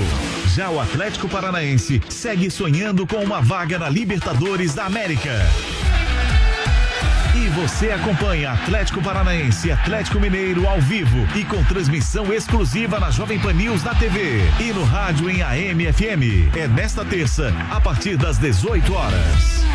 [0.55, 5.31] Já o Atlético Paranaense segue sonhando com uma vaga na Libertadores da América.
[7.35, 13.11] E você acompanha Atlético Paranaense e Atlético Mineiro ao vivo e com transmissão exclusiva na
[13.11, 16.55] Jovem Pan News da TV e no rádio em AM e FM.
[16.55, 19.65] É nesta terça, a partir das 18 horas.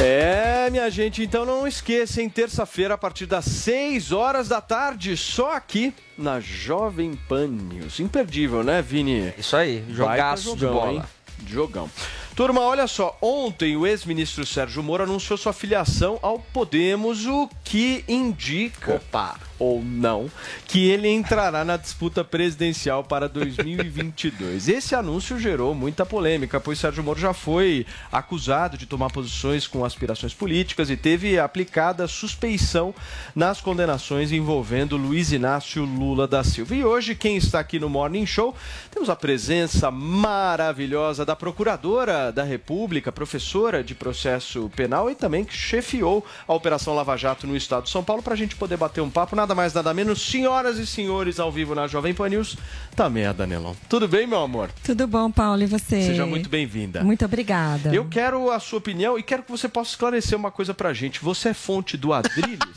[0.00, 5.16] É, minha gente, então não esqueça, em terça-feira, a partir das 6 horas da tarde,
[5.16, 8.00] só aqui na Jovem Pan News.
[8.00, 9.32] Imperdível, né, Vini?
[9.38, 11.08] Isso aí, jogaço de bola.
[11.46, 11.90] Jogão.
[12.34, 18.04] Turma, olha só, ontem o ex-ministro Sérgio Moro anunciou sua filiação ao Podemos, o que
[18.08, 19.38] indica, Opa.
[19.62, 20.28] Ou não,
[20.66, 24.66] que ele entrará na disputa presidencial para 2022.
[24.68, 29.84] Esse anúncio gerou muita polêmica, pois Sérgio Moro já foi acusado de tomar posições com
[29.84, 32.92] aspirações políticas e teve aplicada suspeição
[33.36, 36.74] nas condenações envolvendo Luiz Inácio Lula da Silva.
[36.74, 38.56] E hoje, quem está aqui no Morning Show,
[38.90, 45.54] temos a presença maravilhosa da procuradora da República, professora de processo penal e também que
[45.54, 49.00] chefiou a Operação Lava Jato no estado de São Paulo, para a gente poder bater
[49.00, 52.56] um papo, nada mais, nada menos, senhoras e senhores, ao vivo na Jovem Pan News,
[52.94, 53.74] também a Danelon.
[53.88, 54.70] Tudo bem, meu amor?
[54.84, 56.02] Tudo bom, Paulo, e você?
[56.02, 57.02] Seja muito bem-vinda.
[57.02, 57.94] Muito obrigada.
[57.94, 61.20] Eu quero a sua opinião e quero que você possa esclarecer uma coisa pra gente.
[61.22, 62.58] Você é fonte do Adrilles?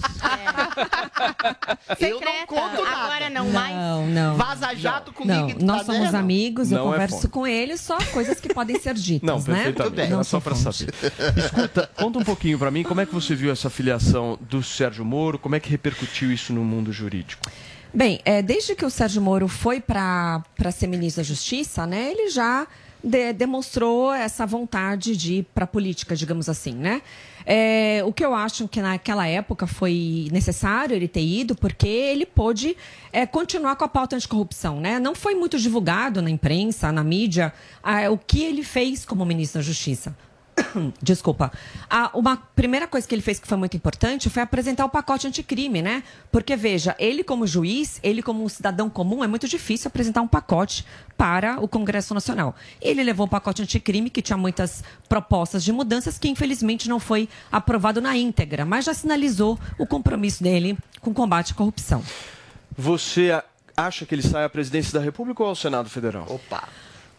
[1.99, 3.05] Eu não conto nada.
[3.05, 3.75] Agora não mais.
[3.75, 4.35] Não, não.
[4.35, 5.59] Vaza jato Não, comigo.
[5.63, 6.15] nós tá somos vendo?
[6.15, 7.27] amigos, eu Não é converso fonte.
[7.29, 9.63] com ele, só coisas que podem ser ditas, Não, né?
[9.63, 10.01] perfeitamente.
[10.01, 10.77] Era Não só sou pra fonte.
[10.77, 10.93] saber.
[11.37, 15.05] Escuta, conta um pouquinho pra mim como é que você viu essa filiação do Sérgio
[15.05, 17.41] Moro, como é que repercutiu isso no mundo jurídico?
[17.95, 22.29] Bem, é, desde que o Sérgio Moro foi para ser ministro da Justiça, né, ele
[22.29, 22.67] já
[23.01, 27.01] de- demonstrou essa vontade de ir para a política, digamos assim, né?
[27.45, 32.25] É, o que eu acho que naquela época foi necessário ele ter ido, porque ele
[32.25, 32.75] pôde
[33.13, 34.99] é, continuar com a pauta anticorrupção, né?
[34.99, 39.59] Não foi muito divulgado na imprensa, na mídia, ah, o que ele fez como ministro
[39.59, 40.13] da Justiça.
[41.01, 41.51] Desculpa.
[41.89, 45.27] A, uma primeira coisa que ele fez que foi muito importante foi apresentar o pacote
[45.27, 46.03] anticrime, né?
[46.31, 50.27] Porque, veja, ele como juiz, ele como um cidadão comum, é muito difícil apresentar um
[50.27, 50.85] pacote
[51.17, 52.55] para o Congresso Nacional.
[52.81, 57.29] Ele levou o pacote anticrime, que tinha muitas propostas de mudanças, que infelizmente não foi
[57.51, 62.03] aprovado na íntegra, mas já sinalizou o compromisso dele com o combate à corrupção.
[62.77, 63.31] Você
[63.75, 66.25] acha que ele sai à presidência da República ou ao Senado Federal?
[66.29, 66.67] Opa.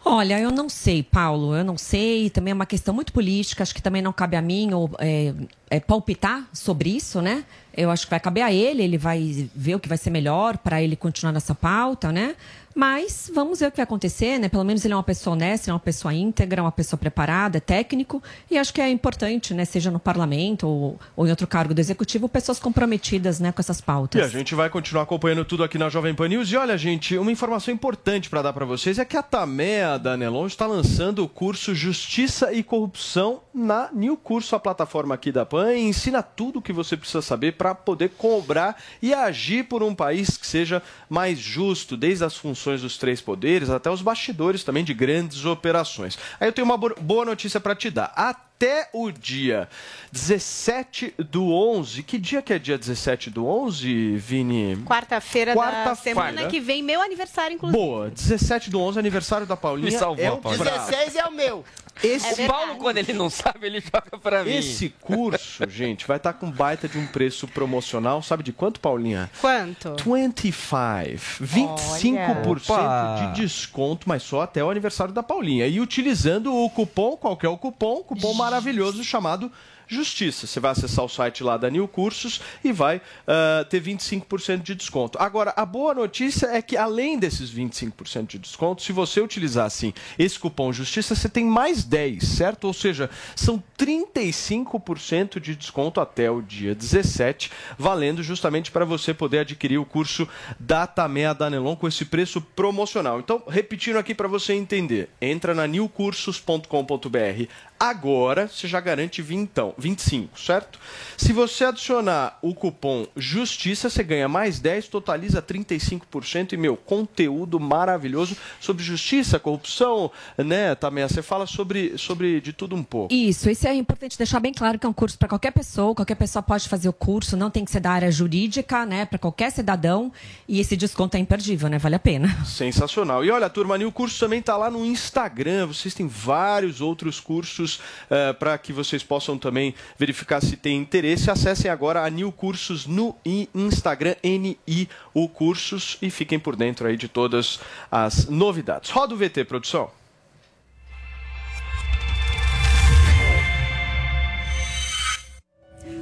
[0.09, 2.29] Olha, eu não sei, Paulo, eu não sei.
[2.29, 5.33] Também é uma questão muito política, acho que também não cabe a mim ou, é,
[5.69, 7.43] é, palpitar sobre isso, né?
[7.75, 10.57] Eu acho que vai caber a ele, ele vai ver o que vai ser melhor
[10.59, 12.37] para ele continuar nessa pauta, né?
[12.77, 14.47] Mas vamos ver o que vai acontecer, né?
[14.49, 17.59] Pelo menos ele é uma pessoa honesta, é uma pessoa íntegra, uma pessoa preparada, é
[17.59, 18.21] técnico.
[18.51, 19.65] E acho que é importante, né?
[19.65, 23.81] Seja no parlamento ou, ou em outro cargo do executivo, pessoas comprometidas né, com essas
[23.81, 24.21] pautas.
[24.21, 26.51] E a gente vai continuar acompanhando tudo aqui na Jovem Pan News.
[26.51, 30.15] E olha, gente, uma informação importante para dar para vocês é que a Tamea da
[30.15, 35.43] Nelon está lançando o curso Justiça e Corrupção na New Curso, a plataforma aqui da
[35.43, 39.81] Pan, e ensina tudo o que você precisa saber para poder cobrar e agir por
[39.81, 44.63] um país que seja mais justo, desde as funções dos três poderes até os bastidores
[44.63, 46.17] também de grandes operações.
[46.39, 48.11] Aí eu tenho uma bo- boa notícia para te dar.
[48.15, 49.69] Até o dia
[50.11, 52.03] 17 do 11.
[52.03, 54.77] Que dia que é dia 17 do 11, Vini?
[54.85, 56.19] Quarta-feira da Quarta-feira.
[56.21, 57.77] semana que vem, meu aniversário, inclusive.
[57.81, 59.91] Boa, 17 do 11, aniversário da Paulinha.
[59.91, 60.63] Me salvou, é o Paulinha.
[60.65, 60.89] prazo.
[60.91, 61.63] 16 é o meu.
[62.03, 64.51] Esse, o Paulo, quando ele não sabe, ele joga pra mim.
[64.51, 68.21] esse curso, gente, vai estar com baita de um preço promocional.
[68.21, 69.29] Sabe de quanto, Paulinha?
[69.41, 69.95] Quanto?
[70.03, 73.31] 25, 25% Opa.
[73.33, 75.67] de desconto, mas só até o aniversário da Paulinha.
[75.67, 78.03] E utilizando o cupom, qual que é o cupom?
[78.03, 79.51] Cupom maravilhoso chamado
[79.87, 80.45] Justiça.
[80.45, 84.75] Você vai acessar o site lá da New Cursos e vai uh, ter 25% de
[84.75, 85.17] desconto.
[85.19, 89.93] Agora, a boa notícia é que além desses 25% de desconto, se você utilizar assim
[90.19, 92.65] esse cupom Justiça, você tem mais 10, certo?
[92.65, 99.39] Ou seja, são 35% de desconto até o dia 17, valendo justamente para você poder
[99.39, 100.27] adquirir o curso
[100.59, 101.47] Data Meia da
[101.79, 103.19] com esse preço promocional.
[103.19, 107.47] Então, repetindo aqui para você entender, entra na newcursos.com.br
[107.79, 110.79] agora, você já garante 20, 25, certo?
[111.15, 117.59] Se você adicionar o cupom Justiça, você ganha mais 10, totaliza 35% e, meu, conteúdo
[117.59, 123.13] maravilhoso sobre justiça, corrupção, né, também Você fala sobre, sobre de tudo um pouco.
[123.13, 126.15] Isso, isso é importante deixar bem claro que é um curso para qualquer pessoa, qualquer
[126.15, 129.51] pessoa pode fazer o curso, não tem que ser da área jurídica, né, para qualquer
[129.51, 130.11] cidadão,
[130.47, 132.45] e esse desconto é imperdível, né, vale a pena.
[132.45, 133.23] Sensacional.
[133.23, 137.75] E olha, turma, o curso também está lá no Instagram, vocês têm vários outros cursos
[137.75, 139.66] uh, para que vocês possam também
[139.97, 141.31] verificar se tem interesse.
[141.31, 143.15] Acessem agora a New Cursos no
[143.53, 147.59] Instagram, NIU Cursos, e fiquem por dentro aí de todas
[147.91, 148.89] as novidades.
[148.89, 149.89] Roda o VT, produção.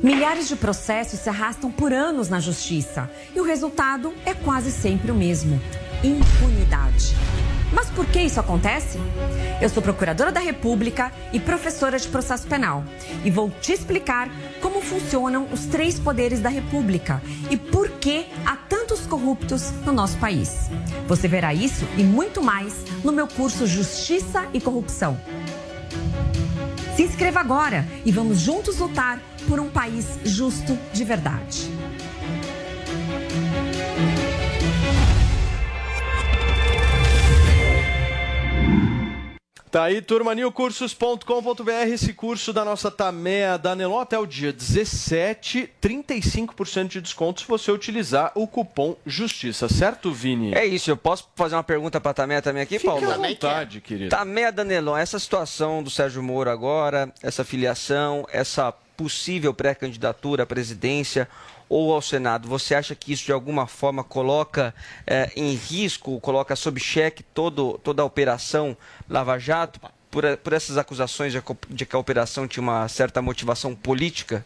[0.03, 5.11] Milhares de processos se arrastam por anos na justiça e o resultado é quase sempre
[5.11, 5.59] o mesmo:
[6.03, 7.15] impunidade.
[7.71, 8.99] Mas por que isso acontece?
[9.61, 12.83] Eu sou procuradora da República e professora de processo penal
[13.23, 14.29] e vou te explicar
[14.61, 20.17] como funcionam os três poderes da República e por que há tantos corruptos no nosso
[20.17, 20.69] país.
[21.07, 22.73] Você verá isso e muito mais
[23.03, 25.19] no meu curso Justiça e Corrupção.
[26.95, 31.69] Se inscreva agora e vamos juntos lutar por um país justo de verdade.
[39.75, 45.69] Tá aí, turma, newcursos.com.br, esse curso da nossa Tamea da Nelon até o dia 17,
[45.81, 50.53] 35% de desconto se você utilizar o cupom Justiça, certo, Vini?
[50.55, 53.11] É isso, eu posso fazer uma pergunta para a Tamea também aqui, Fica Paulo?
[53.11, 54.09] à vontade, querido.
[54.11, 60.45] Tamea da Nelon, essa situação do Sérgio Moro agora, essa filiação, essa possível pré-candidatura à
[60.45, 61.27] presidência
[61.67, 64.73] ou ao Senado, você acha que isso de alguma forma coloca
[65.05, 68.77] eh, em risco, coloca sob cheque todo, toda a operação
[69.09, 69.79] Lava Jato,
[70.11, 74.45] por, por essas acusações de, de que a operação tinha uma certa motivação política?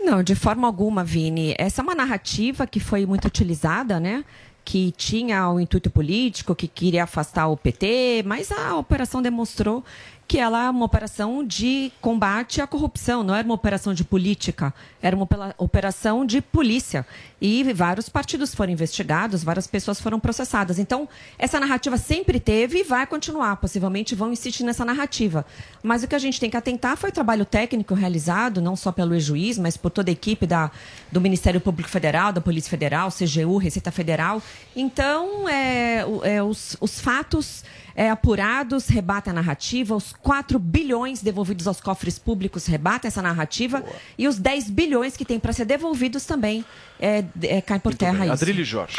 [0.00, 1.54] Não, de forma alguma, Vini.
[1.58, 4.24] Essa é uma narrativa que foi muito utilizada, né?
[4.64, 9.84] Que tinha o intuito político, que queria afastar o PT, mas a operação demonstrou
[10.32, 14.72] que ela é uma operação de combate à corrupção, não era uma operação de política,
[15.02, 15.28] era uma
[15.58, 17.06] operação de polícia.
[17.38, 20.78] E vários partidos foram investigados, várias pessoas foram processadas.
[20.78, 21.06] Então,
[21.38, 23.56] essa narrativa sempre teve e vai continuar.
[23.56, 25.44] Possivelmente vão insistir nessa narrativa.
[25.82, 28.90] Mas o que a gente tem que atentar foi o trabalho técnico realizado, não só
[28.90, 30.70] pelo ex-juiz, mas por toda a equipe da,
[31.10, 34.42] do Ministério Público Federal, da Polícia Federal, CGU, Receita Federal.
[34.74, 37.62] Então, é, é os, os fatos
[37.94, 43.80] é, apurados rebatem a narrativa, os 4 bilhões devolvidos aos cofres públicos rebatem essa narrativa
[43.80, 43.92] Boa.
[44.18, 46.64] e os 10 bilhões que têm para ser devolvidos também
[47.00, 48.24] é, é, caem por Muito terra bem.
[48.24, 48.32] isso.
[48.32, 48.96] Adrilho Jorge.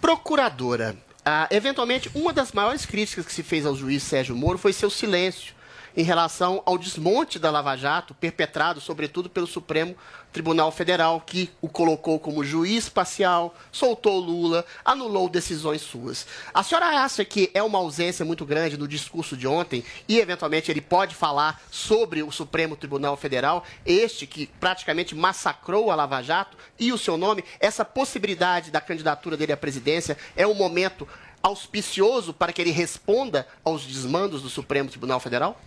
[0.00, 4.72] Procuradora, ah, eventualmente, uma das maiores críticas que se fez ao juiz Sérgio Moro foi
[4.72, 5.56] seu silêncio
[5.96, 9.96] em relação ao desmonte da Lava Jato, perpetrado, sobretudo, pelo Supremo
[10.36, 16.26] Tribunal Federal, que o colocou como juiz parcial, soltou Lula, anulou decisões suas.
[16.52, 20.70] A senhora acha que é uma ausência muito grande no discurso de ontem e, eventualmente,
[20.70, 26.54] ele pode falar sobre o Supremo Tribunal Federal, este que praticamente massacrou a Lava Jato
[26.78, 27.42] e o seu nome?
[27.58, 31.08] Essa possibilidade da candidatura dele à presidência é um momento
[31.42, 35.58] auspicioso para que ele responda aos desmandos do Supremo Tribunal Federal?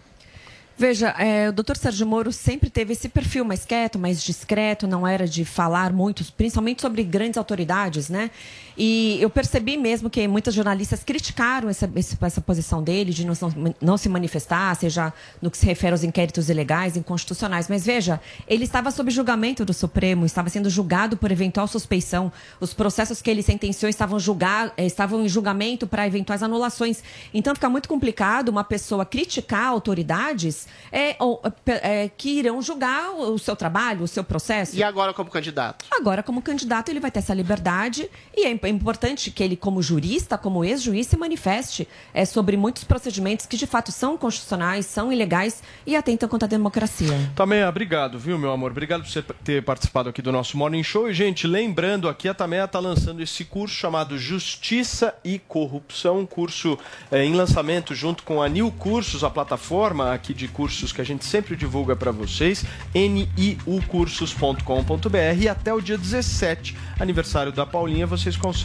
[0.80, 5.06] Veja, é, o doutor Sérgio Moro sempre teve esse perfil mais quieto, mais discreto, não
[5.06, 8.32] era de falar muito, principalmente sobre grandes autoridades, né?
[8.82, 11.92] E eu percebi mesmo que muitas jornalistas criticaram essa,
[12.22, 13.34] essa posição dele de não,
[13.82, 15.12] não, se manifestar, seja
[15.42, 17.68] no que se refere aos inquéritos ilegais, inconstitucionais.
[17.68, 22.32] Mas veja, ele estava sob julgamento do Supremo, estava sendo julgado por eventual suspeição.
[22.62, 27.04] Os processos que ele sentenciou estavam, julgar, eh, estavam em julgamento para eventuais anulações.
[27.34, 33.38] Então fica muito complicado uma pessoa criticar autoridades é, ou, é, que irão julgar o
[33.38, 34.78] seu trabalho, o seu processo.
[34.78, 35.84] E agora como candidato?
[35.92, 39.82] Agora como candidato ele vai ter essa liberdade e é é importante que ele, como
[39.82, 45.12] jurista, como ex-juiz, se manifeste é, sobre muitos procedimentos que de fato são constitucionais, são
[45.12, 47.32] ilegais e atentam contra a democracia.
[47.36, 48.70] Tameia, obrigado, viu, meu amor?
[48.72, 51.10] Obrigado por você ter participado aqui do nosso Morning Show.
[51.10, 56.28] E, gente, lembrando aqui, a Tameia está lançando esse curso chamado Justiça e Corrupção, um
[56.28, 56.78] curso
[57.12, 61.04] é, em lançamento junto com a New Cursos, a plataforma aqui de cursos que a
[61.04, 62.64] gente sempre divulga para vocês,
[62.94, 68.59] niucursos.com.br e até o dia 17, aniversário da Paulinha, vocês conseguem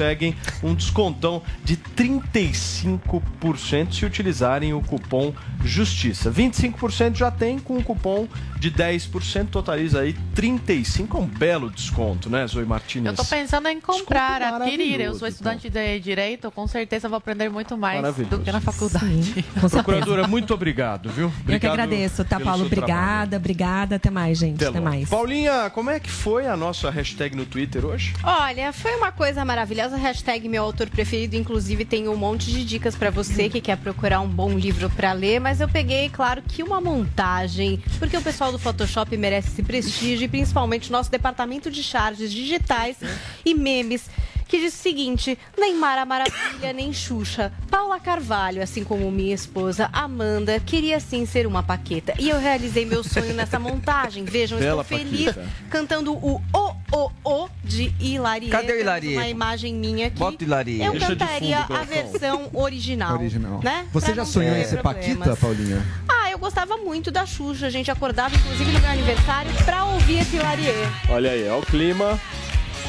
[0.62, 5.32] um descontão de 35% se utilizarem o cupom
[5.64, 6.30] Justiça.
[6.30, 12.28] 25% já tem com o cupom de 10%, totaliza aí 35, é um belo desconto,
[12.28, 13.18] né, Zoe Martinez?
[13.18, 15.00] Eu tô pensando em comprar, adquirir.
[15.00, 19.44] Eu sou estudante de direito, com certeza vou aprender muito mais do que na faculdade.
[19.70, 21.26] Procuradora, muito obrigado, viu?
[21.26, 22.68] Eu que Obrigado agradeço, tá, Paulo?
[22.68, 22.94] seu trabalho.
[22.94, 23.96] Obrigada, obrigada.
[23.96, 24.64] Até mais, gente.
[24.64, 25.08] Até Até mais.
[25.08, 28.14] Paulinha, como é que foi a nossa hashtag no Twitter hoje?
[28.22, 29.83] Olha, foi uma coisa maravilhosa.
[29.92, 31.36] Hashtag meu autor preferido.
[31.36, 35.12] Inclusive, tem um monte de dicas pra você que quer procurar um bom livro pra
[35.12, 35.40] ler.
[35.40, 37.82] Mas eu peguei, claro, que uma montagem.
[37.98, 40.24] Porque o pessoal do Photoshop merece esse prestígio.
[40.24, 42.96] E principalmente nosso departamento de charges digitais
[43.44, 44.08] e memes.
[44.54, 47.50] Que diz o seguinte: Neymar a Maravilha, nem Xuxa.
[47.68, 52.14] Paula Carvalho, assim como minha esposa Amanda, queria sim ser uma Paqueta.
[52.20, 54.24] E eu realizei meu sonho nessa montagem.
[54.24, 55.48] Vejam, Bela estou feliz Paquita.
[55.68, 58.48] cantando o O O O de Hilarie.
[58.48, 59.16] Cadê o Hilarie?
[59.16, 60.20] Uma imagem minha aqui.
[60.20, 60.80] Bota Hilarie.
[60.84, 63.14] Eu Deixa de cantaria fundo, a versão original.
[63.14, 63.60] Original.
[63.60, 63.86] Né?
[63.92, 65.16] Você Pra já sonhou em ser problemas.
[65.18, 65.84] Paquita, Paulinha?
[66.08, 67.66] Ah, eu gostava muito da Xuxa.
[67.66, 70.66] A gente acordava, inclusive, no meu aniversário pra ouvir esse Hilarie.
[71.08, 72.20] Olha aí, ó o clima.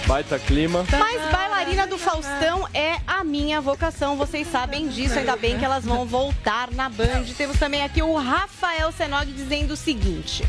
[0.08, 0.86] Baita clima.
[1.00, 5.84] Mas bailarina do Faustão é a minha vocação, vocês sabem disso, ainda bem que elas
[5.84, 7.24] vão voltar na Band.
[7.36, 10.44] Temos também aqui o Rafael Senog dizendo o seguinte.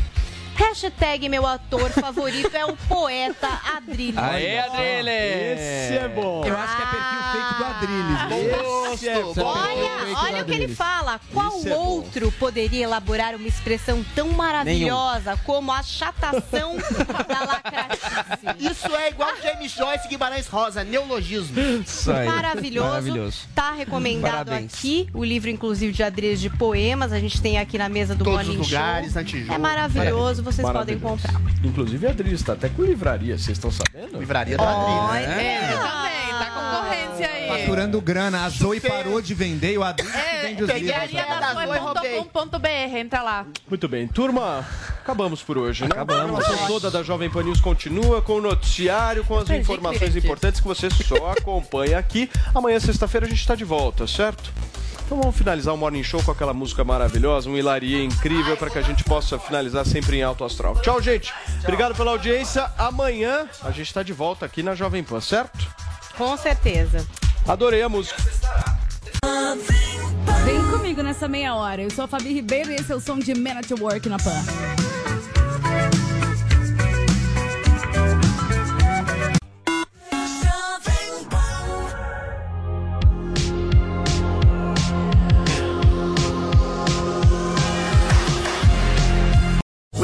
[0.57, 4.19] Hashtag meu ator favorito é o poeta Adrilho.
[4.19, 5.09] Aê, Adrilho!
[5.09, 6.43] Esse é bom.
[6.43, 8.93] Eu acho que é perfil fake do Adrilles.
[8.93, 9.33] Esse é bom.
[9.43, 11.19] Olha, olha o que ele fala.
[11.31, 11.75] Qual é bom.
[11.75, 16.75] outro poderia elaborar uma expressão tão maravilhosa como a chatação
[17.27, 18.07] da lacratice?
[18.59, 21.59] Isso é igual James Joyce Guimarães Rosa, neologismo.
[21.59, 22.27] Isso aí.
[22.27, 22.89] Maravilhoso.
[22.89, 23.37] Maravilhoso.
[23.53, 24.73] Tá recomendado Parabéns.
[24.73, 27.13] aqui o livro, inclusive, de Adriles de poemas.
[27.13, 29.21] A gente tem aqui na mesa do Todos os Morning lugares, Show.
[29.21, 29.53] na Tijuca.
[29.53, 31.41] É maravilhoso, vocês podem comprar.
[31.63, 34.17] Inclusive a Adriles está até com livraria, vocês estão sabendo?
[34.19, 35.37] Livraria da Olha, Adriles.
[35.37, 37.47] É, eu também, tá concorrência aí.
[37.47, 38.45] Faturando grana.
[38.45, 41.11] A Zoe parou de vender e o que É, vende os livros.
[41.53, 43.45] Zoe.com.br, entra lá.
[43.67, 44.65] Muito bem, turma,
[45.01, 45.89] acabamos por hoje, né?
[45.91, 46.23] Acabamos.
[46.23, 50.61] A programação toda da Jovem Pan News continua com o noticiário, com as informações importantes
[50.61, 52.29] que você só acompanha aqui.
[52.53, 54.51] Amanhã, sexta-feira, a gente está de volta, certo?
[55.07, 58.77] Então vamos finalizar o Morning Show com aquela música maravilhosa, um hilarie incrível para que
[58.77, 60.75] a gente possa finalizar sempre em alto astral.
[60.81, 61.33] Tchau, gente.
[61.63, 62.69] Obrigado pela audiência.
[62.77, 65.65] Amanhã a gente está de volta aqui na Jovem Pan, certo?
[66.17, 67.07] Com certeza.
[67.47, 68.21] Adorei a música.
[70.43, 71.81] Vem comigo nessa meia hora.
[71.81, 74.17] Eu sou a Fabi Ribeiro e esse é o som de Man at Work na
[74.17, 74.43] PAN.